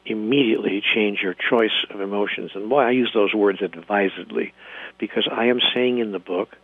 Immediately 0.07 0.83
change 0.95 1.21
your 1.23 1.35
choice 1.35 1.85
of 1.91 2.01
emotions. 2.01 2.53
And 2.55 2.69
boy, 2.69 2.81
I 2.81 2.91
use 2.91 3.11
those 3.15 3.35
words 3.35 3.61
advisedly 3.63 4.55
because 4.99 5.29
I 5.31 5.47
am 5.47 5.61
saying 5.75 5.99
in 5.99 6.13
the 6.13 6.19
book 6.19 6.57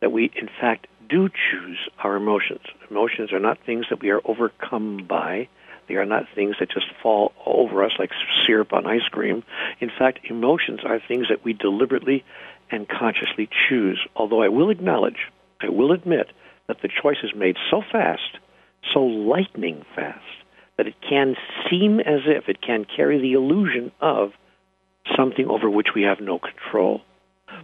that 0.00 0.12
we, 0.12 0.30
in 0.36 0.48
fact, 0.60 0.86
do 1.08 1.28
choose 1.28 1.78
our 2.02 2.16
emotions. 2.16 2.62
Emotions 2.90 3.32
are 3.32 3.40
not 3.40 3.58
things 3.64 3.86
that 3.90 4.00
we 4.00 4.10
are 4.10 4.20
overcome 4.24 5.06
by. 5.08 5.48
They 5.88 5.94
are 5.94 6.06
not 6.06 6.24
things 6.34 6.56
that 6.60 6.70
just 6.70 6.86
fall 7.02 7.32
over 7.44 7.84
us 7.84 7.92
like 7.98 8.10
syrup 8.46 8.72
on 8.72 8.86
ice 8.86 9.08
cream. 9.10 9.42
In 9.80 9.90
fact, 9.90 10.20
emotions 10.24 10.80
are 10.84 11.00
things 11.00 11.26
that 11.28 11.44
we 11.44 11.54
deliberately 11.54 12.24
and 12.70 12.88
consciously 12.88 13.48
choose. 13.68 14.00
Although 14.16 14.42
I 14.42 14.48
will 14.48 14.70
acknowledge, 14.70 15.28
I 15.60 15.68
will 15.70 15.92
admit 15.92 16.28
that 16.68 16.78
the 16.82 16.88
choice 16.88 17.18
is 17.22 17.30
made 17.34 17.56
so 17.70 17.82
fast, 17.92 18.38
so 18.92 19.00
lightning 19.00 19.84
fast, 19.94 20.20
that 20.76 20.86
it 20.86 20.94
can 21.08 21.34
seem 21.70 22.00
as 22.00 22.20
if 22.26 22.48
it 22.48 22.60
can 22.60 22.84
carry 22.84 23.20
the 23.20 23.32
illusion 23.32 23.92
of 24.00 24.32
something 25.16 25.46
over 25.48 25.68
which 25.68 25.88
we 25.94 26.02
have 26.02 26.20
no 26.20 26.38
control. 26.38 27.02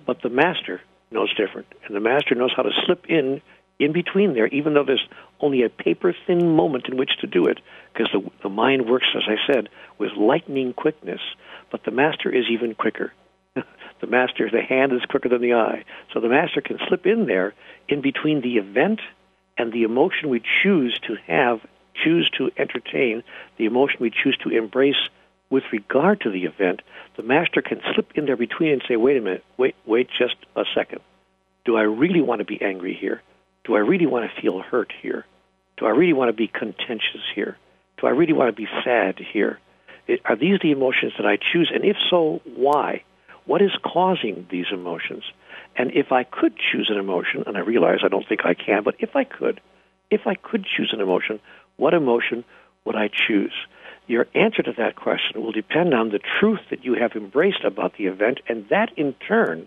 But 0.07 0.23
the 0.23 0.29
master 0.29 0.81
knows 1.11 1.35
different, 1.35 1.69
and 1.87 1.97
the 1.97 2.01
master 2.01 2.35
knows 2.35 2.53
how 2.55 2.63
to 2.63 2.71
slip 2.85 3.07
in 3.09 3.41
in 3.79 3.93
between 3.93 4.35
there, 4.35 4.49
even 4.49 4.75
though 4.75 4.85
there's 4.85 5.07
only 5.41 5.63
a 5.63 5.69
paper 5.69 6.15
thin 6.27 6.57
moment 6.57 6.87
in 6.89 6.97
which 6.97 7.13
to 7.21 7.29
do 7.29 7.47
it, 7.47 7.61
because 7.93 8.11
the, 8.13 8.29
the 8.43 8.49
mind 8.49 8.89
works, 8.89 9.07
as 9.15 9.23
I 9.29 9.53
said, 9.53 9.69
with 9.99 10.11
lightning 10.19 10.73
quickness. 10.73 11.21
But 11.71 11.85
the 11.85 11.93
master 11.93 12.29
is 12.29 12.47
even 12.51 12.75
quicker. 12.75 13.13
the 14.01 14.07
master, 14.07 14.49
the 14.51 14.63
hand 14.63 14.93
is 14.93 15.05
quicker 15.09 15.29
than 15.29 15.43
the 15.43 15.55
eye. 15.55 15.85
So 16.13 16.21
the 16.21 16.29
master 16.29 16.61
can 16.61 16.79
slip 16.89 17.07
in 17.07 17.27
there 17.27 17.55
in 17.89 18.01
between 18.01 18.41
the 18.41 18.57
event 18.57 19.01
and 19.57 19.73
the 19.73 19.83
emotion 19.83 20.29
we 20.29 20.43
choose 20.63 20.99
to 21.07 21.17
have, 21.27 21.61
choose 21.95 22.31
to 22.39 22.51
entertain, 22.57 23.23
the 23.57 23.67
emotion 23.67 23.97
we 24.01 24.11
choose 24.11 24.37
to 24.45 24.51
embrace 24.51 25.09
with 25.51 25.65
regard 25.73 26.21
to 26.21 26.31
the 26.31 26.45
event. 26.45 26.83
The 27.17 27.23
master 27.23 27.63
can 27.63 27.81
slip 27.95 28.13
in 28.15 28.27
there 28.27 28.37
between 28.37 28.73
and 28.73 28.83
say, 28.87 28.97
wait 28.97 29.17
a 29.17 29.21
minute, 29.21 29.45
wait, 29.57 29.75
wait 29.87 30.09
just 30.17 30.37
a 30.55 30.65
second. 30.75 31.01
Do 31.65 31.77
I 31.77 31.83
really 31.83 32.21
want 32.21 32.41
to 32.41 32.45
be 32.45 32.61
angry 32.63 32.95
here? 32.95 33.23
Do 33.65 33.75
I 33.75 33.81
really 33.81 34.07
want 34.07 34.31
to 34.31 34.41
feel 34.41 34.61
hurt 34.61 34.93
here? 35.03 35.27
Do 35.77 35.87
I 35.87 35.91
really 35.91 36.13
want 36.13 36.29
to 36.29 36.33
be 36.33 36.49
contentious 36.49 37.23
here? 37.35 37.57
Do 37.99 38.07
I 38.07 38.11
really 38.11 38.33
want 38.33 38.49
to 38.49 38.57
be 38.57 38.69
sad 38.85 39.19
here? 39.19 39.59
Are 40.25 40.37
these 40.37 40.59
the 40.61 40.71
emotions 40.71 41.13
that 41.19 41.27
I 41.27 41.37
choose? 41.37 41.71
And 41.73 41.85
if 41.85 41.97
so, 42.09 42.41
why? 42.57 43.03
What 43.49 43.63
is 43.63 43.73
causing 43.83 44.47
these 44.51 44.67
emotions? 44.71 45.25
And 45.75 45.91
if 45.93 46.13
I 46.13 46.23
could 46.23 46.53
choose 46.71 46.91
an 46.91 46.99
emotion, 46.99 47.45
and 47.47 47.57
I 47.57 47.61
realize 47.61 48.01
I 48.05 48.09
don't 48.09 48.29
think 48.29 48.45
I 48.45 48.53
can, 48.53 48.83
but 48.83 48.97
if 48.99 49.17
I 49.17 49.25
could, 49.25 49.63
if 50.11 50.27
I 50.27 50.35
could 50.35 50.67
choose 50.67 50.91
an 50.93 51.01
emotion, 51.01 51.41
what 51.79 51.95
emotion 51.95 52.45
would 52.85 52.95
I 52.95 53.09
choose? 53.09 53.55
Your 54.07 54.27
answer 54.35 54.63
to 54.63 54.73
that 54.77 54.97
question 54.97 55.43
will 55.43 55.53
depend 55.53 55.95
on 55.95 56.11
the 56.11 56.21
truth 56.39 56.61
that 56.69 56.85
you 56.85 56.93
have 56.95 57.13
embraced 57.13 57.65
about 57.65 57.97
the 57.97 58.05
event, 58.05 58.41
and 58.49 58.69
that 58.69 58.91
in 58.99 59.15
turn 59.15 59.67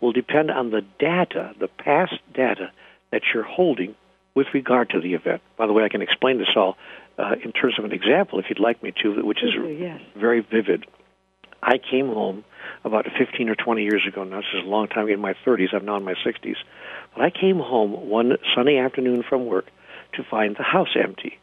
will 0.00 0.12
depend 0.12 0.50
on 0.50 0.72
the 0.72 0.82
data, 0.98 1.54
the 1.60 1.68
past 1.68 2.18
data 2.34 2.72
that 3.12 3.22
you're 3.32 3.44
holding 3.44 3.94
with 4.34 4.48
regard 4.52 4.90
to 4.90 5.00
the 5.00 5.14
event. 5.14 5.40
By 5.56 5.68
the 5.68 5.72
way, 5.72 5.84
I 5.84 5.88
can 5.88 6.02
explain 6.02 6.38
this 6.38 6.56
all 6.56 6.76
uh, 7.16 7.36
in 7.44 7.52
terms 7.52 7.78
of 7.78 7.84
an 7.84 7.92
example 7.92 8.40
if 8.40 8.46
you'd 8.48 8.58
like 8.58 8.82
me 8.82 8.92
to, 9.02 9.24
which 9.24 9.44
is 9.44 9.50
yes. 9.78 10.00
very 10.16 10.40
vivid. 10.40 10.84
I 11.62 11.78
came 11.78 12.08
home 12.08 12.44
about 12.84 13.06
15 13.18 13.48
or 13.48 13.54
20 13.54 13.82
years 13.82 14.02
ago. 14.06 14.24
Now, 14.24 14.38
this 14.38 14.46
is 14.54 14.64
a 14.64 14.68
long 14.68 14.88
time 14.88 15.08
in 15.08 15.20
my 15.20 15.34
30s. 15.46 15.74
I'm 15.74 15.84
now 15.84 15.96
in 15.96 16.04
my 16.04 16.14
60s. 16.14 16.56
But 17.14 17.22
I 17.22 17.30
came 17.30 17.58
home 17.58 18.08
one 18.08 18.36
sunny 18.54 18.78
afternoon 18.78 19.24
from 19.28 19.46
work 19.46 19.66
to 20.14 20.24
find 20.30 20.56
the 20.56 20.62
house 20.62 20.96
empty. 20.96 21.38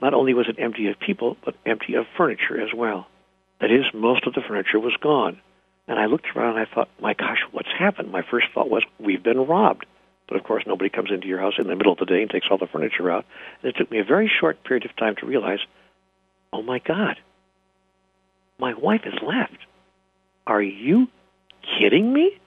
Not 0.00 0.14
only 0.14 0.34
was 0.34 0.48
it 0.48 0.56
empty 0.58 0.88
of 0.88 0.98
people, 0.98 1.36
but 1.44 1.54
empty 1.66 1.94
of 1.94 2.06
furniture 2.16 2.60
as 2.60 2.72
well. 2.74 3.06
That 3.60 3.70
is, 3.70 3.84
most 3.92 4.26
of 4.26 4.32
the 4.32 4.40
furniture 4.46 4.80
was 4.80 4.96
gone. 5.00 5.40
And 5.86 5.98
I 5.98 6.06
looked 6.06 6.26
around 6.34 6.56
and 6.56 6.66
I 6.66 6.74
thought, 6.74 6.88
my 7.00 7.14
gosh, 7.14 7.40
what's 7.50 7.68
happened? 7.78 8.10
My 8.10 8.22
first 8.30 8.46
thought 8.54 8.70
was, 8.70 8.84
we've 8.98 9.22
been 9.22 9.46
robbed. 9.46 9.84
But 10.28 10.38
of 10.38 10.44
course, 10.44 10.62
nobody 10.66 10.88
comes 10.88 11.10
into 11.10 11.26
your 11.26 11.40
house 11.40 11.54
in 11.58 11.66
the 11.66 11.74
middle 11.74 11.92
of 11.92 11.98
the 11.98 12.06
day 12.06 12.22
and 12.22 12.30
takes 12.30 12.46
all 12.50 12.58
the 12.58 12.68
furniture 12.68 13.10
out. 13.10 13.26
And 13.62 13.70
it 13.70 13.76
took 13.76 13.90
me 13.90 13.98
a 13.98 14.04
very 14.04 14.30
short 14.40 14.62
period 14.64 14.86
of 14.86 14.96
time 14.96 15.16
to 15.16 15.26
realize, 15.26 15.58
oh 16.52 16.62
my 16.62 16.78
God, 16.78 17.16
my 18.60 18.74
wife 18.74 19.02
has 19.04 19.14
left. 19.22 19.58
Are 20.46 20.62
you 20.62 21.08
kidding 21.78 22.12
me? 22.12 22.38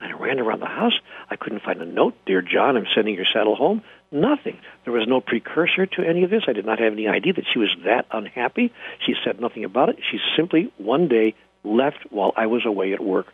I 0.00 0.12
ran 0.12 0.38
around 0.38 0.60
the 0.60 0.66
house. 0.66 0.98
I 1.28 1.36
couldn't 1.36 1.62
find 1.62 1.82
a 1.82 1.86
note. 1.86 2.14
Dear 2.24 2.40
John, 2.40 2.76
I'm 2.76 2.86
sending 2.94 3.14
your 3.14 3.26
saddle 3.32 3.56
home. 3.56 3.82
Nothing. 4.12 4.58
There 4.84 4.92
was 4.92 5.06
no 5.08 5.20
precursor 5.20 5.86
to 5.86 6.02
any 6.02 6.22
of 6.22 6.30
this. 6.30 6.44
I 6.46 6.52
did 6.52 6.64
not 6.64 6.78
have 6.78 6.92
any 6.92 7.08
idea 7.08 7.32
that 7.34 7.44
she 7.52 7.58
was 7.58 7.74
that 7.84 8.06
unhappy. 8.12 8.72
She 9.04 9.14
said 9.24 9.40
nothing 9.40 9.64
about 9.64 9.88
it. 9.88 9.98
She 10.10 10.18
simply 10.36 10.72
one 10.78 11.08
day 11.08 11.34
left 11.64 11.98
while 12.10 12.32
I 12.36 12.46
was 12.46 12.64
away 12.64 12.92
at 12.92 13.02
work. 13.02 13.26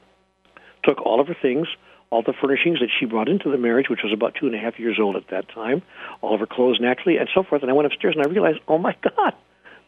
Took 0.85 1.01
all 1.03 1.21
of 1.21 1.29
her 1.29 1.37
things, 1.41 1.69
all 2.11 2.23
the 2.23 2.33
furnishings 2.33 2.81
that 2.81 2.91
she 2.99 3.07
brought 3.07 3.29
into 3.29 3.51
the 3.51 3.59
marriage, 3.59 3.89
which 3.89 4.03
was 4.03 4.13
about 4.13 4.35
two 4.35 4.47
and 4.47 4.55
a 4.55 4.59
half 4.59 4.79
years 4.79 4.99
old 4.99 5.17
at 5.17 5.29
that 5.29 5.49
time, 5.51 5.83
all 6.23 6.35
of 6.35 6.41
her 6.41 6.47
clothes 6.47 6.79
naturally, 6.81 7.19
and 7.19 7.29
so 7.35 7.43
forth. 7.43 7.63
And 7.63 7.71
I 7.71 7.75
went 7.75 7.87
upstairs 7.87 8.15
and 8.17 8.27
I 8.27 8.31
realized, 8.31 8.61
oh 8.67 8.79
my 8.79 8.97
God, 9.03 9.35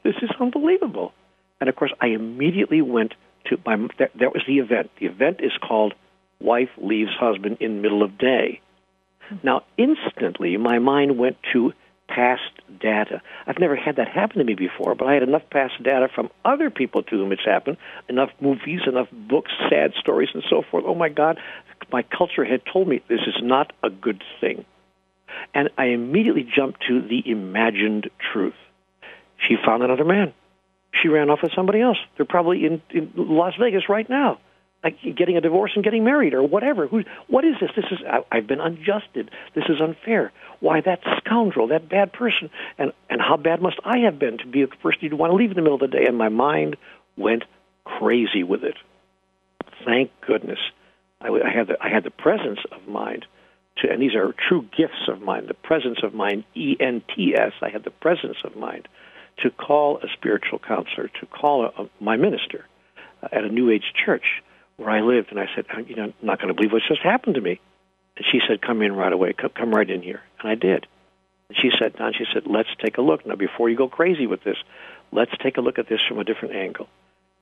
this 0.05 0.14
is 0.23 0.31
unbelievable. 0.38 1.12
And 1.61 1.69
of 1.69 1.77
course, 1.77 1.92
I 2.01 2.09
immediately 2.09 2.83
went 2.83 3.14
to 3.47 3.59
my. 3.64 3.77
That, 3.99 4.12
that 4.19 4.33
was 4.33 4.42
the 4.47 4.59
event. 4.59 4.90
The 5.01 5.07
event 5.07 5.40
is 5.40 5.53
called 5.66 5.95
"Wife 6.40 6.71
Leaves 6.77 7.12
Husband 7.19 7.59
in 7.61 7.83
Middle 7.83 8.03
of 8.03 8.19
Day." 8.19 8.61
Now, 9.42 9.62
instantly, 9.77 10.57
my 10.57 10.79
mind 10.79 11.19
went 11.19 11.37
to 11.53 11.73
past 12.09 12.53
data. 12.81 13.21
I've 13.47 13.59
never 13.59 13.75
had 13.75 13.97
that 13.97 14.09
happen 14.09 14.38
to 14.38 14.45
me 14.45 14.55
before, 14.55 14.95
but 14.95 15.09
I 15.09 15.14
had 15.14 15.25
enough 15.25 15.42
past 15.51 15.83
data 15.83 16.09
from 16.14 16.31
other 16.45 16.71
people 16.71 17.03
to 17.03 17.11
whom 17.11 17.33
it's 17.33 17.45
happened, 17.45 17.79
enough 18.09 18.31
movies, 18.40 18.83
enough 18.87 19.09
books, 19.11 19.51
sad 19.69 19.92
stories, 19.99 20.29
and 20.33 20.45
so 20.49 20.62
forth. 20.71 20.85
Oh 20.87 20.95
my 20.95 21.09
God, 21.09 21.38
my 21.90 22.03
culture 22.03 22.45
had 22.45 22.62
told 22.64 22.87
me 22.87 23.03
this 23.09 23.27
is 23.27 23.42
not 23.42 23.73
a 23.83 23.90
good 23.90 24.23
thing. 24.40 24.64
And 25.53 25.71
I 25.77 25.87
immediately 25.87 26.45
jumped 26.45 26.85
to 26.88 27.03
the 27.03 27.29
imagined 27.29 28.11
truth. 28.33 28.55
She 29.49 29.57
found 29.57 29.83
another 29.83 30.05
man. 30.05 30.33
She 31.03 31.09
ran 31.09 31.31
off 31.31 31.41
with 31.43 31.53
somebody 31.55 31.81
else. 31.81 31.99
They're 32.17 32.27
probably 32.27 32.65
in, 32.65 32.83
in 32.91 33.13
Las 33.17 33.55
Vegas 33.61 33.89
right 33.89 34.09
now. 34.09 34.39
like 34.87 34.99
getting 35.17 35.37
a 35.37 35.41
divorce 35.41 35.73
and 35.75 35.83
getting 35.83 36.05
married 36.05 36.33
or 36.33 36.43
whatever. 36.43 36.87
Who, 36.87 37.03
what 37.27 37.45
is 37.45 37.57
this? 37.61 37.71
This 37.75 37.87
is 37.91 37.99
I, 38.09 38.21
I've 38.31 38.47
been 38.47 38.61
unjusted. 38.61 39.31
This 39.55 39.65
is 39.69 39.81
unfair. 39.81 40.33
Why 40.61 40.81
that 40.81 41.01
scoundrel, 41.19 41.69
that 41.69 41.89
bad 41.89 42.13
person, 42.13 42.51
and 42.79 42.93
and 43.11 43.21
how 43.21 43.37
bad 43.37 43.61
must 43.61 43.79
I 43.85 43.99
have 44.05 44.19
been 44.19 44.39
to 44.39 44.47
be 44.47 44.63
a 44.63 44.69
person 44.69 45.01
you'd 45.03 45.15
want 45.15 45.33
to 45.33 45.37
leave 45.37 45.51
in 45.51 45.57
the 45.57 45.63
middle 45.63 45.75
of 45.75 45.81
the 45.81 45.89
day? 45.89 46.07
And 46.07 46.17
my 46.17 46.29
mind 46.29 46.77
went 47.17 47.45
crazy 47.85 48.43
with 48.45 48.63
it. 48.63 48.77
Thank 49.85 50.11
goodness, 50.27 50.59
I, 51.21 51.29
I 51.29 51.51
had 51.51 51.67
the 51.69 51.77
I 51.83 51.89
had 51.89 52.05
the 52.05 52.11
presence 52.11 52.61
of 52.71 52.87
mind. 52.89 53.27
To, 53.79 53.91
and 53.91 54.01
these 54.01 54.15
are 54.15 54.35
true 54.49 54.67
gifts 54.77 55.09
of 55.09 55.21
mind. 55.21 55.49
The 55.49 55.55
presence 55.55 55.99
of 56.03 56.15
mind, 56.15 56.45
E 56.55 56.77
N 56.79 57.03
T 57.15 57.35
S. 57.37 57.53
I 57.61 57.71
had 57.71 57.85
the 57.85 57.91
presence 57.91 58.37
of 58.45 58.57
mind 58.57 58.89
to 59.38 59.51
call 59.51 59.99
a 59.99 60.07
spiritual 60.14 60.59
counselor, 60.59 61.09
to 61.20 61.27
call 61.27 61.64
a, 61.64 61.83
a, 61.83 61.90
my 62.01 62.16
minister 62.16 62.66
uh, 63.22 63.29
at 63.33 63.44
a 63.44 63.49
New 63.49 63.70
Age 63.70 63.92
church 64.05 64.42
where 64.77 64.90
I 64.90 65.01
lived, 65.01 65.29
and 65.31 65.40
I 65.40 65.46
said, 65.55 65.66
I'm, 65.70 65.87
you 65.87 65.96
know, 65.96 66.05
I'm 66.05 66.14
not 66.22 66.38
going 66.38 66.49
to 66.49 66.55
believe 66.55 66.72
what's 66.72 66.88
just 66.88 67.03
happened 67.03 67.37
to 67.37 67.40
me. 67.40 67.61
And 68.16 68.27
she 68.31 68.40
said, 68.46 68.62
come 68.62 68.83
in 68.83 68.92
right 68.94 69.12
away. 69.12 69.33
Come, 69.33 69.51
come 69.51 69.70
right 69.72 69.88
in 69.88 70.03
here. 70.03 70.22
And 70.40 70.51
I 70.51 70.55
did. 70.55 70.87
And 71.49 71.59
she 71.61 71.70
sat 71.79 71.99
down. 71.99 72.12
She 72.12 72.25
said, 72.33 72.44
let's 72.46 72.68
take 72.83 72.99
a 72.99 73.03
look. 73.03 73.27
Now, 73.27 73.37
before 73.37 73.68
you 73.68 73.77
go 73.77 73.88
crazy 73.88 74.27
with 74.27 74.42
this, 74.42 74.57
let's 75.12 75.33
take 75.42 75.57
a 75.57 75.61
look 75.61 75.79
at 75.79 75.88
this 75.88 76.01
from 76.09 76.18
a 76.18 76.25
different 76.25 76.57
angle. 76.57 76.88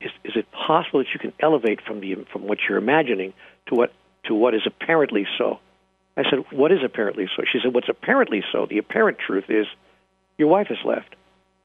Is, 0.01 0.11
is 0.25 0.33
it 0.37 0.47
possible 0.51 1.01
that 1.01 1.09
you 1.13 1.21
can 1.21 1.33
elevate 1.41 1.81
from, 1.87 2.01
the, 2.01 2.27
from 2.33 2.47
what 2.47 2.59
you're 2.69 2.79
imagining 2.79 3.33
to 3.69 3.75
what, 3.75 3.93
to 4.25 4.35
what 4.35 4.55
is 4.55 4.63
apparently 4.67 5.27
so? 5.39 5.61
I 6.17 6.23
said, 6.31 6.45
what 6.51 6.71
is 6.71 6.79
apparently 6.85 7.29
so? 7.37 7.43
She 7.51 7.59
said, 7.63 7.75
what's 7.75 7.89
apparently 7.89 8.45
so? 8.53 8.67
The 8.67 8.79
apparent 8.79 9.19
truth 9.19 9.45
is 9.49 9.67
your 10.39 10.49
wife 10.49 10.69
has 10.69 10.79
left. 10.85 11.15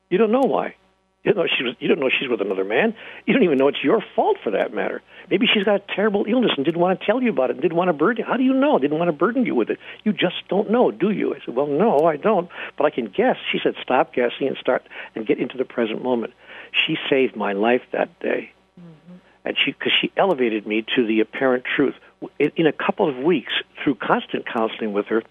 You 0.10 0.18
don't 0.18 0.32
know 0.32 0.42
why. 0.42 0.76
You 1.24 1.34
don't 1.34 1.44
know 1.44 1.50
she 1.58 1.64
was. 1.64 1.76
You 1.80 1.90
don't 1.90 2.00
know 2.00 2.10
she's 2.10 2.30
with 2.30 2.40
another 2.40 2.64
man. 2.64 2.96
You 3.26 3.34
don't 3.34 3.44
even 3.44 3.58
know 3.58 3.68
it's 3.68 3.84
your 3.84 4.02
fault 4.16 4.38
for 4.42 4.52
that 4.52 4.74
matter. 4.74 5.02
Maybe 5.30 5.48
she's 5.54 5.66
got 5.66 5.76
a 5.76 5.96
terrible 5.96 6.26
illness 6.28 6.52
and 6.56 6.66
didn't 6.66 6.80
want 6.80 7.00
to 7.00 7.06
tell 7.06 7.22
you 7.22 7.30
about 7.30 7.50
it 7.50 7.54
and 7.54 7.62
didn't 7.62 7.78
want 7.78 7.90
to 7.90 7.94
burden 7.94 8.24
you. 8.24 8.32
How 8.32 8.38
do 8.38 8.44
you 8.44 8.54
know? 8.54 8.80
Didn't 8.80 8.98
want 8.98 9.10
to 9.10 9.14
burden 9.14 9.46
you 9.46 9.54
with 9.54 9.70
it. 9.70 9.80
You 10.06 10.14
just 10.14 10.48
don't 10.48 10.72
know, 10.72 10.92
do 10.92 11.12
you? 11.12 11.36
I 11.36 11.40
said, 11.46 11.56
well, 11.56 11.68
no, 11.68 12.06
I 12.06 12.16
don't, 12.16 12.50
but 12.78 12.86
I 12.86 12.90
can 12.90 13.08
guess. 13.08 13.36
She 13.52 13.60
said, 13.62 13.76
stop 13.82 14.14
guessing 14.14 14.48
and 14.48 14.56
start 14.58 14.84
and 15.14 15.28
get 15.28 15.40
into 15.40 15.58
the 15.58 15.66
present 15.66 16.02
moment. 16.02 16.34
She 16.72 16.98
saved 17.10 17.36
my 17.36 17.52
life 17.52 17.82
that 17.92 18.18
day, 18.22 18.54
mm-hmm. 18.80 19.18
and 19.44 19.58
she 19.64 19.74
because 19.74 19.92
she 20.00 20.14
elevated 20.16 20.66
me 20.66 20.86
to 20.96 21.06
the 21.06 21.20
apparent 21.20 21.66
truth. 21.66 21.96
In, 22.40 22.52
in 22.56 22.66
a 22.66 22.74
couple 22.74 23.10
of 23.10 23.18
weeks, 23.18 23.52
through 23.84 23.96
constant 23.96 24.46
counseling 24.46 24.94
with 24.94 25.08
her, 25.08 25.24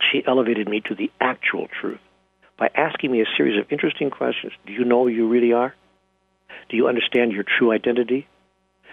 she 0.00 0.22
elevated 0.26 0.68
me 0.68 0.82
to 0.86 0.94
the 0.94 1.10
actual 1.20 1.66
truth 1.80 2.00
by 2.60 2.70
asking 2.74 3.10
me 3.10 3.22
a 3.22 3.36
series 3.38 3.58
of 3.58 3.72
interesting 3.72 4.10
questions. 4.10 4.52
Do 4.66 4.74
you 4.74 4.84
know 4.84 5.04
who 5.04 5.08
you 5.08 5.26
really 5.26 5.54
are? 5.54 5.74
Do 6.68 6.76
you 6.76 6.88
understand 6.88 7.32
your 7.32 7.42
true 7.42 7.72
identity? 7.72 8.28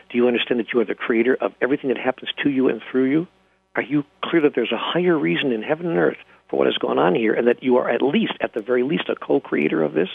Do 0.09 0.17
you 0.17 0.27
understand 0.27 0.61
that 0.61 0.71
you 0.73 0.79
are 0.79 0.85
the 0.85 0.95
creator 0.95 1.35
of 1.39 1.51
everything 1.61 1.89
that 1.89 1.97
happens 1.97 2.29
to 2.43 2.49
you 2.49 2.69
and 2.69 2.81
through 2.89 3.11
you? 3.11 3.27
Are 3.75 3.81
you 3.81 4.05
clear 4.23 4.41
that 4.43 4.55
there's 4.55 4.71
a 4.71 4.77
higher 4.77 5.19
reason 5.19 5.51
in 5.51 5.61
heaven 5.61 5.85
and 5.85 5.97
earth 5.97 6.17
for 6.49 6.57
what 6.57 6.67
has 6.67 6.77
gone 6.77 6.97
on 6.97 7.13
here 7.13 7.33
and 7.33 7.47
that 7.47 7.61
you 7.61 7.75
are 7.75 7.89
at 7.89 8.01
least, 8.01 8.33
at 8.39 8.53
the 8.53 8.61
very 8.61 8.83
least, 8.83 9.09
a 9.09 9.15
co-creator 9.15 9.83
of 9.83 9.93
this? 9.93 10.09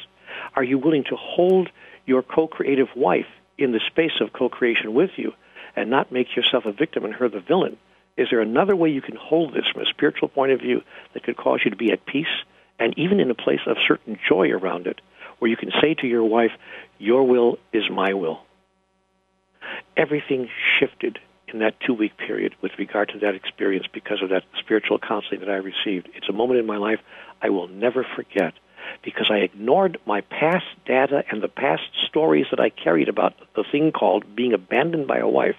Are 0.57 0.65
you 0.65 0.79
willing 0.79 1.05
to 1.11 1.17
hold 1.17 1.69
your 2.07 2.23
co-creative 2.23 2.89
wife 2.97 3.29
in 3.59 3.73
the 3.73 3.81
space 3.87 4.19
of 4.23 4.33
co-creation 4.33 4.95
with 4.95 5.11
you 5.17 5.33
and 5.77 5.91
not 5.91 6.11
make 6.11 6.35
yourself 6.35 6.65
a 6.65 6.73
victim 6.73 7.05
and 7.05 7.13
her 7.13 7.29
the 7.29 7.41
villain? 7.41 7.77
Is 8.17 8.29
there 8.31 8.41
another 8.41 8.75
way 8.75 8.89
you 8.89 9.03
can 9.03 9.17
hold 9.17 9.53
this 9.53 9.69
from 9.71 9.83
a 9.83 9.91
spiritual 9.91 10.29
point 10.29 10.53
of 10.53 10.61
view 10.61 10.81
that 11.13 11.23
could 11.23 11.37
cause 11.37 11.61
you 11.65 11.71
to 11.71 11.77
be 11.77 11.93
at 11.93 12.07
peace 12.07 12.27
and 12.83 12.99
even 12.99 13.21
in 13.21 13.31
a 13.31 13.35
place 13.35 13.61
of 13.69 13.77
certain 13.87 14.19
joy 14.29 14.51
around 14.51 14.89
it, 14.89 15.01
where 15.39 15.49
you 15.49 15.57
can 15.57 15.71
say 15.81 15.95
to 15.95 16.07
your 16.09 16.25
wife, 16.25 16.51
Your 16.99 17.25
will 17.25 17.59
is 17.73 17.85
my 17.89 18.13
will. 18.13 18.41
Everything 19.97 20.49
shifted 20.81 21.21
in 21.47 21.61
that 21.61 21.75
two 21.87 21.95
week 21.95 22.17
period 22.19 22.57
with 22.61 22.73
regard 22.79 23.11
to 23.11 23.21
that 23.21 23.37
experience 23.37 23.87
because 23.93 24.21
of 24.21 24.31
that 24.31 24.43
spiritual 24.59 24.99
counseling 24.99 25.39
that 25.41 25.49
I 25.49 25.57
received. 25.57 26.09
It's 26.17 26.29
a 26.29 26.33
moment 26.33 26.59
in 26.59 26.67
my 26.67 26.77
life 26.77 26.99
I 27.41 27.51
will 27.51 27.69
never 27.69 28.05
forget 28.17 28.55
because 29.05 29.31
I 29.31 29.37
ignored 29.37 29.99
my 30.05 30.23
past 30.23 30.67
data 30.85 31.23
and 31.31 31.41
the 31.41 31.49
past 31.49 31.83
stories 32.09 32.47
that 32.51 32.59
I 32.59 32.71
carried 32.71 33.09
about 33.09 33.35
the 33.55 33.65
thing 33.71 33.93
called 33.93 34.35
being 34.35 34.55
abandoned 34.55 35.07
by 35.07 35.19
a 35.19 35.29
wife 35.29 35.55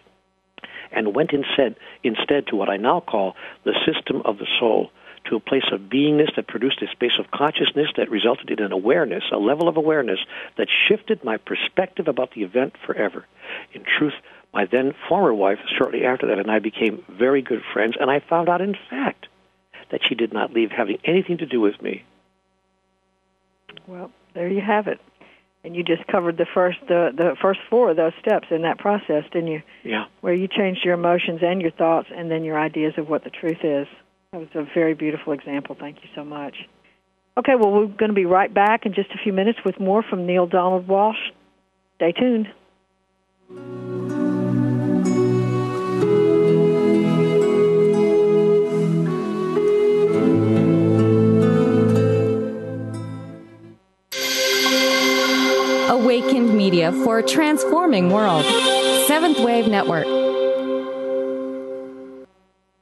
and 0.91 1.15
went 1.15 1.31
instead, 1.31 1.77
instead 2.03 2.47
to 2.47 2.57
what 2.57 2.69
I 2.69 2.75
now 2.75 2.99
call 2.99 3.36
the 3.63 3.75
system 3.86 4.23
of 4.25 4.39
the 4.39 4.47
soul 4.59 4.91
to 5.25 5.36
a 5.36 5.39
place 5.39 5.65
of 5.71 5.81
beingness 5.81 6.36
that 6.36 6.47
produced 6.47 6.81
a 6.81 6.88
space 6.88 7.17
of 7.19 7.31
consciousness 7.31 7.89
that 7.97 8.12
resulted 8.12 8.49
in 8.49 8.63
an 8.63 8.71
awareness, 8.71 9.23
a 9.31 9.38
level 9.38 9.67
of 9.67 9.77
awareness 9.77 10.19
that 10.57 10.67
shifted 10.88 11.23
my 11.23 11.38
perspective 11.38 12.07
about 12.07 12.31
the 12.33 12.43
event 12.43 12.73
forever. 12.86 13.25
In 13.73 13.83
truth, 13.83 14.13
my 14.53 14.65
then 14.65 14.93
former 15.09 15.33
wife, 15.33 15.59
shortly 15.77 16.05
after 16.05 16.27
that, 16.27 16.39
and 16.39 16.51
I 16.51 16.59
became 16.59 17.03
very 17.09 17.41
good 17.41 17.63
friends, 17.73 17.95
and 17.99 18.09
I 18.09 18.19
found 18.19 18.49
out, 18.49 18.62
in 18.62 18.75
fact, 18.89 19.27
that 19.91 20.01
she 20.07 20.15
did 20.15 20.33
not 20.33 20.53
leave 20.53 20.71
having 20.71 20.99
anything 21.03 21.38
to 21.39 21.45
do 21.45 21.59
with 21.59 21.81
me. 21.81 22.03
Well, 23.88 24.12
there 24.33 24.47
you 24.47 24.62
have 24.62 24.88
it. 24.88 24.99
And 25.63 25.75
you 25.75 25.83
just 25.83 26.05
covered 26.07 26.38
the 26.38 26.45
first 26.53 26.77
the 26.89 27.12
the 27.15 27.38
first 27.41 27.62
four 27.69 27.91
of 27.91 27.95
those 27.95 28.12
steps 28.19 28.47
in 28.51 28.63
that 28.63 28.79
process, 28.79 29.23
didn't 29.31 29.47
you? 29.47 29.62
Yeah. 29.83 30.05
Where 30.19 30.33
you 30.33 30.49
changed 30.49 30.83
your 30.83 30.93
emotions 30.93 31.39
and 31.41 31.62
your 31.62 31.71
thoughts, 31.71 32.09
and 32.13 32.29
then 32.29 32.43
your 32.43 32.59
ideas 32.59 32.93
of 32.97 33.07
what 33.07 33.23
the 33.23 33.29
truth 33.29 33.63
is. 33.63 33.88
That 34.33 34.39
was 34.39 34.49
a 34.55 34.65
very 34.73 34.95
beautiful 34.95 35.31
example. 35.31 35.77
Thank 35.79 35.97
you 36.01 36.09
so 36.15 36.25
much. 36.25 36.55
Okay, 37.37 37.53
well, 37.53 37.71
we're 37.71 37.85
going 37.85 38.09
to 38.09 38.15
be 38.15 38.25
right 38.25 38.51
back 38.51 38.83
in 38.83 38.95
just 38.95 39.11
a 39.11 39.17
few 39.23 39.31
minutes 39.31 39.59
with 39.63 39.79
more 39.79 40.01
from 40.01 40.25
Neale 40.25 40.47
Donald 40.47 40.87
Walsch. 40.87 41.13
Stay 41.97 42.13
tuned. 42.13 42.47
Awakened 55.89 56.57
Media 56.57 56.91
for 57.03 57.19
a 57.19 57.23
transforming 57.23 58.09
world. 58.09 58.45
Seventh 59.05 59.39
Wave 59.41 59.67
Network. 59.67 60.22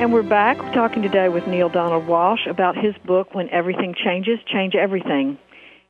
And 0.00 0.12
we're 0.12 0.24
back. 0.24 0.56
Talking 0.74 1.02
today 1.02 1.28
with 1.28 1.46
Neale 1.46 1.68
Donald 1.68 2.08
Walsch 2.08 2.50
about 2.50 2.76
his 2.76 2.96
book, 3.06 3.32
When 3.32 3.48
Everything 3.50 3.94
Changes, 3.94 4.40
Change 4.52 4.74
Everything. 4.74 5.38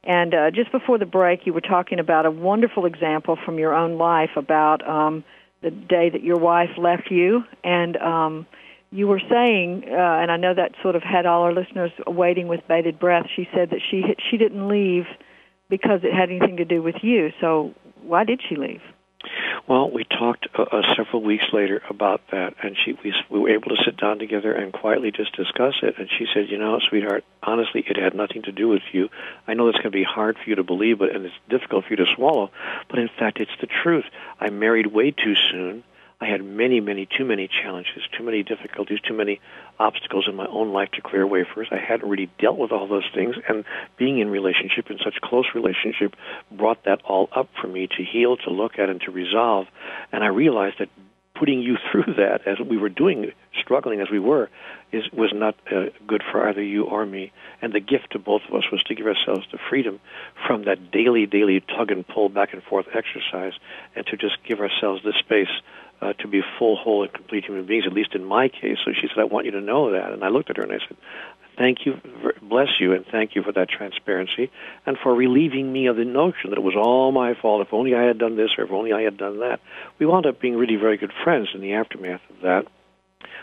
And 0.05 0.35
uh, 0.35 0.51
just 0.51 0.73
before 0.73 0.99
the 0.99 1.07
break, 1.07 1.47
you 1.47 1.53
were 1.53 1.61
talking 1.61 1.99
about 1.99 2.27
a 2.27 2.31
wonderful 2.31 2.87
example 2.87 3.37
from 3.45 3.59
your 3.59 3.75
own 3.75 3.99
life 3.99 4.31
about 4.37 4.87
um, 4.89 5.25
the 5.63 5.71
day 5.71 6.09
that 6.09 6.23
your 6.23 6.39
wife 6.39 6.71
left 6.79 7.11
you. 7.11 7.45
And 7.63 7.97
um, 7.99 8.47
you 8.91 9.07
were 9.07 9.21
saying, 9.31 9.85
uh, 9.87 9.95
and 9.95 10.33
I 10.33 10.37
know 10.37 10.55
that 10.55 10.73
sort 10.83 10.97
of 10.97 11.03
had 11.03 11.27
all 11.27 11.43
our 11.43 11.53
listeners 11.53 11.93
waiting 12.07 12.49
with 12.49 12.61
bated 12.67 12.99
breath. 12.99 13.27
She 13.35 13.47
said 13.55 13.71
that 13.71 13.81
she 13.91 14.03
she 14.31 14.37
didn't 14.37 14.69
leave 14.69 15.05
because 15.69 16.01
it 16.03 16.13
had 16.13 16.31
anything 16.31 16.57
to 16.57 16.65
do 16.65 16.83
with 16.83 16.97
you. 17.03 17.31
So 17.41 17.75
why 18.03 18.25
did 18.25 18.41
she 18.49 18.57
leave? 18.57 18.83
Well, 19.69 19.91
we 19.91 20.05
talked 20.05 20.49
uh, 20.59 20.63
uh, 20.63 20.95
several 20.97 21.23
weeks 21.23 21.45
later 21.53 21.83
about 21.89 22.23
that, 22.33 22.55
and 22.63 22.77
she 22.77 22.95
we, 23.05 23.15
we 23.29 23.39
were 23.39 23.51
able 23.51 23.69
to 23.77 23.83
sit 23.85 23.97
down 23.97 24.19
together 24.19 24.53
and 24.53 24.73
quietly 24.73 25.11
just 25.11 25.37
discuss 25.37 25.75
it. 25.83 25.99
And 25.99 26.09
she 26.19 26.27
said, 26.33 26.49
"You 26.49 26.59
know, 26.59 26.79
sweetheart, 26.89 27.25
honestly, 27.43 27.85
it 27.87 27.97
had 27.97 28.15
nothing 28.15 28.43
to 28.43 28.53
do 28.53 28.69
with 28.69 28.83
you. 28.93 29.11
I 29.47 29.55
know 29.55 29.67
that's 29.67 29.79
going 29.79 29.93
to 29.93 29.99
be 29.99 30.05
hard 30.05 30.39
for 30.39 30.49
you 30.49 30.57
to 30.57 30.65
believe, 30.65 30.99
but 30.99 31.15
and 31.15 31.27
it's 31.27 31.35
difficult 31.49 31.85
for 31.85 31.91
you 31.91 31.97
to 31.97 32.07
swallow. 32.17 32.51
But 32.89 32.99
in 32.99 33.09
fact, 33.09 33.41
it's 33.41 33.51
the 33.61 33.69
truth. 33.69 34.07
I 34.41 34.51
married 34.51 34.87
way 34.87 35.11
too 35.11 35.35
soon. 35.51 35.85
I 36.21 36.27
had 36.27 36.45
many, 36.45 36.81
many, 36.81 37.07
too 37.07 37.25
many 37.25 37.49
challenges, 37.49 38.03
too 38.17 38.23
many 38.23 38.43
difficulties, 38.43 38.99
too 39.01 39.15
many 39.15 39.41
obstacles 39.79 40.27
in 40.29 40.37
my 40.37 40.47
own 40.47 40.71
life 40.71 40.91
to 40.93 41.01
clear 41.01 41.23
away 41.23 41.47
first. 41.55 41.73
I 41.73 41.79
hadn't 41.79 42.09
really 42.09 42.31
dealt 42.39 42.59
with 42.59 42.73
all 42.73 42.87
those 42.87 43.09
things, 43.15 43.37
and 43.49 43.65
being 43.97 44.19
in 44.19 44.29
relationship, 44.29 44.91
in 44.91 44.99
such 45.03 45.15
close 45.23 45.47
relationship, 45.55 46.15
brought 46.53 46.85
that 46.85 47.01
all 47.05 47.31
up 47.35 47.49
for 47.59 47.69
me 47.69 47.87
to 47.87 48.05
heal, 48.05 48.37
to 48.37 48.51
look 48.51 48.79
at, 48.79 48.91
and 48.91 49.01
to 49.03 49.11
resolve. 49.11 49.67
And 50.13 50.23
I 50.23 50.27
realized 50.27 50.77
that 50.81 50.91
putting 51.35 51.63
you 51.63 51.79
through 51.91 52.15
that, 52.19 52.47
as 52.47 52.61
we 52.61 52.77
were 52.77 52.91
doing, 52.91 53.33
struggling 53.59 54.03
as 54.03 54.11
we 54.11 54.19
were, 54.19 54.51
is 54.93 55.11
was 55.13 55.33
not 55.33 55.55
uh, 55.75 55.87
good 56.07 56.23
for 56.31 56.47
either 56.47 56.63
you 56.63 56.85
or 56.85 57.07
me. 57.07 57.33
And 57.63 57.73
the 57.73 57.81
gift 57.81 58.11
to 58.13 58.19
both 58.19 58.43
of 58.47 58.55
us 58.55 58.65
was 58.71 58.83
to 58.85 58.95
give 58.95 59.07
ourselves 59.07 59.47
the 59.51 59.59
freedom 59.71 60.01
from 60.47 60.65
that 60.65 60.91
daily, 60.91 61.25
daily 61.25 61.61
tug 61.61 61.91
and 61.91 62.07
pull, 62.07 62.29
back 62.29 62.53
and 62.53 62.63
forth 62.63 62.87
exercise, 62.95 63.55
and 63.97 64.07
to 64.09 64.19
just 64.19 64.37
give 64.45 64.61
ourselves 64.61 65.03
the 65.03 65.15
space 65.19 65.49
uh, 66.01 66.13
to 66.15 66.29
be 66.29 66.43
full, 66.59 66.77
whole, 66.77 67.03
and 67.03 67.13
complete 67.13 67.45
human 67.45 67.67
beings, 67.67 67.85
at 67.87 67.93
least 67.93 68.15
in 68.15 68.25
my 68.25 68.49
case. 68.49 68.79
So 68.85 68.93
she 68.93 69.09
said, 69.09 69.19
I 69.19 69.25
want 69.25 69.47
you 69.47 69.53
to 69.53 69.61
know 69.61 69.93
that. 69.93 70.13
And 70.13 70.25
I 70.25 70.29
looked 70.29 70.51
at 70.51 70.57
her 70.57 70.63
and 70.63 70.73
I 70.73 70.79
said, 70.87 70.97
Thank 71.59 71.85
you, 71.85 72.01
bless 72.41 72.81
you, 72.81 72.95
and 72.95 73.05
thank 73.05 73.35
you 73.35 73.43
for 73.43 73.53
that 73.53 73.69
transparency 73.69 74.51
and 74.87 74.97
for 74.97 75.15
relieving 75.15 75.71
me 75.71 75.89
of 75.89 75.97
the 75.97 76.07
notion 76.07 76.51
that 76.51 76.59
it 76.59 76.63
was 76.63 76.75
all 76.75 77.13
my 77.13 77.35
fault. 77.35 77.67
If 77.67 77.75
only 77.75 77.95
I 77.95 78.05
had 78.05 78.19
done 78.19 78.37
this 78.37 78.51
or 78.57 78.65
if 78.65 78.71
only 78.71 78.95
I 78.95 79.03
had 79.03 79.19
done 79.19 79.41
that. 79.41 79.61
We 79.99 80.07
wound 80.07 80.25
up 80.25 80.41
being 80.41 80.57
really 80.57 80.77
very 80.77 80.97
good 80.97 81.13
friends 81.23 81.49
in 81.53 81.61
the 81.61 81.75
aftermath 81.75 82.23
of 82.31 82.41
that. 82.43 82.67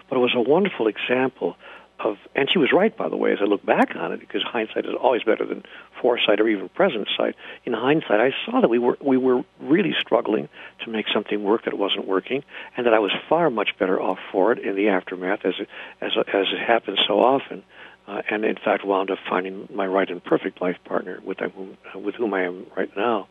But 0.10 0.16
it 0.16 0.20
was 0.20 0.34
a 0.36 0.42
wonderful 0.42 0.88
example 0.88 1.58
of, 2.00 2.18
and 2.36 2.48
she 2.52 2.60
was 2.60 2.70
right, 2.72 2.96
by 2.96 3.10
the 3.10 3.18
way, 3.18 3.32
as 3.32 3.40
I 3.42 3.46
look 3.46 3.66
back 3.66 3.96
on 3.96 4.12
it, 4.12 4.20
because 4.20 4.44
hindsight 4.44 4.86
is 4.86 4.92
always 5.02 5.24
better 5.24 5.46
than 5.46 5.64
foresight 6.02 6.40
or 6.40 6.48
even 6.48 6.70
present 6.70 7.08
sight. 7.18 7.36
In 7.66 7.74
hindsight, 7.74 8.20
I 8.20 8.32
saw 8.46 8.62
that 8.62 8.70
we 8.70 8.80
were 8.80 8.98
we 9.02 9.18
were 9.18 9.44
really 9.60 9.94
struggling 10.00 10.48
to 10.86 10.92
make 10.92 11.06
something 11.14 11.44
work 11.44 11.66
that 11.66 11.78
wasn't 11.78 12.08
working, 12.08 12.44
and 12.76 12.86
that 12.86 12.94
I 12.94 13.00
was 13.00 13.12
far 13.28 13.50
much 13.50 13.70
better 13.80 14.00
off 14.00 14.20
for 14.32 14.52
it 14.52 14.60
in 14.60 14.76
the 14.76 14.90
aftermath, 14.90 15.40
as 15.44 15.56
it, 15.60 15.68
as 16.02 16.12
as 16.18 16.46
it 16.54 16.60
happens 16.66 17.00
so 17.08 17.20
often. 17.20 17.64
Uh, 18.08 18.22
and 18.30 18.46
in 18.46 18.56
fact, 18.56 18.86
wound 18.86 19.12
up 19.12 19.18
finding 19.30 19.68
my 19.74 19.86
right 19.86 20.10
and 20.10 20.24
perfect 20.24 20.62
life 20.62 20.78
partner 20.86 21.20
with 21.26 21.40
whom 21.40 21.78
with 21.96 22.16
whom 22.16 22.34
I 22.34 22.44
am 22.44 22.68
right 22.76 22.96
now. 22.96 23.28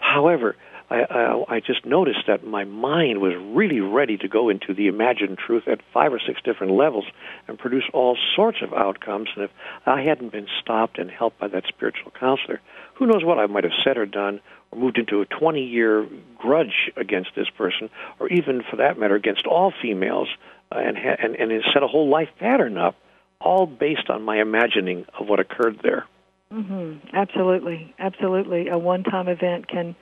However, 0.00 0.56
I, 0.90 1.02
I, 1.02 1.56
I 1.56 1.60
just 1.60 1.84
noticed 1.84 2.26
that 2.26 2.46
my 2.46 2.64
mind 2.64 3.20
was 3.20 3.34
really 3.36 3.80
ready 3.80 4.16
to 4.18 4.28
go 4.28 4.48
into 4.48 4.72
the 4.72 4.86
imagined 4.86 5.38
truth 5.38 5.68
at 5.68 5.80
five 5.92 6.12
or 6.12 6.20
six 6.24 6.40
different 6.42 6.72
levels 6.72 7.04
and 7.46 7.58
produce 7.58 7.84
all 7.92 8.16
sorts 8.34 8.58
of 8.62 8.72
outcomes. 8.72 9.28
And 9.34 9.44
if 9.44 9.50
I 9.86 10.02
hadn't 10.02 10.32
been 10.32 10.46
stopped 10.60 10.98
and 10.98 11.10
helped 11.10 11.38
by 11.38 11.48
that 11.48 11.64
spiritual 11.68 12.12
counselor, 12.18 12.60
who 12.94 13.06
knows 13.06 13.22
what 13.24 13.38
I 13.38 13.46
might 13.46 13.64
have 13.64 13.72
said 13.84 13.98
or 13.98 14.06
done 14.06 14.40
or 14.70 14.78
moved 14.78 14.98
into 14.98 15.20
a 15.20 15.26
20 15.26 15.62
year 15.62 16.06
grudge 16.38 16.90
against 16.96 17.30
this 17.36 17.48
person, 17.50 17.90
or 18.18 18.28
even 18.28 18.62
for 18.68 18.76
that 18.76 18.98
matter, 18.98 19.14
against 19.14 19.46
all 19.46 19.72
females, 19.82 20.28
uh, 20.72 20.78
and, 20.78 20.96
ha- 20.96 21.16
and, 21.22 21.34
and 21.36 21.62
set 21.72 21.82
a 21.82 21.86
whole 21.86 22.08
life 22.08 22.28
pattern 22.38 22.78
up, 22.78 22.96
all 23.40 23.66
based 23.66 24.10
on 24.10 24.22
my 24.22 24.40
imagining 24.40 25.04
of 25.18 25.28
what 25.28 25.38
occurred 25.38 25.80
there. 25.82 26.06
Mm-hmm. 26.52 27.14
Absolutely, 27.14 27.94
absolutely. 27.98 28.68
A 28.68 28.78
one-time 28.78 29.28
event 29.28 29.68
can 29.68 29.94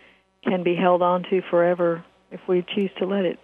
can 0.45 0.63
be 0.63 0.75
held 0.75 1.03
on 1.03 1.25
to 1.31 1.43
forever 1.51 2.05
if 2.31 2.41
we 2.49 2.65
choose 2.75 2.91
to 2.99 3.07
let 3.07 3.25
it 3.25 3.39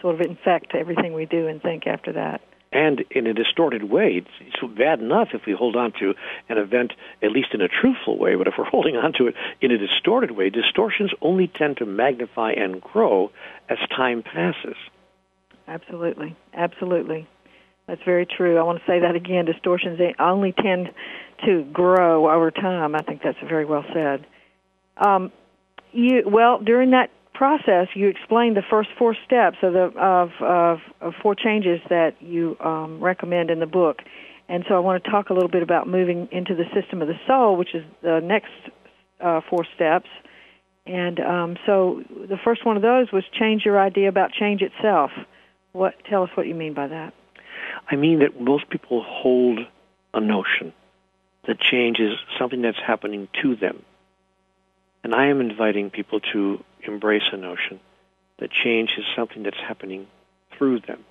sort 0.00 0.14
of 0.14 0.20
infect 0.20 0.74
everything 0.74 1.14
we 1.14 1.26
do 1.26 1.48
and 1.48 1.60
think 1.62 1.86
after 1.86 2.12
that. 2.12 2.40
And 2.72 3.04
in 3.10 3.28
a 3.28 3.32
distorted 3.32 3.84
way, 3.84 4.24
it's, 4.24 4.30
it's 4.40 4.76
bad 4.76 4.98
enough 4.98 5.28
if 5.32 5.42
we 5.46 5.52
hold 5.52 5.76
on 5.76 5.92
to 6.00 6.14
an 6.48 6.58
event, 6.58 6.92
at 7.22 7.30
least 7.30 7.48
in 7.54 7.60
a 7.60 7.68
truthful 7.68 8.18
way, 8.18 8.34
but 8.34 8.48
if 8.48 8.54
we're 8.58 8.64
holding 8.70 8.96
on 8.96 9.12
to 9.14 9.28
it 9.28 9.34
in 9.60 9.70
a 9.70 9.78
distorted 9.78 10.32
way, 10.32 10.50
distortions 10.50 11.12
only 11.22 11.46
tend 11.46 11.76
to 11.78 11.86
magnify 11.86 12.50
and 12.52 12.80
grow 12.80 13.30
as 13.68 13.78
time 13.96 14.22
passes. 14.22 14.76
Absolutely, 15.68 16.36
absolutely. 16.52 17.28
That's 17.86 18.02
very 18.04 18.26
true. 18.26 18.58
I 18.58 18.62
want 18.62 18.78
to 18.78 18.84
say 18.86 19.00
that 19.00 19.14
again. 19.14 19.44
Distortions 19.44 20.00
only 20.18 20.52
tend 20.52 20.90
to 21.46 21.64
grow 21.72 22.30
over 22.30 22.50
time. 22.50 22.94
I 22.94 23.02
think 23.02 23.22
that's 23.22 23.38
very 23.46 23.64
well 23.64 23.84
said. 23.92 24.26
Um, 24.96 25.32
you 25.94 26.22
well 26.26 26.58
during 26.58 26.90
that 26.90 27.10
process, 27.34 27.88
you 27.94 28.08
explained 28.08 28.56
the 28.56 28.62
first 28.68 28.88
four 28.98 29.16
steps 29.26 29.58
of 29.62 29.72
the 29.72 29.92
of 29.98 30.30
of, 30.40 30.78
of 31.00 31.14
four 31.22 31.34
changes 31.34 31.80
that 31.90 32.20
you 32.20 32.56
um, 32.60 33.00
recommend 33.00 33.50
in 33.50 33.60
the 33.60 33.66
book. 33.66 34.02
And 34.48 34.64
so 34.68 34.74
I 34.74 34.78
want 34.80 35.02
to 35.02 35.10
talk 35.10 35.30
a 35.30 35.32
little 35.32 35.48
bit 35.48 35.62
about 35.62 35.88
moving 35.88 36.28
into 36.30 36.54
the 36.54 36.64
system 36.74 37.00
of 37.00 37.08
the 37.08 37.18
soul, 37.26 37.56
which 37.56 37.74
is 37.74 37.82
the 38.02 38.20
next 38.22 38.52
uh, 39.20 39.40
four 39.48 39.66
steps. 39.74 40.08
And 40.86 41.18
um, 41.18 41.56
so 41.64 42.02
the 42.10 42.36
first 42.44 42.64
one 42.66 42.76
of 42.76 42.82
those 42.82 43.10
was 43.10 43.24
change 43.32 43.64
your 43.64 43.80
idea 43.80 44.08
about 44.08 44.32
change 44.32 44.60
itself. 44.60 45.10
What 45.72 45.94
tell 46.08 46.22
us 46.22 46.30
what 46.34 46.46
you 46.46 46.54
mean 46.54 46.74
by 46.74 46.88
that? 46.88 47.14
I 47.90 47.96
mean 47.96 48.20
that 48.20 48.40
most 48.40 48.68
people 48.68 49.02
hold 49.02 49.60
a 50.12 50.20
notion 50.20 50.72
that 51.46 51.58
change 51.58 51.98
is 51.98 52.12
something 52.38 52.62
that's 52.62 52.78
happening 52.78 53.28
to 53.42 53.56
them. 53.56 53.82
And 55.04 55.14
I 55.14 55.26
am 55.26 55.42
inviting 55.42 55.90
people 55.90 56.18
to 56.32 56.64
embrace 56.82 57.28
a 57.30 57.36
notion 57.36 57.78
that 58.38 58.50
change 58.50 58.90
is 58.98 59.04
something 59.14 59.42
that's 59.42 59.60
happening 59.60 60.06
through 60.56 60.80
them. 60.80 61.04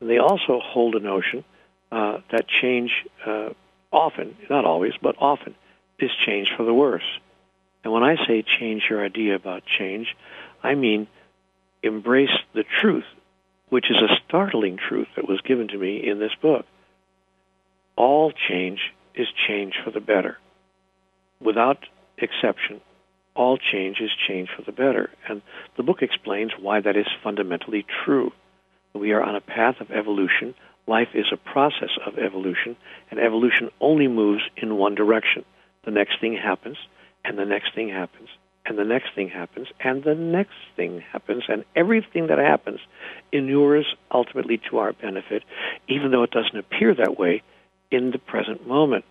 And 0.00 0.08
they 0.08 0.18
also 0.18 0.60
hold 0.60 0.94
a 0.94 1.00
notion 1.00 1.44
uh, 1.92 2.18
that 2.32 2.48
change 2.48 2.90
uh, 3.24 3.50
often, 3.92 4.34
not 4.48 4.64
always, 4.64 4.94
but 5.00 5.14
often, 5.18 5.54
is 5.98 6.10
change 6.24 6.48
for 6.56 6.64
the 6.64 6.72
worse. 6.72 7.04
And 7.84 7.92
when 7.92 8.02
I 8.02 8.16
say 8.26 8.42
change 8.42 8.84
your 8.88 9.04
idea 9.04 9.34
about 9.34 9.62
change, 9.78 10.16
I 10.62 10.74
mean 10.74 11.06
embrace 11.82 12.36
the 12.54 12.64
truth, 12.80 13.04
which 13.68 13.90
is 13.90 13.98
a 13.98 14.16
startling 14.26 14.78
truth 14.78 15.08
that 15.16 15.28
was 15.28 15.40
given 15.42 15.68
to 15.68 15.78
me 15.78 16.04
in 16.04 16.18
this 16.18 16.34
book. 16.40 16.64
All 17.94 18.32
change 18.48 18.80
is 19.14 19.28
change 19.46 19.74
for 19.84 19.90
the 19.90 20.00
better. 20.00 20.38
Without 21.40 21.78
exception, 22.18 22.80
all 23.34 23.58
change 23.58 24.00
is 24.00 24.10
change 24.28 24.48
for 24.54 24.62
the 24.62 24.72
better. 24.72 25.10
And 25.28 25.42
the 25.76 25.82
book 25.82 26.02
explains 26.02 26.52
why 26.58 26.80
that 26.80 26.96
is 26.96 27.06
fundamentally 27.22 27.84
true. 28.04 28.32
We 28.94 29.12
are 29.12 29.22
on 29.22 29.36
a 29.36 29.40
path 29.40 29.80
of 29.80 29.90
evolution. 29.90 30.54
Life 30.86 31.08
is 31.14 31.26
a 31.32 31.36
process 31.36 31.90
of 32.06 32.18
evolution, 32.18 32.76
and 33.10 33.20
evolution 33.20 33.70
only 33.80 34.08
moves 34.08 34.42
in 34.56 34.76
one 34.76 34.94
direction. 34.94 35.44
The 35.84 35.90
next 35.90 36.20
thing 36.20 36.36
happens, 36.36 36.78
and 37.24 37.38
the 37.38 37.44
next 37.44 37.74
thing 37.74 37.88
happens, 37.88 38.28
and 38.64 38.78
the 38.78 38.84
next 38.84 39.14
thing 39.14 39.28
happens, 39.28 39.68
and 39.80 40.02
the 40.02 40.14
next 40.14 40.54
thing 40.76 41.02
happens, 41.12 41.44
and 41.48 41.64
everything 41.74 42.28
that 42.28 42.38
happens 42.38 42.80
inures 43.32 43.86
ultimately 44.10 44.60
to 44.70 44.78
our 44.78 44.92
benefit, 44.92 45.42
even 45.88 46.10
though 46.10 46.22
it 46.22 46.30
doesn't 46.30 46.58
appear 46.58 46.94
that 46.94 47.18
way 47.18 47.42
in 47.90 48.10
the 48.10 48.18
present 48.18 48.66
moment. 48.66 49.04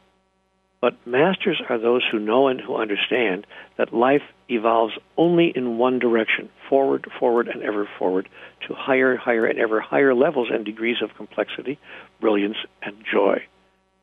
But 0.86 1.07
masters 1.07 1.59
are 1.67 1.79
those 1.79 2.03
who 2.11 2.19
know 2.19 2.47
and 2.47 2.61
who 2.61 2.75
understand 2.75 3.47
that 3.75 3.91
life 3.91 4.21
evolves 4.49 4.93
only 5.17 5.51
in 5.55 5.79
one 5.79 5.97
direction, 5.97 6.47
forward, 6.69 7.07
forward, 7.19 7.47
and 7.47 7.63
ever 7.63 7.89
forward, 7.97 8.29
to 8.67 8.75
higher, 8.75 9.17
higher, 9.17 9.47
and 9.47 9.57
ever 9.57 9.81
higher 9.81 10.13
levels 10.13 10.49
and 10.51 10.63
degrees 10.63 10.97
of 11.01 11.09
complexity, 11.17 11.79
brilliance, 12.21 12.57
and 12.83 12.95
joy. 13.11 13.41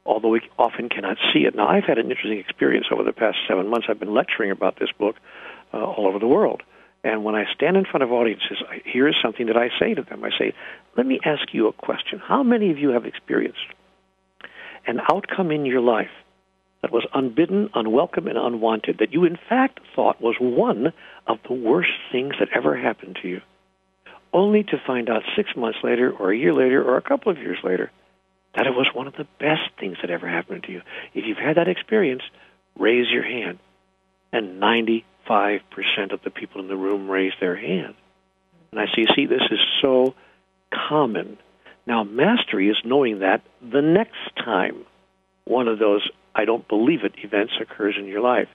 Although 0.04 0.30
we 0.30 0.40
often 0.58 0.88
cannot 0.88 1.18
see 1.32 1.44
it. 1.44 1.54
Now, 1.54 1.68
I've 1.68 1.84
had 1.84 1.98
an 1.98 2.10
interesting 2.10 2.40
experience 2.40 2.86
over 2.90 3.04
the 3.04 3.12
past 3.12 3.38
seven 3.46 3.68
months. 3.68 3.86
I've 3.88 4.00
been 4.00 4.12
lecturing 4.12 4.50
about 4.50 4.80
this 4.80 4.90
book 4.98 5.14
uh, 5.72 5.76
all 5.76 6.08
over 6.08 6.18
the 6.18 6.26
world. 6.26 6.64
And 7.04 7.22
when 7.22 7.36
I 7.36 7.44
stand 7.54 7.76
in 7.76 7.84
front 7.84 8.02
of 8.02 8.10
audiences, 8.10 8.60
I, 8.68 8.80
here 8.84 9.06
is 9.06 9.14
something 9.22 9.46
that 9.46 9.56
I 9.56 9.68
say 9.78 9.94
to 9.94 10.02
them. 10.02 10.24
I 10.24 10.30
say, 10.36 10.52
let 10.96 11.06
me 11.06 11.20
ask 11.24 11.54
you 11.54 11.68
a 11.68 11.72
question. 11.72 12.18
How 12.18 12.42
many 12.42 12.72
of 12.72 12.78
you 12.78 12.88
have 12.88 13.06
experienced 13.06 13.68
an 14.84 14.98
outcome 15.08 15.52
in 15.52 15.64
your 15.64 15.80
life 15.80 16.10
that 16.82 16.92
was 16.92 17.06
unbidden, 17.14 17.70
unwelcome, 17.74 18.26
and 18.26 18.36
unwanted, 18.36 18.98
that 18.98 19.12
you 19.12 19.24
in 19.24 19.38
fact 19.48 19.80
thought 19.94 20.20
was 20.20 20.36
one 20.38 20.92
of 21.26 21.38
the 21.48 21.54
worst 21.54 21.92
things 22.10 22.34
that 22.40 22.48
ever 22.54 22.76
happened 22.76 23.18
to 23.22 23.28
you, 23.28 23.40
only 24.32 24.64
to 24.64 24.82
find 24.84 25.08
out 25.08 25.22
six 25.36 25.50
months 25.56 25.78
later, 25.82 26.10
or 26.10 26.32
a 26.32 26.36
year 26.36 26.52
later, 26.52 26.82
or 26.82 26.96
a 26.96 27.02
couple 27.02 27.30
of 27.30 27.38
years 27.38 27.58
later, 27.62 27.90
that 28.56 28.66
it 28.66 28.74
was 28.74 28.88
one 28.92 29.06
of 29.06 29.14
the 29.14 29.26
best 29.38 29.70
things 29.78 29.96
that 30.02 30.10
ever 30.10 30.28
happened 30.28 30.64
to 30.64 30.72
you. 30.72 30.82
If 31.14 31.24
you've 31.24 31.38
had 31.38 31.56
that 31.56 31.68
experience, 31.68 32.22
raise 32.78 33.08
your 33.10 33.22
hand. 33.22 33.58
And 34.32 34.60
95% 34.60 35.04
of 36.10 36.22
the 36.22 36.30
people 36.30 36.60
in 36.60 36.68
the 36.68 36.76
room 36.76 37.08
raise 37.08 37.32
their 37.40 37.56
hand. 37.56 37.94
And 38.72 38.80
I 38.80 38.86
say, 38.86 39.06
see, 39.14 39.26
this 39.26 39.42
is 39.50 39.60
so 39.80 40.14
common. 40.88 41.38
Now, 41.86 42.02
mastery 42.02 42.68
is 42.68 42.78
knowing 42.84 43.20
that 43.20 43.42
the 43.60 43.82
next 43.82 44.34
time 44.36 44.84
one 45.44 45.68
of 45.68 45.78
those 45.78 46.08
I 46.34 46.44
don't 46.44 46.66
believe 46.68 47.04
it 47.04 47.14
events 47.18 47.54
occurs 47.60 47.96
in 47.98 48.06
your 48.06 48.20
life. 48.20 48.48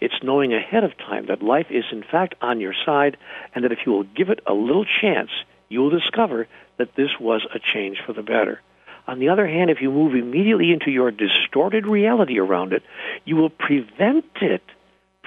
It's 0.00 0.22
knowing 0.22 0.52
ahead 0.52 0.84
of 0.84 0.96
time 0.98 1.26
that 1.26 1.42
life 1.42 1.66
is 1.70 1.84
in 1.92 2.02
fact 2.02 2.34
on 2.40 2.60
your 2.60 2.74
side 2.84 3.16
and 3.54 3.64
that 3.64 3.72
if 3.72 3.80
you 3.86 3.92
will 3.92 4.04
give 4.04 4.28
it 4.30 4.40
a 4.46 4.52
little 4.52 4.84
chance, 5.00 5.30
you 5.68 5.80
will 5.80 5.90
discover 5.90 6.48
that 6.78 6.94
this 6.96 7.10
was 7.20 7.46
a 7.54 7.58
change 7.58 7.98
for 8.04 8.12
the 8.12 8.22
better. 8.22 8.60
On 9.06 9.18
the 9.18 9.30
other 9.30 9.46
hand, 9.46 9.70
if 9.70 9.80
you 9.80 9.90
move 9.90 10.14
immediately 10.14 10.70
into 10.70 10.90
your 10.90 11.10
distorted 11.10 11.86
reality 11.86 12.38
around 12.38 12.72
it, 12.72 12.82
you 13.24 13.36
will 13.36 13.50
prevent 13.50 14.26
it 14.40 14.62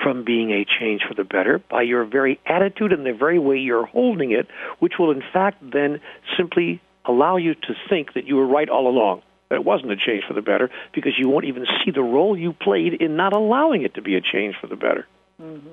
from 0.02 0.24
being 0.24 0.52
a 0.52 0.66
change 0.66 1.02
for 1.08 1.14
the 1.14 1.24
better 1.24 1.60
by 1.70 1.82
your 1.82 2.06
very 2.06 2.40
attitude 2.46 2.94
and 2.94 3.06
the 3.06 3.14
very 3.14 3.40
way 3.40 3.58
you're 3.58 3.86
holding 3.86 4.32
it, 4.32 4.48
which 4.80 4.94
will 5.00 5.12
in 5.12 5.24
fact 5.34 5.58
then 5.62 6.00
simply 6.38 6.82
allow 7.06 7.38
you 7.38 7.54
to 7.54 7.74
think 7.90 8.14
that 8.14 8.26
you 8.26 8.36
were 8.36 8.48
right 8.48 8.70
all 8.70 8.88
along 8.88 9.22
that 9.50 9.56
it 9.56 9.66
wasn't 9.66 9.92
a 9.92 9.96
change 9.96 10.24
for 10.28 10.34
the 10.34 10.42
better 10.42 10.70
because 10.94 11.14
you 11.18 11.30
won't 11.30 11.46
even 11.46 11.66
see 11.84 11.92
the 11.92 12.02
role 12.02 12.38
you 12.38 12.54
played 12.54 12.94
in 12.94 13.16
not 13.16 13.34
allowing 13.34 13.84
it 13.84 13.96
to 13.96 14.02
be 14.02 14.16
a 14.16 14.22
change 14.22 14.56
for 14.60 14.68
the 14.68 14.76
better. 14.76 15.08
Mm-hmm. 15.42 15.68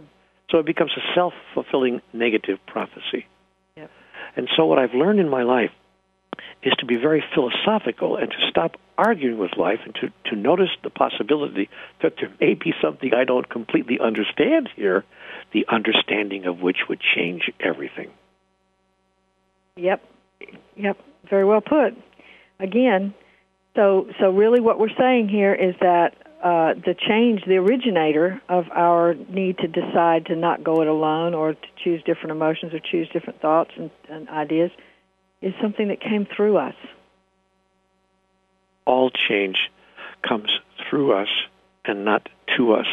So 0.50 0.58
it 0.58 0.66
becomes 0.66 0.92
a 0.96 1.14
self 1.14 1.32
fulfilling 1.54 2.02
negative 2.12 2.58
prophecy. 2.66 3.26
Yep. 3.76 3.90
And 4.36 4.48
so, 4.56 4.66
what 4.66 4.78
I've 4.78 4.94
learned 4.94 5.18
in 5.18 5.28
my 5.28 5.44
life 5.44 5.70
is 6.62 6.72
to 6.78 6.86
be 6.86 6.96
very 6.96 7.24
philosophical 7.34 8.16
and 8.16 8.30
to 8.30 8.36
stop 8.48 8.76
arguing 8.96 9.38
with 9.38 9.56
life 9.56 9.80
and 9.84 9.94
to, 9.96 10.12
to 10.30 10.36
notice 10.36 10.68
the 10.84 10.90
possibility 10.90 11.68
that 12.02 12.14
there 12.20 12.30
may 12.40 12.54
be 12.54 12.72
something 12.80 13.12
I 13.14 13.24
don't 13.24 13.48
completely 13.48 13.98
understand 13.98 14.68
here, 14.76 15.04
the 15.52 15.66
understanding 15.68 16.46
of 16.46 16.60
which 16.60 16.78
would 16.88 17.00
change 17.00 17.50
everything. 17.58 18.10
Yep. 19.76 20.04
Yep. 20.76 20.98
Very 21.28 21.44
well 21.44 21.60
put. 21.60 21.96
Again, 22.60 23.14
so, 23.74 24.06
so 24.20 24.30
really, 24.30 24.60
what 24.60 24.78
we're 24.78 24.94
saying 24.98 25.28
here 25.28 25.54
is 25.54 25.74
that 25.80 26.14
uh, 26.42 26.74
the 26.74 26.94
change, 26.94 27.42
the 27.46 27.56
originator 27.56 28.40
of 28.48 28.64
our 28.70 29.14
need 29.14 29.58
to 29.58 29.68
decide 29.68 30.26
to 30.26 30.36
not 30.36 30.62
go 30.62 30.82
it 30.82 30.88
alone, 30.88 31.34
or 31.34 31.54
to 31.54 31.68
choose 31.82 32.02
different 32.04 32.32
emotions, 32.32 32.74
or 32.74 32.80
choose 32.80 33.08
different 33.12 33.40
thoughts 33.40 33.70
and, 33.76 33.90
and 34.10 34.28
ideas, 34.28 34.70
is 35.40 35.54
something 35.62 35.88
that 35.88 36.00
came 36.00 36.26
through 36.36 36.58
us. 36.58 36.74
All 38.84 39.10
change 39.10 39.56
comes 40.26 40.50
through 40.88 41.12
us 41.16 41.28
and 41.84 42.04
not 42.04 42.28
to 42.56 42.74
us. 42.74 42.86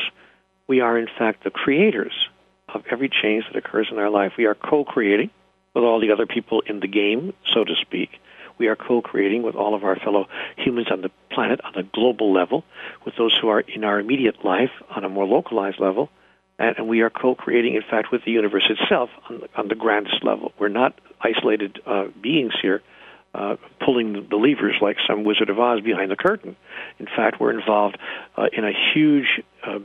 We 0.68 0.80
are, 0.82 0.98
in 0.98 1.08
fact, 1.18 1.44
the 1.44 1.50
creators 1.50 2.14
of 2.74 2.84
every 2.90 3.10
change 3.10 3.46
that 3.52 3.58
occurs 3.58 3.88
in 3.92 3.98
our 3.98 4.10
life. 4.10 4.34
We 4.38 4.46
are 4.46 4.56
co-creating 4.56 5.32
with 5.74 5.84
all 5.84 6.00
the 6.00 6.12
other 6.12 6.26
people 6.26 6.62
in 6.68 6.80
the 6.80 6.88
game, 6.88 7.34
so 7.54 7.64
to 7.64 7.74
speak 7.82 8.12
we 8.60 8.68
are 8.68 8.76
co-creating 8.76 9.42
with 9.42 9.56
all 9.56 9.74
of 9.74 9.84
our 9.84 9.96
fellow 9.96 10.28
humans 10.58 10.88
on 10.92 11.02
the 11.02 11.10
planet 11.32 11.60
on 11.64 11.76
a 11.76 11.84
global 11.84 12.32
level, 12.34 12.64
with 13.06 13.16
those 13.18 13.36
who 13.42 13.48
are 13.48 13.62
in 13.62 13.84
our 13.84 14.00
immediate 14.00 14.44
life 14.44 14.72
on 14.96 15.04
a 15.04 15.10
more 15.10 15.26
localized 15.26 15.80
level, 15.80 16.10
and, 16.60 16.90
we 16.90 17.00
are 17.02 17.10
co-creating, 17.10 17.76
in 17.76 17.84
fact, 17.90 18.12
with 18.12 18.26
the 18.26 18.32
universe 18.32 18.70
itself 18.70 19.10
on 19.30 19.40
the, 19.40 19.50
on 19.56 19.68
the 19.70 19.76
grandest 19.76 20.24
level. 20.26 20.52
We're 20.60 20.68
not 20.68 21.00
isolated 21.22 21.80
uh, 21.86 22.08
beings 22.22 22.54
here. 22.62 22.82
Uh, 23.32 23.58
pulling 23.80 24.14
the 24.14 24.36
levers 24.36 24.74
like 24.82 24.98
some 25.08 25.24
Wizard 25.24 25.52
of 25.52 25.60
Oz 25.60 25.82
behind 25.82 26.10
the 26.10 26.16
curtain. 26.16 26.56
In 26.98 27.06
fact, 27.06 27.40
we're 27.40 27.52
involved 27.52 27.96
uh, 28.36 28.48
in 28.52 28.66
a 28.66 28.72
huge, 28.92 29.44
uh, 29.64 29.78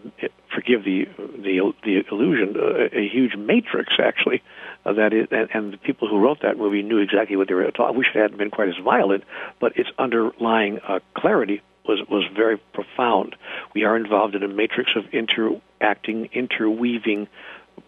forgive 0.55 0.83
the 0.83 1.07
the, 1.19 1.75
the 1.85 2.05
illusion, 2.11 2.57
uh, 2.57 2.89
a 2.91 3.07
huge 3.07 3.37
matrix 3.37 3.93
actually 4.03 4.43
uh, 4.87 4.95
that 4.95 5.13
is, 5.13 5.29
and, 5.31 5.51
and 5.53 5.73
the 5.75 5.77
people 5.77 6.09
who 6.09 6.19
wrote 6.19 6.41
that 6.41 6.57
movie 6.57 6.83
knew 6.83 6.97
exactly 6.97 7.37
what 7.37 7.47
they 7.47 7.53
were 7.53 7.71
talking. 7.71 7.99
Wish 7.99 8.07
it 8.15 8.19
hadn't 8.19 8.39
been 8.39 8.51
quite 8.51 8.71
as 8.71 8.79
violent, 8.83 9.25
but 9.61 9.77
its 9.77 9.91
underlying 9.99 10.81
clarity 11.15 11.61
was 11.87 12.01
was 12.09 12.25
very 12.35 12.57
profound. 12.57 13.37
We 13.75 13.85
are 13.85 13.95
involved 13.95 14.35
in 14.35 14.43
a 14.43 14.49
matrix 14.49 14.93
of 14.97 15.05
interacting, 15.13 16.31
interweaving 16.33 17.29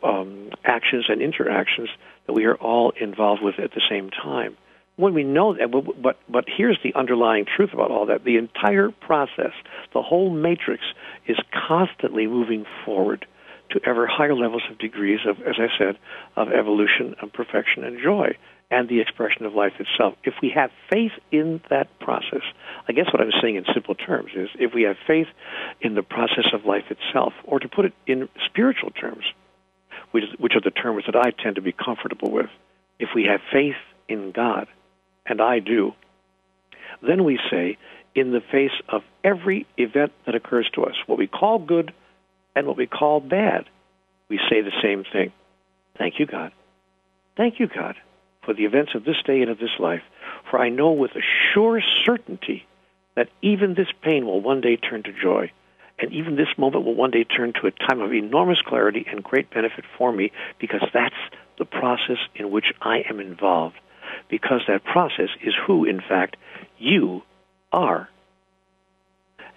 um, 0.02 0.50
actions 0.64 1.06
and 1.08 1.22
interactions 1.22 1.88
that 2.26 2.32
we 2.32 2.44
are 2.44 2.56
all 2.56 2.90
involved 2.90 3.42
with 3.42 3.58
at 3.58 3.72
the 3.72 3.82
same 3.88 4.10
time. 4.10 4.56
When 4.96 5.12
we 5.12 5.24
know 5.24 5.54
that, 5.54 5.70
but, 6.02 6.18
but 6.26 6.44
here's 6.48 6.78
the 6.82 6.94
underlying 6.94 7.44
truth 7.44 7.74
about 7.74 7.90
all 7.90 8.06
that: 8.06 8.24
the 8.24 8.38
entire 8.38 8.90
process, 8.90 9.52
the 9.92 10.02
whole 10.02 10.30
matrix, 10.30 10.82
is 11.26 11.36
constantly 11.68 12.26
moving 12.26 12.64
forward 12.84 13.26
to 13.70 13.80
ever 13.84 14.06
higher 14.06 14.34
levels 14.34 14.62
of 14.70 14.78
degrees 14.78 15.20
of, 15.26 15.38
as 15.42 15.56
I 15.58 15.68
said, 15.76 15.98
of 16.36 16.48
evolution 16.48 17.14
and 17.20 17.32
perfection 17.32 17.84
and 17.84 18.00
joy 18.02 18.36
and 18.70 18.88
the 18.88 19.00
expression 19.00 19.44
of 19.46 19.54
life 19.54 19.74
itself. 19.78 20.14
If 20.24 20.34
we 20.42 20.50
have 20.54 20.70
faith 20.90 21.12
in 21.30 21.60
that 21.70 21.86
process, 22.00 22.42
I 22.88 22.92
guess 22.92 23.06
what 23.12 23.20
I'm 23.20 23.30
saying 23.40 23.56
in 23.56 23.64
simple 23.72 23.94
terms 23.94 24.30
is 24.34 24.48
if 24.58 24.74
we 24.74 24.82
have 24.82 24.96
faith 25.06 25.28
in 25.80 25.94
the 25.94 26.02
process 26.02 26.46
of 26.52 26.64
life 26.64 26.84
itself, 26.90 27.32
or 27.44 27.60
to 27.60 27.68
put 27.68 27.84
it 27.84 27.92
in 28.06 28.28
spiritual 28.46 28.90
terms, 28.90 29.24
which, 30.10 30.24
which 30.38 30.56
are 30.56 30.60
the 30.60 30.70
terms 30.70 31.04
that 31.06 31.16
I 31.16 31.30
tend 31.30 31.56
to 31.56 31.62
be 31.62 31.72
comfortable 31.72 32.30
with, 32.30 32.50
if 32.98 33.10
we 33.14 33.24
have 33.24 33.40
faith 33.52 33.76
in 34.08 34.32
God, 34.32 34.66
and 35.26 35.40
I 35.40 35.58
do, 35.58 35.92
then 37.02 37.24
we 37.24 37.38
say, 37.50 37.76
in 38.14 38.32
the 38.32 38.40
face 38.40 38.72
of 38.88 39.02
every 39.22 39.66
event 39.76 40.12
that 40.24 40.34
occurs 40.34 40.68
to 40.74 40.84
us, 40.84 40.94
what 41.06 41.18
we 41.18 41.26
call 41.26 41.58
good 41.58 41.92
and 42.54 42.66
what 42.66 42.76
we 42.76 42.86
call 42.86 43.20
bad, 43.20 43.66
we 44.28 44.38
say 44.48 44.62
the 44.62 44.72
same 44.82 45.04
thing. 45.04 45.32
Thank 45.98 46.18
you, 46.18 46.26
God. 46.26 46.52
Thank 47.36 47.60
you, 47.60 47.68
God, 47.68 47.96
for 48.44 48.54
the 48.54 48.64
events 48.64 48.92
of 48.94 49.04
this 49.04 49.22
day 49.24 49.42
and 49.42 49.50
of 49.50 49.58
this 49.58 49.78
life. 49.78 50.02
For 50.50 50.58
I 50.58 50.70
know 50.70 50.92
with 50.92 51.12
a 51.12 51.22
sure 51.52 51.82
certainty 52.04 52.66
that 53.14 53.28
even 53.42 53.74
this 53.74 53.88
pain 54.02 54.26
will 54.26 54.40
one 54.40 54.60
day 54.60 54.76
turn 54.76 55.02
to 55.02 55.12
joy. 55.12 55.50
And 55.98 56.12
even 56.12 56.36
this 56.36 56.58
moment 56.58 56.84
will 56.84 56.94
one 56.94 57.10
day 57.10 57.24
turn 57.24 57.52
to 57.54 57.66
a 57.66 57.70
time 57.70 58.00
of 58.00 58.12
enormous 58.12 58.60
clarity 58.60 59.06
and 59.10 59.24
great 59.24 59.50
benefit 59.50 59.84
for 59.96 60.12
me 60.12 60.30
because 60.58 60.82
that's 60.92 61.14
the 61.58 61.64
process 61.64 62.18
in 62.34 62.50
which 62.50 62.66
I 62.82 63.04
am 63.08 63.18
involved. 63.18 63.76
Because 64.28 64.62
that 64.68 64.84
process 64.84 65.28
is 65.42 65.54
who, 65.66 65.84
in 65.84 66.00
fact, 66.00 66.36
you 66.78 67.22
are. 67.72 68.08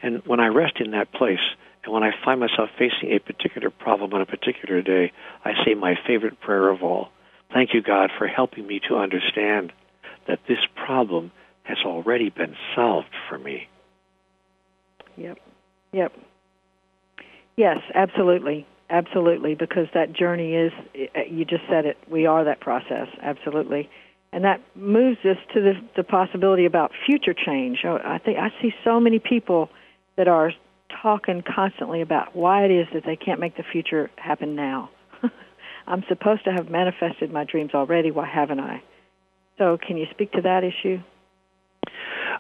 And 0.02 0.22
when 0.26 0.40
I 0.40 0.48
rest 0.48 0.80
in 0.80 0.92
that 0.92 1.12
place, 1.12 1.40
and 1.84 1.94
when 1.94 2.04
I 2.04 2.12
find 2.24 2.40
myself 2.40 2.70
facing 2.78 3.12
a 3.12 3.20
particular 3.20 3.70
problem 3.70 4.14
on 4.14 4.22
a 4.22 4.26
particular 4.26 4.82
day, 4.82 5.12
I 5.44 5.54
say 5.66 5.74
my 5.74 5.96
favorite 6.06 6.40
prayer 6.40 6.70
of 6.70 6.84
all 6.84 7.10
Thank 7.54 7.74
you, 7.74 7.82
God, 7.82 8.12
for 8.18 8.28
helping 8.28 8.68
me 8.68 8.80
to 8.88 8.98
understand 8.98 9.74
that 10.28 10.40
this 10.48 10.60
problem 10.76 11.32
has 11.64 11.78
already 11.86 12.30
been 12.30 12.56
solved 12.76 13.10
for 13.28 13.38
me. 13.40 13.68
Yep. 15.18 15.38
Yep. 15.92 16.14
Yes, 17.56 17.78
absolutely. 17.94 18.68
Absolutely, 18.92 19.54
because 19.54 19.88
that 19.94 20.14
journey 20.14 20.56
is, 20.56 20.72
eh, 20.96 21.26
you 21.30 21.46
just 21.46 21.64
said 21.70 21.86
it, 21.86 21.98
we 22.10 22.26
are 22.26 22.44
that 22.46 22.60
process, 22.60 23.08
absolutely. 23.22 23.88
And 24.32 24.44
that 24.44 24.62
moves 24.76 25.18
us 25.26 25.38
to 25.54 25.62
the, 25.62 25.74
the 25.98 26.04
possibility 26.04 26.66
about 26.66 26.92
future 27.06 27.34
change. 27.34 27.80
Oh, 27.84 27.98
I 28.04 28.20
think 28.20 28.38
I 28.38 28.50
see 28.62 28.72
so 28.84 29.00
many 29.00 29.20
people 29.20 29.70
that 30.18 30.28
are 30.28 30.52
talking 31.02 31.44
constantly 31.44 32.02
about 32.02 32.36
why 32.36 32.66
it 32.66 32.72
is 32.72 32.88
that 32.94 33.04
they 33.06 33.16
can't 33.16 33.40
make 33.40 33.58
the 33.58 33.64
future 33.64 34.12
happen 34.18 34.56
now. 34.56 34.90
I'm 35.88 36.04
supposed 36.08 36.44
to 36.46 36.52
have 36.52 36.70
manifested 36.70 37.32
my 37.32 37.44
dreams 37.44 37.72
already. 37.74 38.12
Why 38.12 38.28
haven't 38.28 38.60
I? 38.60 38.84
So, 39.58 39.78
can 39.78 39.98
you 39.98 40.06
speak 40.12 40.32
to 40.34 40.42
that 40.42 40.64
issue? 40.64 41.02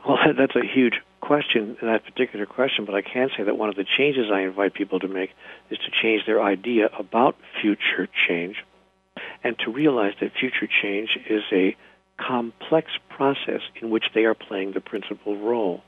Well, 0.07 0.17
that's 0.37 0.55
a 0.55 0.65
huge 0.65 0.95
question, 1.21 1.77
that 1.81 2.05
particular 2.05 2.45
question, 2.45 2.85
but 2.85 2.95
I 2.95 3.01
can 3.01 3.29
say 3.37 3.43
that 3.43 3.57
one 3.57 3.69
of 3.69 3.75
the 3.75 3.85
changes 3.97 4.27
I 4.33 4.41
invite 4.41 4.73
people 4.73 4.99
to 4.99 5.07
make 5.07 5.31
is 5.69 5.77
to 5.79 5.91
change 6.01 6.25
their 6.25 6.41
idea 6.41 6.89
about 6.97 7.35
future 7.61 8.07
change 8.27 8.55
and 9.43 9.57
to 9.59 9.71
realize 9.71 10.13
that 10.21 10.31
future 10.39 10.67
change 10.81 11.17
is 11.29 11.43
a 11.51 11.75
complex 12.17 12.91
process 13.09 13.61
in 13.81 13.89
which 13.89 14.05
they 14.13 14.25
are 14.25 14.33
playing 14.33 14.73
the 14.73 14.81
principal 14.81 15.37
role. 15.37 15.81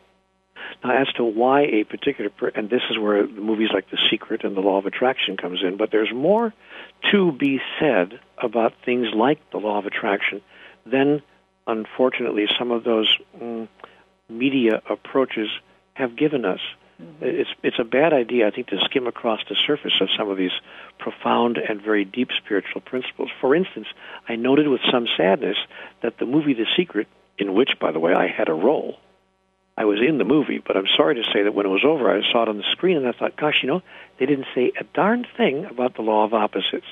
Now, 0.84 1.02
as 1.02 1.08
to 1.14 1.24
why 1.24 1.62
a 1.62 1.84
particular, 1.84 2.30
per- 2.30 2.52
and 2.54 2.70
this 2.70 2.82
is 2.90 2.98
where 2.98 3.26
the 3.26 3.42
movies 3.42 3.70
like 3.74 3.90
The 3.90 3.98
Secret 4.10 4.44
and 4.44 4.56
The 4.56 4.62
Law 4.62 4.78
of 4.78 4.86
Attraction 4.86 5.38
comes 5.38 5.62
in, 5.64 5.78
but 5.78 5.92
there's 5.92 6.14
more 6.14 6.54
to 7.12 7.32
be 7.32 7.60
said 7.80 8.20
about 8.38 8.74
things 8.86 9.08
like 9.14 9.40
the 9.52 9.58
Law 9.58 9.80
of 9.80 9.86
Attraction 9.86 10.42
than, 10.86 11.22
unfortunately, 11.68 12.48
some 12.58 12.72
of 12.72 12.84
those 12.84 13.18
mm, 13.40 13.68
media 14.30 14.82
approaches 14.90 15.50
have 15.94 16.16
given 16.16 16.46
us. 16.46 16.60
Mm-hmm. 17.02 17.26
It's 17.26 17.50
it's 17.64 17.80
a 17.80 17.84
bad 17.84 18.14
idea, 18.14 18.48
I 18.48 18.52
think, 18.52 18.68
to 18.68 18.80
skim 18.86 19.08
across 19.08 19.40
the 19.50 19.56
surface 19.56 19.94
of 20.02 20.10
some 20.18 20.30
of 20.30 20.38
these 20.38 20.52
profound 21.00 21.58
and 21.58 21.82
very 21.82 22.06
deep 22.06 22.30
spiritual 22.38 22.82
principles. 22.82 23.30
For 23.40 23.56
instance, 23.56 23.88
I 24.30 24.36
noted 24.36 24.68
with 24.68 24.82
some 24.92 25.08
sadness 25.18 25.58
that 26.02 26.18
the 26.20 26.26
movie 26.26 26.54
The 26.54 26.68
Secret, 26.78 27.08
in 27.38 27.54
which, 27.54 27.80
by 27.80 27.92
the 27.92 28.00
way, 28.00 28.14
I 28.14 28.28
had 28.28 28.50
a 28.50 28.54
role, 28.54 28.98
I 29.78 29.86
was 29.86 30.00
in 30.00 30.18
the 30.18 30.26
movie, 30.26 30.60
but 30.60 30.78
I'm 30.78 30.88
sorry 30.96 31.16
to 31.16 31.24
say 31.34 31.44
that 31.44 31.56
when 31.56 31.66
it 31.66 31.70
was 31.70 31.86
over, 31.86 32.12
I 32.12 32.22
saw 32.32 32.44
it 32.44 32.50
on 32.50 32.58
the 32.58 32.72
screen 32.72 32.98
and 32.98 33.08
I 33.08 33.14
thought, 33.14 33.38
gosh, 33.38 33.60
you 33.64 33.68
know, 33.68 33.82
they 34.20 34.26
didn't 34.26 34.48
say 34.54 34.72
a 34.80 34.84
darn 34.84 35.26
thing 35.38 35.66
about 35.66 35.96
the 35.96 36.02
law 36.02 36.26
of 36.26 36.34
opposites. 36.34 36.86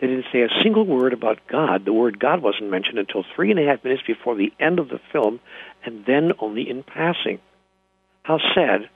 They 0.00 0.06
didn't 0.06 0.26
say 0.32 0.42
a 0.42 0.62
single 0.62 0.84
word 0.84 1.12
about 1.12 1.46
God. 1.48 1.84
The 1.84 1.92
word 1.92 2.18
God 2.18 2.40
wasn't 2.42 2.70
mentioned 2.70 2.98
until 2.98 3.24
three 3.34 3.50
and 3.50 3.58
a 3.58 3.66
half 3.66 3.82
minutes 3.84 4.02
before 4.06 4.34
the 4.34 4.52
end 4.60 4.78
of 4.78 4.88
the 4.88 5.00
film, 5.12 5.40
and 5.84 6.06
then 6.06 6.32
only 6.38 6.68
in 6.68 6.82
passing. 6.82 7.38
How 8.22 8.38
sad 8.54 8.88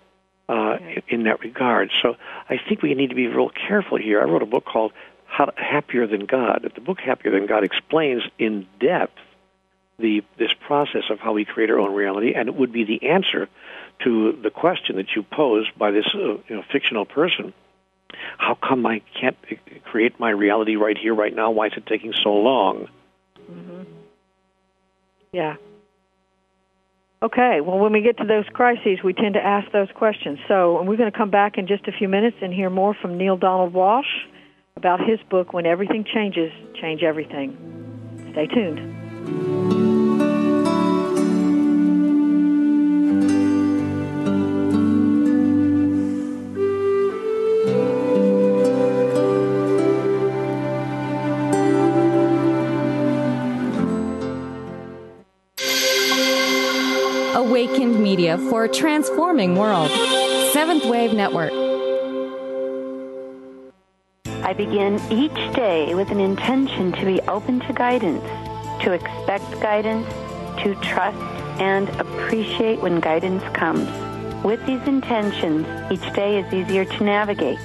uh, 0.48 0.78
in 1.08 1.24
that 1.24 1.40
regard. 1.40 1.90
So 2.02 2.16
I 2.48 2.58
think 2.68 2.82
we 2.82 2.94
need 2.94 3.10
to 3.10 3.16
be 3.16 3.26
real 3.26 3.50
careful 3.50 3.98
here. 3.98 4.20
I 4.20 4.24
wrote 4.24 4.42
a 4.42 4.46
book 4.46 4.64
called 4.64 4.92
How, 5.26 5.52
Happier 5.56 6.06
Than 6.06 6.26
God. 6.26 6.70
The 6.74 6.80
book 6.80 7.00
Happier 7.00 7.32
Than 7.32 7.46
God 7.46 7.64
explains 7.64 8.22
in 8.38 8.66
depth 8.80 9.18
the 9.98 10.24
this 10.38 10.52
process 10.66 11.04
of 11.10 11.20
how 11.20 11.32
we 11.32 11.44
create 11.44 11.70
our 11.70 11.78
own 11.78 11.94
reality, 11.94 12.34
and 12.34 12.48
it 12.48 12.54
would 12.54 12.72
be 12.72 12.84
the 12.84 13.08
answer 13.10 13.48
to 14.02 14.32
the 14.32 14.50
question 14.50 14.96
that 14.96 15.14
you 15.14 15.22
posed 15.22 15.70
by 15.78 15.92
this 15.92 16.06
uh, 16.14 16.18
you 16.18 16.42
know, 16.50 16.64
fictional 16.72 17.04
person. 17.04 17.54
How 18.38 18.54
come 18.54 18.84
I 18.86 19.02
can't 19.20 19.36
create 19.84 20.18
my 20.18 20.30
reality 20.30 20.76
right 20.76 20.96
here, 20.96 21.14
right 21.14 21.34
now? 21.34 21.50
Why 21.50 21.66
is 21.66 21.72
it 21.76 21.86
taking 21.86 22.12
so 22.12 22.34
long? 22.34 22.88
Mm-hmm. 23.50 23.82
Yeah. 25.32 25.56
Okay, 27.24 27.62
well, 27.62 27.78
when 27.78 27.90
we 27.92 28.02
get 28.02 28.18
to 28.18 28.24
those 28.26 28.44
crises, 28.52 28.98
we 29.02 29.14
tend 29.14 29.32
to 29.32 29.40
ask 29.40 29.72
those 29.72 29.88
questions. 29.94 30.38
So, 30.46 30.82
we're 30.82 30.98
going 30.98 31.10
to 31.10 31.16
come 31.16 31.30
back 31.30 31.56
in 31.56 31.66
just 31.66 31.88
a 31.88 31.92
few 31.92 32.06
minutes 32.06 32.36
and 32.42 32.52
hear 32.52 32.68
more 32.68 32.94
from 33.00 33.16
Neale 33.16 33.38
Donald 33.38 33.72
Walsch 33.72 34.26
about 34.76 35.00
his 35.00 35.18
book, 35.30 35.54
When 35.54 35.64
Everything 35.64 36.04
Changes, 36.04 36.52
Change 36.78 37.02
Everything. 37.02 37.56
Stay 38.32 38.46
tuned. 38.46 39.53
A 58.64 58.68
transforming 58.68 59.56
world. 59.56 59.90
Seventh 60.54 60.86
Wave 60.86 61.12
Network. 61.12 61.52
I 64.42 64.54
begin 64.54 64.98
each 65.10 65.54
day 65.54 65.94
with 65.94 66.08
an 66.10 66.18
intention 66.18 66.90
to 66.92 67.04
be 67.04 67.20
open 67.28 67.60
to 67.60 67.74
guidance, 67.74 68.24
to 68.82 68.92
expect 68.92 69.60
guidance, 69.60 70.08
to 70.62 70.74
trust 70.76 71.18
and 71.60 71.90
appreciate 72.00 72.80
when 72.80 73.00
guidance 73.00 73.42
comes. 73.52 73.86
With 74.42 74.64
these 74.64 74.80
intentions, 74.88 75.66
each 75.92 76.14
day 76.14 76.38
is 76.38 76.50
easier 76.54 76.86
to 76.86 77.04
navigate. 77.04 77.58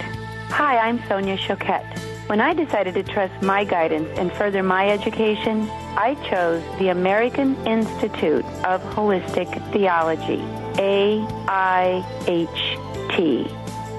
Hi, 0.50 0.80
I'm 0.80 1.02
Sonia 1.08 1.38
Choquette. 1.38 1.97
When 2.28 2.41
I 2.41 2.54
decided 2.54 2.93
to 2.95 3.04
trust 3.04 3.41
my 3.41 3.64
guidance 3.64 4.10
and 4.20 4.34
further 4.34 4.64
my 4.64 4.89
education, 4.89 5.62
I 5.95 6.16
chose 6.30 6.62
the 6.78 6.89
American 6.89 7.56
Institute 7.66 8.43
of 8.66 8.82
Holistic 8.93 9.50
Theology, 9.72 10.43
AIHT, 10.80 12.00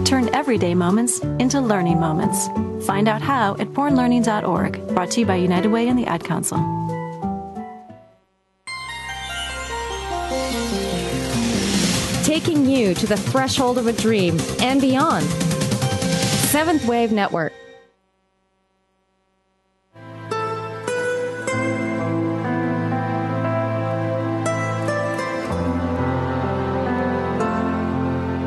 Turn 0.11 0.27
everyday 0.35 0.75
moments 0.75 1.19
into 1.39 1.61
learning 1.61 2.01
moments. 2.01 2.49
Find 2.85 3.07
out 3.07 3.21
how 3.21 3.55
at 3.59 3.69
bornlearning.org. 3.69 4.89
Brought 4.89 5.11
to 5.11 5.21
you 5.21 5.25
by 5.25 5.37
United 5.37 5.71
Way 5.71 5.87
and 5.87 5.97
the 5.97 6.05
Ad 6.05 6.25
Council. 6.25 6.57
Taking 12.25 12.65
you 12.65 12.93
to 12.93 13.07
the 13.07 13.15
threshold 13.15 13.77
of 13.77 13.87
a 13.87 13.93
dream 13.93 14.37
and 14.59 14.81
beyond. 14.81 15.25
Seventh 16.51 16.85
Wave 16.85 17.13
Network. 17.13 17.53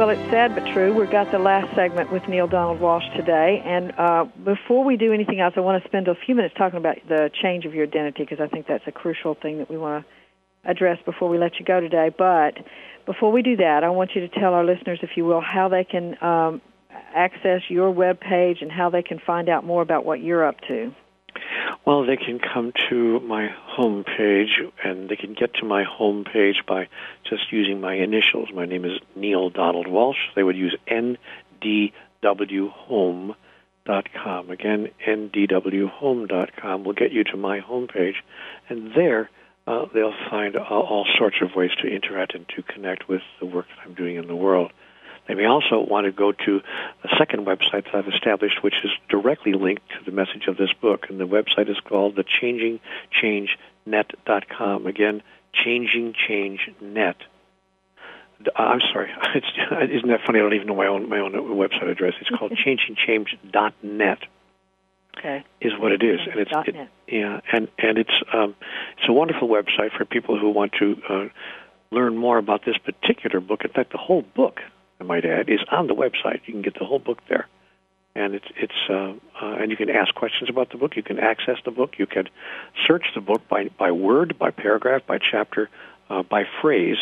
Well, 0.00 0.08
it's 0.08 0.30
sad 0.30 0.54
but 0.54 0.64
true. 0.72 0.98
We've 0.98 1.10
got 1.10 1.30
the 1.30 1.38
last 1.38 1.76
segment 1.76 2.10
with 2.10 2.26
Neale 2.26 2.48
Donald 2.48 2.80
Walsch 2.80 3.04
today. 3.14 3.62
And 3.62 3.92
uh, 3.98 4.24
before 4.46 4.82
we 4.82 4.96
do 4.96 5.12
anything 5.12 5.40
else, 5.40 5.52
I 5.58 5.60
want 5.60 5.82
to 5.82 5.86
spend 5.86 6.08
a 6.08 6.14
few 6.24 6.34
minutes 6.34 6.54
talking 6.56 6.78
about 6.78 6.96
the 7.06 7.28
change 7.42 7.66
of 7.66 7.74
your 7.74 7.84
identity 7.84 8.24
because 8.24 8.40
I 8.40 8.48
think 8.48 8.66
that's 8.66 8.84
a 8.86 8.92
crucial 8.92 9.34
thing 9.34 9.58
that 9.58 9.68
we 9.68 9.76
want 9.76 10.06
to 10.06 10.70
address 10.70 10.96
before 11.04 11.28
we 11.28 11.36
let 11.36 11.58
you 11.58 11.66
go 11.66 11.80
today. 11.80 12.08
But 12.16 12.54
before 13.04 13.30
we 13.30 13.42
do 13.42 13.56
that, 13.56 13.84
I 13.84 13.90
want 13.90 14.12
you 14.14 14.22
to 14.22 14.28
tell 14.28 14.54
our 14.54 14.64
listeners, 14.64 15.00
if 15.02 15.10
you 15.18 15.26
will, 15.26 15.42
how 15.42 15.68
they 15.68 15.84
can 15.84 16.16
um, 16.24 16.62
access 17.14 17.60
your 17.68 17.90
web 17.90 18.20
page 18.20 18.62
and 18.62 18.72
how 18.72 18.88
they 18.88 19.02
can 19.02 19.18
find 19.18 19.50
out 19.50 19.66
more 19.66 19.82
about 19.82 20.06
what 20.06 20.22
you're 20.22 20.46
up 20.46 20.56
to. 20.68 20.94
Well, 21.86 22.06
they 22.06 22.16
can 22.16 22.38
come 22.38 22.72
to 22.90 23.20
my 23.20 23.48
home 23.48 24.04
page, 24.04 24.60
and 24.84 25.08
they 25.08 25.16
can 25.16 25.34
get 25.34 25.54
to 25.54 25.64
my 25.64 25.84
home 25.84 26.24
page 26.24 26.62
by 26.66 26.88
just 27.28 27.52
using 27.52 27.80
my 27.80 27.94
initials. 27.94 28.48
My 28.54 28.66
name 28.66 28.84
is 28.84 29.00
Neale 29.16 29.50
Donald 29.50 29.86
Walsch. 29.86 30.34
They 30.34 30.42
would 30.42 30.56
use 30.56 30.76
ndwhome.com. 30.88 31.90
Again, 34.50 34.88
ndwhome.com 35.06 36.84
will 36.84 36.92
get 36.92 37.12
you 37.12 37.24
to 37.24 37.36
my 37.36 37.60
home 37.60 37.88
page, 37.88 38.22
and 38.68 38.92
there 38.94 39.30
uh, 39.66 39.86
they'll 39.94 40.14
find 40.30 40.56
all, 40.56 40.82
all 40.82 41.06
sorts 41.18 41.36
of 41.42 41.54
ways 41.54 41.70
to 41.82 41.88
interact 41.88 42.34
and 42.34 42.46
to 42.56 42.62
connect 42.62 43.08
with 43.08 43.22
the 43.38 43.46
work 43.46 43.66
that 43.68 43.86
I'm 43.86 43.94
doing 43.94 44.16
in 44.16 44.26
the 44.26 44.36
world. 44.36 44.72
They 45.28 45.34
may 45.34 45.44
also 45.46 45.80
want 45.80 46.06
to 46.06 46.12
go 46.12 46.32
to 46.32 46.60
a 47.04 47.08
second 47.18 47.46
website 47.46 47.84
that 47.84 47.94
I've 47.94 48.08
established, 48.08 48.62
which 48.62 48.74
is 48.84 48.90
directly 49.08 49.52
linked 49.52 49.88
to 49.90 50.02
the 50.04 50.10
message 50.10 50.48
of 50.48 50.56
this 50.56 50.72
book, 50.72 51.06
and 51.08 51.20
the 51.20 51.26
website 51.26 51.70
is 51.70 51.78
called 51.80 52.16
thechangingchangenet.com. 52.16 54.86
Again, 54.86 55.22
changingchangenet. 55.54 57.14
Uh, 58.46 58.50
I'm 58.56 58.80
sorry, 58.92 59.10
it's, 59.34 59.46
isn't 59.92 60.08
that 60.08 60.20
funny? 60.26 60.40
I 60.40 60.42
don't 60.42 60.54
even 60.54 60.66
know 60.66 60.74
my 60.74 60.86
own 60.86 61.08
my 61.08 61.18
own 61.18 61.32
website 61.32 61.90
address. 61.90 62.14
It's 62.20 62.30
called 62.30 62.52
changingchange.net. 62.66 64.18
Okay. 65.18 65.44
Is 65.60 65.72
what 65.78 65.92
it 65.92 66.02
is, 66.02 66.20
and 66.30 66.40
it's 66.40 66.52
it, 66.68 66.88
yeah, 67.08 67.40
and 67.52 67.68
and 67.78 67.98
it's 67.98 68.22
um, 68.32 68.54
it's 68.96 69.08
a 69.08 69.12
wonderful 69.12 69.48
website 69.48 69.92
for 69.96 70.04
people 70.04 70.38
who 70.38 70.50
want 70.50 70.72
to 70.78 71.02
uh, 71.08 71.28
learn 71.90 72.16
more 72.16 72.38
about 72.38 72.64
this 72.64 72.76
particular 72.78 73.40
book. 73.40 73.64
In 73.64 73.70
fact, 73.70 73.92
the 73.92 73.98
whole 73.98 74.22
book 74.22 74.60
I 75.00 75.04
might 75.04 75.24
add, 75.24 75.48
is 75.48 75.60
on 75.70 75.86
the 75.86 75.94
website. 75.94 76.40
You 76.46 76.52
can 76.52 76.62
get 76.62 76.74
the 76.78 76.84
whole 76.84 76.98
book 76.98 77.18
there, 77.28 77.48
and 78.14 78.34
it's 78.34 78.46
it's 78.56 78.72
uh, 78.90 79.14
uh, 79.40 79.56
and 79.60 79.70
you 79.70 79.76
can 79.76 79.88
ask 79.88 80.14
questions 80.14 80.50
about 80.50 80.70
the 80.70 80.76
book. 80.76 80.96
You 80.96 81.02
can 81.02 81.18
access 81.18 81.56
the 81.64 81.70
book. 81.70 81.94
You 81.98 82.06
can 82.06 82.28
search 82.86 83.04
the 83.14 83.20
book 83.20 83.48
by 83.48 83.70
by 83.78 83.90
word, 83.92 84.38
by 84.38 84.50
paragraph, 84.50 85.02
by 85.06 85.18
chapter, 85.18 85.70
uh, 86.10 86.22
by 86.22 86.44
phrase, 86.60 86.98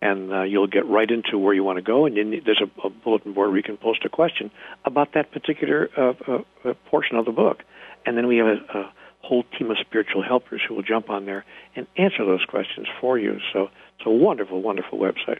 and 0.00 0.32
uh, 0.32 0.42
you'll 0.42 0.66
get 0.66 0.86
right 0.86 1.10
into 1.10 1.38
where 1.38 1.52
you 1.52 1.62
want 1.62 1.76
to 1.76 1.82
go. 1.82 2.06
And 2.06 2.16
then 2.16 2.40
there's 2.44 2.62
a, 2.62 2.86
a 2.86 2.90
bulletin 2.90 3.34
board 3.34 3.50
where 3.50 3.58
you 3.58 3.62
can 3.62 3.76
post 3.76 4.04
a 4.04 4.08
question 4.08 4.50
about 4.86 5.12
that 5.12 5.30
particular 5.30 5.90
uh, 5.96 6.14
uh, 6.26 6.38
uh, 6.64 6.74
portion 6.86 7.16
of 7.16 7.26
the 7.26 7.32
book, 7.32 7.62
and 8.06 8.16
then 8.16 8.26
we 8.26 8.38
have 8.38 8.46
a, 8.46 8.78
a 8.78 8.92
whole 9.20 9.44
team 9.58 9.70
of 9.70 9.76
spiritual 9.78 10.22
helpers 10.22 10.62
who 10.66 10.74
will 10.74 10.82
jump 10.82 11.10
on 11.10 11.26
there 11.26 11.44
and 11.76 11.86
answer 11.96 12.24
those 12.24 12.44
questions 12.46 12.86
for 13.00 13.18
you. 13.18 13.38
So 13.52 13.68
it's 13.98 14.06
a 14.06 14.10
wonderful, 14.10 14.62
wonderful 14.62 14.98
website. 14.98 15.38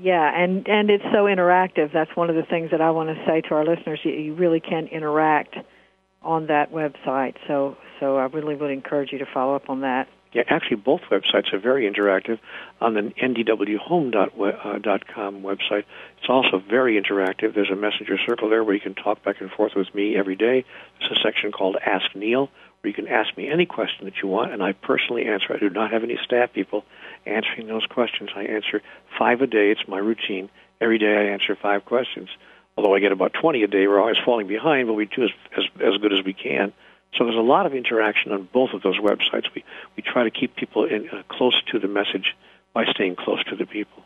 Yeah, 0.00 0.30
and 0.34 0.66
and 0.66 0.88
it's 0.90 1.04
so 1.12 1.24
interactive. 1.24 1.92
That's 1.92 2.14
one 2.16 2.30
of 2.30 2.36
the 2.36 2.42
things 2.42 2.70
that 2.70 2.80
I 2.80 2.90
want 2.90 3.10
to 3.10 3.24
say 3.26 3.42
to 3.42 3.54
our 3.54 3.64
listeners. 3.66 4.00
You, 4.02 4.12
you 4.12 4.34
really 4.34 4.60
can 4.60 4.86
interact 4.86 5.56
on 6.22 6.46
that 6.46 6.72
website. 6.72 7.36
So 7.46 7.76
so 7.98 8.16
I 8.16 8.24
really 8.26 8.54
would 8.54 8.70
encourage 8.70 9.12
you 9.12 9.18
to 9.18 9.26
follow 9.26 9.54
up 9.54 9.68
on 9.68 9.82
that. 9.82 10.08
Yeah, 10.32 10.44
actually, 10.48 10.76
both 10.76 11.00
websites 11.10 11.52
are 11.52 11.58
very 11.58 11.90
interactive. 11.90 12.38
On 12.80 12.94
the 12.94 13.12
ndwhome.com 13.20 14.14
uh, 14.14 15.48
website, 15.48 15.84
it's 16.18 16.28
also 16.28 16.62
very 16.66 17.02
interactive. 17.02 17.54
There's 17.54 17.70
a 17.70 17.76
messenger 17.76 18.16
circle 18.26 18.48
there 18.48 18.62
where 18.62 18.74
you 18.74 18.80
can 18.80 18.94
talk 18.94 19.24
back 19.24 19.40
and 19.40 19.50
forth 19.50 19.72
with 19.74 19.92
me 19.92 20.16
every 20.16 20.36
day. 20.36 20.64
There's 21.00 21.18
a 21.18 21.20
section 21.20 21.50
called 21.50 21.76
Ask 21.84 22.14
Neale 22.14 22.48
where 22.80 22.88
you 22.88 22.94
can 22.94 23.08
ask 23.08 23.36
me 23.36 23.48
any 23.48 23.66
question 23.66 24.04
that 24.04 24.14
you 24.22 24.28
want, 24.28 24.52
and 24.52 24.62
I 24.62 24.72
personally 24.72 25.26
answer. 25.26 25.52
I 25.52 25.58
do 25.58 25.68
not 25.68 25.90
have 25.90 26.04
any 26.04 26.16
staff 26.24 26.52
people 26.52 26.84
answering 27.26 27.66
those 27.66 27.86
questions. 27.86 28.30
I 28.34 28.42
answer 28.44 28.82
five 29.18 29.40
a 29.40 29.46
day. 29.46 29.70
It's 29.70 29.86
my 29.88 29.98
routine. 29.98 30.48
Every 30.80 30.98
day 30.98 31.14
I 31.14 31.32
answer 31.32 31.56
five 31.60 31.84
questions. 31.84 32.28
Although 32.76 32.94
I 32.94 33.00
get 33.00 33.12
about 33.12 33.32
20 33.40 33.62
a 33.62 33.66
day, 33.66 33.86
we're 33.86 34.00
always 34.00 34.16
falling 34.24 34.46
behind, 34.46 34.86
but 34.88 34.94
we 34.94 35.04
do 35.04 35.24
as, 35.24 35.30
as, 35.56 35.64
as 35.84 36.00
good 36.00 36.12
as 36.12 36.24
we 36.24 36.32
can. 36.32 36.72
So 37.16 37.24
there's 37.24 37.36
a 37.36 37.40
lot 37.40 37.66
of 37.66 37.74
interaction 37.74 38.32
on 38.32 38.48
both 38.52 38.70
of 38.72 38.82
those 38.82 38.98
websites. 38.98 39.52
We, 39.54 39.64
we 39.96 40.02
try 40.02 40.24
to 40.24 40.30
keep 40.30 40.56
people 40.56 40.84
in, 40.84 41.08
uh, 41.10 41.22
close 41.28 41.60
to 41.72 41.78
the 41.78 41.88
message 41.88 42.34
by 42.72 42.84
staying 42.86 43.16
close 43.16 43.42
to 43.50 43.56
the 43.56 43.66
people. 43.66 44.02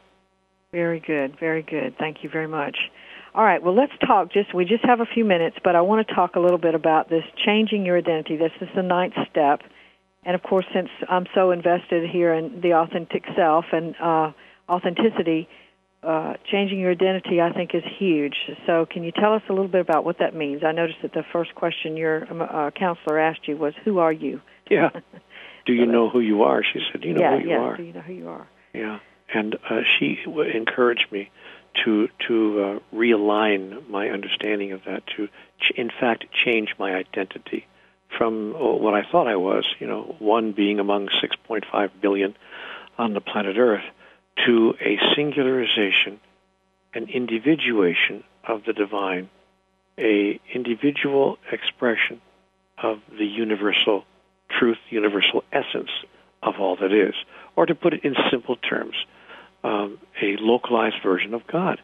Very 0.72 1.00
good, 1.00 1.38
very 1.38 1.62
good. 1.62 1.96
Thank 1.98 2.24
you 2.24 2.30
very 2.30 2.48
much. 2.48 2.76
All 3.34 3.44
right, 3.44 3.62
well, 3.62 3.74
let's 3.74 3.92
talk. 4.06 4.32
Just 4.32 4.54
we 4.54 4.64
just 4.64 4.84
have 4.84 5.00
a 5.00 5.06
few 5.06 5.24
minutes, 5.24 5.56
but 5.62 5.76
I 5.76 5.80
want 5.82 6.06
to 6.06 6.14
talk 6.14 6.36
a 6.36 6.40
little 6.40 6.58
bit 6.58 6.74
about 6.74 7.08
this 7.08 7.24
changing 7.44 7.84
your 7.84 7.98
identity. 7.98 8.36
This 8.36 8.52
is 8.60 8.68
the 8.74 8.82
ninth 8.82 9.14
step, 9.30 9.60
and 10.24 10.34
of 10.34 10.42
course, 10.42 10.64
since 10.72 10.88
I'm 11.08 11.26
so 11.34 11.50
invested 11.50 12.08
here 12.08 12.32
in 12.32 12.60
the 12.60 12.74
authentic 12.74 13.24
self 13.36 13.66
and 13.72 13.94
uh, 14.00 14.32
authenticity, 14.68 15.48
uh, 16.02 16.34
changing 16.50 16.80
your 16.80 16.90
identity, 16.90 17.40
I 17.40 17.52
think, 17.52 17.74
is 17.74 17.82
huge. 17.98 18.36
So, 18.66 18.86
can 18.90 19.04
you 19.04 19.12
tell 19.12 19.34
us 19.34 19.42
a 19.48 19.52
little 19.52 19.68
bit 19.68 19.80
about 19.80 20.04
what 20.04 20.18
that 20.18 20.34
means? 20.34 20.62
I 20.64 20.72
noticed 20.72 20.98
that 21.02 21.12
the 21.12 21.24
first 21.32 21.54
question 21.54 21.96
your 21.96 22.30
um, 22.30 22.42
uh, 22.42 22.70
counselor 22.70 23.18
asked 23.18 23.48
you 23.48 23.56
was, 23.56 23.74
"Who 23.84 23.98
are 23.98 24.12
you?" 24.12 24.40
Yeah. 24.70 24.90
Do 25.66 25.72
you 25.72 25.86
know 25.86 26.10
who 26.10 26.20
you 26.20 26.42
are? 26.42 26.62
She 26.62 26.80
said, 26.92 27.00
"Do 27.00 27.08
you 27.08 27.14
know 27.14 27.20
yeah, 27.20 27.38
who 27.38 27.44
you 27.44 27.50
yeah, 27.50 27.58
are?" 27.58 27.76
Do 27.76 27.82
you 27.82 27.92
know 27.92 28.00
who 28.00 28.12
you 28.12 28.28
are? 28.28 28.46
Yeah, 28.74 28.98
and 29.32 29.54
uh, 29.54 29.80
she 29.98 30.18
w- 30.26 30.50
encouraged 30.50 31.10
me 31.10 31.30
to 31.84 32.08
to 32.28 32.60
uh, 32.60 32.96
realign 32.96 33.88
my 33.88 34.08
understanding 34.10 34.72
of 34.72 34.84
that. 34.84 35.04
To, 35.16 35.28
ch- 35.28 35.72
in 35.76 35.88
fact, 35.88 36.26
change 36.32 36.74
my 36.78 36.94
identity 36.94 37.66
from 38.16 38.54
uh, 38.54 38.58
what 38.58 38.94
I 38.94 39.02
thought 39.10 39.26
I 39.26 39.36
was, 39.36 39.64
you 39.78 39.86
know, 39.86 40.16
one 40.18 40.52
being 40.52 40.80
among 40.80 41.08
6.5 41.08 41.90
billion 42.00 42.34
on 42.98 43.14
the 43.14 43.20
planet 43.20 43.56
Earth, 43.56 43.84
to 44.46 44.74
a 44.80 44.98
singularization, 45.16 46.18
an 46.94 47.08
individuation 47.08 48.24
of 48.46 48.64
the 48.66 48.72
divine, 48.72 49.30
a 49.98 50.40
individual 50.52 51.38
expression 51.50 52.20
of 52.82 52.98
the 53.16 53.24
universal 53.24 54.04
truth, 54.50 54.78
universal 54.90 55.42
essence 55.52 55.90
of 56.42 56.54
all 56.58 56.76
that 56.76 56.92
is. 56.92 57.14
Or 57.56 57.66
to 57.66 57.74
put 57.74 57.94
it 57.94 58.04
in 58.04 58.14
simple 58.30 58.56
terms, 58.56 58.94
um, 59.62 59.98
a 60.20 60.36
localized 60.38 60.96
version 61.02 61.34
of 61.34 61.46
God. 61.46 61.80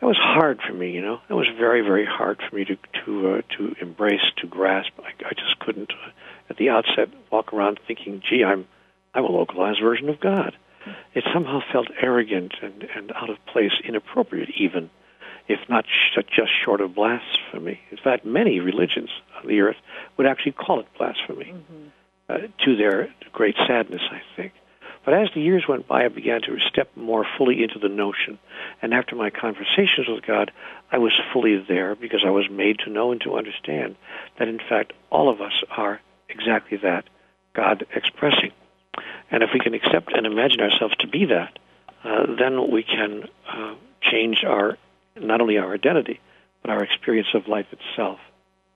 That 0.00 0.06
was 0.06 0.18
hard 0.18 0.60
for 0.66 0.74
me, 0.74 0.90
you 0.90 1.00
know. 1.00 1.20
That 1.28 1.36
was 1.36 1.46
very, 1.58 1.80
very 1.80 2.04
hard 2.04 2.40
for 2.48 2.54
me 2.54 2.64
to 2.66 2.76
to 3.04 3.28
uh, 3.36 3.42
to 3.56 3.74
embrace, 3.80 4.20
to 4.38 4.46
grasp. 4.46 4.90
I, 4.98 5.10
I 5.24 5.32
just 5.34 5.58
couldn't, 5.58 5.90
uh, 5.90 6.10
at 6.50 6.56
the 6.58 6.68
outset, 6.68 7.08
walk 7.30 7.52
around 7.52 7.80
thinking, 7.86 8.22
"Gee, 8.28 8.44
I'm 8.44 8.66
I'm 9.14 9.24
a 9.24 9.30
localized 9.30 9.80
version 9.80 10.08
of 10.08 10.20
God." 10.20 10.54
It 11.14 11.24
somehow 11.32 11.60
felt 11.72 11.88
arrogant 12.00 12.54
and 12.62 12.86
and 12.94 13.12
out 13.12 13.30
of 13.30 13.44
place, 13.46 13.72
inappropriate, 13.84 14.50
even 14.58 14.90
if 15.48 15.60
not 15.68 15.84
sh- 15.86 16.18
just 16.36 16.50
short 16.64 16.80
of 16.80 16.94
blasphemy. 16.94 17.80
In 17.90 17.96
fact, 17.96 18.24
many 18.24 18.60
religions 18.60 19.10
on 19.38 19.48
the 19.48 19.60
earth 19.60 19.76
would 20.16 20.26
actually 20.26 20.52
call 20.52 20.80
it 20.80 20.86
blasphemy. 20.98 21.52
Mm-hmm. 21.54 21.88
uh, 22.28 22.38
to 22.64 22.76
their 22.76 23.08
great 23.32 23.56
sadness, 23.66 24.02
I 24.10 24.20
think. 24.36 24.52
But 25.06 25.14
as 25.14 25.28
the 25.32 25.40
years 25.40 25.68
went 25.68 25.86
by, 25.86 26.04
I 26.04 26.08
began 26.08 26.42
to 26.42 26.58
step 26.68 26.90
more 26.96 27.24
fully 27.38 27.62
into 27.62 27.78
the 27.78 27.88
notion. 27.88 28.40
And 28.82 28.92
after 28.92 29.14
my 29.14 29.30
conversations 29.30 30.08
with 30.08 30.26
God, 30.26 30.50
I 30.90 30.98
was 30.98 31.12
fully 31.32 31.64
there 31.66 31.94
because 31.94 32.24
I 32.26 32.30
was 32.30 32.50
made 32.50 32.80
to 32.80 32.90
know 32.90 33.12
and 33.12 33.20
to 33.20 33.36
understand 33.36 33.94
that, 34.38 34.48
in 34.48 34.58
fact, 34.58 34.94
all 35.08 35.28
of 35.28 35.40
us 35.40 35.62
are 35.70 36.00
exactly 36.28 36.78
that 36.78 37.04
God 37.54 37.86
expressing. 37.94 38.50
And 39.30 39.44
if 39.44 39.50
we 39.54 39.60
can 39.60 39.74
accept 39.74 40.12
and 40.12 40.26
imagine 40.26 40.60
ourselves 40.60 40.96
to 40.96 41.06
be 41.06 41.26
that, 41.26 41.56
uh, 42.02 42.26
then 42.36 42.68
we 42.72 42.82
can 42.82 43.28
uh, 43.48 43.76
change 44.02 44.42
our 44.44 44.76
not 45.14 45.40
only 45.40 45.56
our 45.56 45.72
identity, 45.72 46.18
but 46.62 46.70
our 46.72 46.82
experience 46.82 47.28
of 47.32 47.46
life 47.46 47.66
itself 47.70 48.18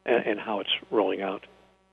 and, 0.07 0.25
and 0.25 0.41
how 0.41 0.61
it's 0.61 0.71
rolling 0.93 1.23
out 1.23 1.45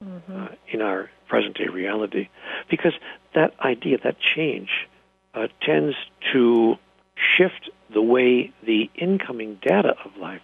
mm-hmm. 0.04 0.44
uh, 0.44 0.48
in 0.68 0.82
our 0.82 1.10
present 1.28 1.58
day 1.58 1.68
reality. 1.68 2.30
Because 2.70 2.94
that 3.38 3.54
idea, 3.60 4.00
that 4.04 4.18
change, 4.20 4.88
uh, 5.36 5.48
tends 5.62 5.96
to 6.34 6.76
shift 7.16 7.70
the 7.94 8.02
way 8.02 8.52
the 8.66 8.90
incoming 8.96 9.60
data 9.62 9.96
of 10.04 10.18
life 10.18 10.42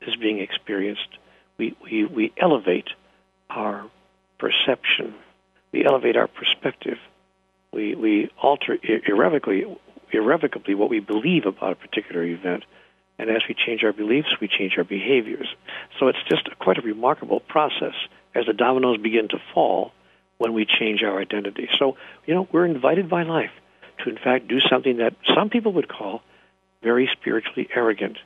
is 0.00 0.16
being 0.16 0.38
experienced. 0.38 1.18
We, 1.58 1.76
we, 1.82 2.06
we 2.06 2.32
elevate 2.38 2.88
our 3.50 3.84
perception, 4.38 5.14
we 5.72 5.84
elevate 5.84 6.16
our 6.16 6.26
perspective, 6.26 6.98
we, 7.70 7.94
we 7.94 8.30
alter 8.42 8.78
irrevocably, 8.82 9.64
irrevocably 10.10 10.74
what 10.74 10.88
we 10.88 11.00
believe 11.00 11.44
about 11.44 11.72
a 11.72 11.76
particular 11.76 12.24
event. 12.24 12.64
And 13.18 13.28
as 13.28 13.42
we 13.46 13.54
change 13.54 13.84
our 13.84 13.92
beliefs, 13.92 14.40
we 14.40 14.48
change 14.48 14.78
our 14.78 14.84
behaviors. 14.84 15.48
So 16.00 16.08
it's 16.08 16.22
just 16.28 16.48
quite 16.58 16.78
a 16.78 16.82
remarkable 16.82 17.40
process 17.40 17.94
as 18.34 18.46
the 18.46 18.54
dominoes 18.54 18.98
begin 18.98 19.28
to 19.28 19.38
fall 19.52 19.92
when 20.42 20.54
we 20.54 20.66
change 20.66 21.04
our 21.04 21.20
identity. 21.20 21.68
So, 21.78 21.96
you 22.26 22.34
know, 22.34 22.48
we're 22.50 22.66
invited 22.66 23.08
by 23.08 23.22
life 23.22 23.52
to, 24.02 24.10
in 24.10 24.16
fact, 24.16 24.48
do 24.48 24.58
something 24.58 24.96
that 24.96 25.14
some 25.36 25.50
people 25.50 25.74
would 25.74 25.88
call 25.88 26.20
very 26.82 27.08
spiritually 27.12 27.68
arrogant. 27.72 28.18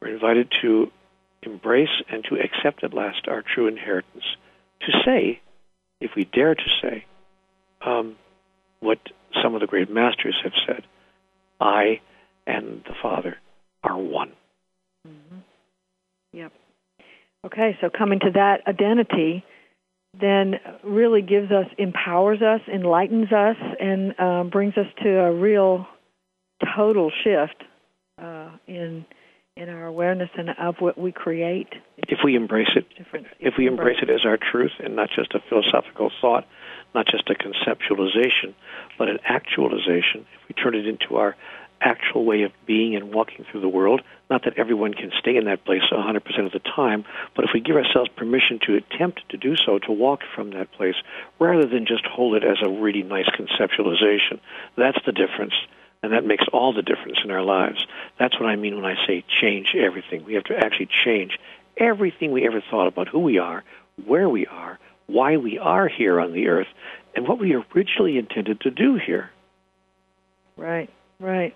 We're 0.00 0.14
invited 0.14 0.52
to 0.62 0.92
embrace 1.42 1.90
and 2.08 2.22
to 2.26 2.36
accept 2.36 2.84
at 2.84 2.94
last 2.94 3.26
our 3.26 3.42
true 3.42 3.66
inheritance. 3.66 4.22
To 4.82 4.92
say, 5.04 5.40
if 6.00 6.12
we 6.14 6.24
dare 6.24 6.54
to 6.54 6.68
say, 6.80 7.04
um, 7.84 8.14
what 8.78 9.00
some 9.42 9.56
of 9.56 9.60
the 9.60 9.66
great 9.66 9.90
masters 9.90 10.36
have 10.44 10.52
said 10.68 10.84
I 11.60 12.00
and 12.46 12.84
the 12.84 12.94
Father 13.02 13.38
are 13.82 13.98
one. 13.98 14.30
Mm-hmm. 15.04 15.38
Yep. 16.32 16.52
Okay, 17.46 17.76
so 17.80 17.90
coming 17.90 18.20
to 18.20 18.30
that 18.34 18.68
identity 18.68 19.44
then 20.20 20.54
really 20.96 21.20
gives 21.20 21.52
us, 21.52 21.66
empowers 21.76 22.40
us, 22.40 22.60
enlightens 22.72 23.30
us, 23.30 23.56
and 23.78 24.14
uh, 24.18 24.44
brings 24.44 24.76
us 24.78 24.86
to 25.02 25.08
a 25.08 25.32
real 25.32 25.86
total 26.74 27.12
shift 27.22 27.62
uh, 28.20 28.50
in 28.66 29.04
in 29.58 29.70
our 29.70 29.86
awareness 29.86 30.28
and 30.36 30.50
of 30.60 30.74
what 30.80 30.98
we 30.98 31.10
create. 31.10 31.68
If 31.96 32.18
we 32.22 32.36
embrace 32.36 32.68
it, 32.76 32.84
if 33.40 33.54
we 33.56 33.66
embrace 33.66 33.96
it 34.02 34.10
as 34.10 34.20
our 34.26 34.36
truth 34.36 34.72
and 34.80 34.94
not 34.94 35.08
just 35.16 35.34
a 35.34 35.38
philosophical 35.48 36.10
thought, 36.20 36.46
not 36.94 37.06
just 37.06 37.30
a 37.30 37.34
conceptualization, 37.34 38.54
but 38.98 39.08
an 39.08 39.18
actualization, 39.24 40.26
if 40.34 40.48
we 40.48 40.62
turn 40.62 40.74
it 40.74 40.86
into 40.86 41.16
our 41.16 41.36
actual 41.86 42.24
way 42.24 42.42
of 42.42 42.52
being 42.66 42.96
and 42.96 43.14
walking 43.14 43.44
through 43.44 43.60
the 43.60 43.68
world. 43.68 44.02
Not 44.28 44.44
that 44.44 44.58
everyone 44.58 44.92
can 44.92 45.12
stay 45.18 45.36
in 45.36 45.44
that 45.44 45.64
place 45.64 45.82
100% 45.90 46.46
of 46.46 46.52
the 46.52 46.58
time, 46.58 47.04
but 47.34 47.44
if 47.44 47.50
we 47.54 47.60
give 47.60 47.76
ourselves 47.76 48.10
permission 48.16 48.58
to 48.66 48.74
attempt 48.74 49.22
to 49.30 49.36
do 49.36 49.54
so, 49.56 49.78
to 49.78 49.92
walk 49.92 50.20
from 50.34 50.50
that 50.50 50.72
place, 50.72 50.96
rather 51.38 51.64
than 51.64 51.86
just 51.86 52.04
hold 52.04 52.34
it 52.34 52.44
as 52.44 52.58
a 52.62 52.68
really 52.68 53.04
nice 53.04 53.28
conceptualization, 53.28 54.40
that's 54.76 54.98
the 55.06 55.12
difference. 55.12 55.54
And 56.02 56.12
that 56.12 56.26
makes 56.26 56.44
all 56.52 56.72
the 56.72 56.82
difference 56.82 57.18
in 57.24 57.30
our 57.30 57.42
lives. 57.42 57.84
That's 58.18 58.38
what 58.38 58.48
I 58.48 58.56
mean 58.56 58.74
when 58.76 58.84
I 58.84 59.06
say 59.06 59.24
change 59.40 59.74
everything. 59.74 60.24
We 60.24 60.34
have 60.34 60.44
to 60.44 60.56
actually 60.56 60.88
change 61.04 61.38
everything 61.76 62.32
we 62.32 62.46
ever 62.46 62.62
thought 62.68 62.88
about 62.88 63.08
who 63.08 63.20
we 63.20 63.38
are, 63.38 63.64
where 64.04 64.28
we 64.28 64.46
are, 64.46 64.78
why 65.06 65.36
we 65.36 65.58
are 65.58 65.88
here 65.88 66.20
on 66.20 66.32
the 66.32 66.48
earth, 66.48 66.68
and 67.14 67.26
what 67.26 67.38
we 67.38 67.54
originally 67.54 68.18
intended 68.18 68.60
to 68.62 68.70
do 68.70 68.96
here. 68.96 69.30
Right, 70.56 70.90
right 71.20 71.54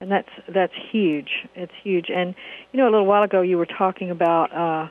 and 0.00 0.10
that's 0.10 0.28
that's 0.52 0.72
huge. 0.92 1.30
It's 1.54 1.72
huge. 1.82 2.10
And 2.14 2.34
you 2.72 2.78
know, 2.78 2.88
a 2.88 2.90
little 2.90 3.06
while 3.06 3.22
ago, 3.22 3.40
you 3.40 3.58
were 3.58 3.66
talking 3.66 4.10
about, 4.10 4.52
uh, 4.52 4.88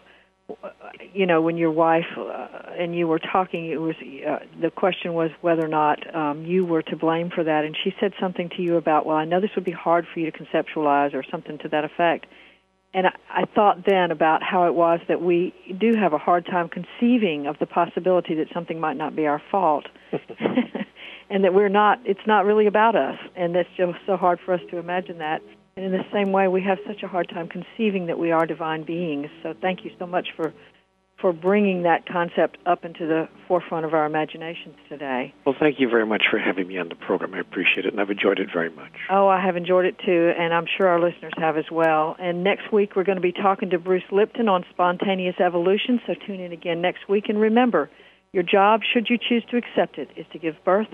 you 1.14 1.26
know, 1.26 1.41
when 1.41 1.58
your 1.58 1.72
wife 1.72 2.06
uh, 2.18 2.47
and 2.78 2.95
you 2.95 3.08
were 3.08 3.20
talking, 3.20 3.68
it 3.68 3.80
was 3.80 3.95
uh, 4.01 4.39
the 4.60 4.72
question 4.72 5.14
was 5.14 5.32
whether 5.41 5.64
or 5.64 5.70
not 5.70 6.16
um, 6.16 6.45
you 6.45 6.66
were 6.66 6.82
to 6.84 6.95
blame 6.95 7.30
for 7.30 7.43
that. 7.43 7.66
And 7.66 7.76
she 7.84 7.93
said 7.99 8.14
something 8.20 8.49
to 8.58 8.62
you 8.62 8.78
about, 8.78 9.06
well, 9.06 9.18
I 9.18 9.26
know 9.26 9.39
this 9.39 9.51
would 9.56 9.66
be 9.66 9.72
hard 9.72 10.06
for 10.12 10.20
you 10.20 10.32
to 10.32 10.38
conceptualize, 10.38 11.14
or 11.14 11.24
something 11.30 11.58
to 11.60 11.70
that 11.70 11.84
effect. 11.84 12.26
And 12.93 13.08
I, 13.08 13.12
I 13.30 13.45
thought 13.53 13.86
then 13.86 14.10
about 14.10 14.41
how 14.41 14.68
it 14.68 14.74
was 14.74 15.01
that 15.08 15.22
we 15.22 15.53
do 15.78 15.93
have 15.95 16.14
a 16.14 16.18
hard 16.18 16.45
time 16.45 16.70
conceiving 16.70 17.45
of 17.45 17.60
the 17.60 17.66
possibility 17.66 18.36
that 18.36 18.47
something 18.53 18.80
might 18.80 18.97
not 18.97 19.16
be 19.16 19.28
our 19.28 19.41
fault. 19.51 19.86
and 21.30 21.43
that 21.43 21.53
we're 21.53 21.69
not 21.69 21.99
it's 22.05 22.26
not 22.28 22.45
really 22.45 22.67
about 22.67 22.95
us 22.95 23.17
and 23.36 23.55
that's 23.55 23.69
just 23.78 23.97
so 24.05 24.17
hard 24.17 24.39
for 24.45 24.53
us 24.53 24.61
to 24.69 24.78
imagine 24.78 25.17
that 25.19 25.41
and 25.76 25.86
in 25.86 25.91
the 25.91 26.05
same 26.11 26.32
way 26.32 26.47
we 26.47 26.61
have 26.61 26.78
such 26.88 27.03
a 27.03 27.07
hard 27.07 27.28
time 27.30 27.47
conceiving 27.47 28.07
that 28.07 28.19
we 28.19 28.32
are 28.32 28.45
divine 28.45 28.84
beings 28.84 29.28
so 29.43 29.53
thank 29.61 29.84
you 29.84 29.91
so 29.99 30.05
much 30.05 30.28
for 30.36 30.53
for 31.26 31.32
bringing 31.32 31.84
that 31.84 32.05
concept 32.07 32.57
up 32.65 32.84
into 32.84 33.07
the 33.07 33.28
forefront 33.47 33.86
of 33.86 33.93
our 33.93 34.05
imaginations 34.05 34.76
today. 34.89 35.34
Well, 35.45 35.55
thank 35.59 35.80
you 35.80 35.89
very 35.89 36.05
much 36.05 36.23
for 36.30 36.38
having 36.38 36.67
me 36.67 36.78
on 36.78 36.89
the 36.89 36.95
program. 36.95 37.34
I 37.34 37.39
appreciate 37.39 37.86
it, 37.86 37.93
and 37.93 38.01
I've 38.01 38.09
enjoyed 38.09 38.39
it 38.39 38.49
very 38.53 38.69
much. 38.69 38.91
Oh, 39.09 39.28
I 39.28 39.43
have 39.43 39.55
enjoyed 39.55 39.86
it 39.86 39.95
too, 40.05 40.34
and 40.38 40.53
I'm 40.53 40.65
sure 40.78 40.88
our 40.88 40.99
listeners 40.99 41.34
have 41.38 41.57
as 41.57 41.65
well. 41.71 42.15
And 42.19 42.43
next 42.43 42.71
week, 42.71 42.95
we're 42.95 43.05
going 43.05 43.17
to 43.17 43.21
be 43.21 43.32
talking 43.32 43.69
to 43.69 43.80
Bruce 43.80 44.03
Lipton 44.11 44.49
on 44.49 44.65
spontaneous 44.69 45.36
evolution, 45.39 46.01
so 46.05 46.13
tune 46.28 46.41
in 46.41 46.51
again 46.51 46.82
next 46.82 47.07
week. 47.07 47.26
And 47.30 47.39
remember, 47.39 47.89
your 48.34 48.43
job, 48.43 48.82
should 48.93 49.07
you 49.09 49.17
choose 49.17 49.43
to 49.51 49.57
accept 49.57 49.97
it, 49.97 50.09
is 50.17 50.26
to 50.34 50.39
give 50.39 50.55
birth 50.65 50.93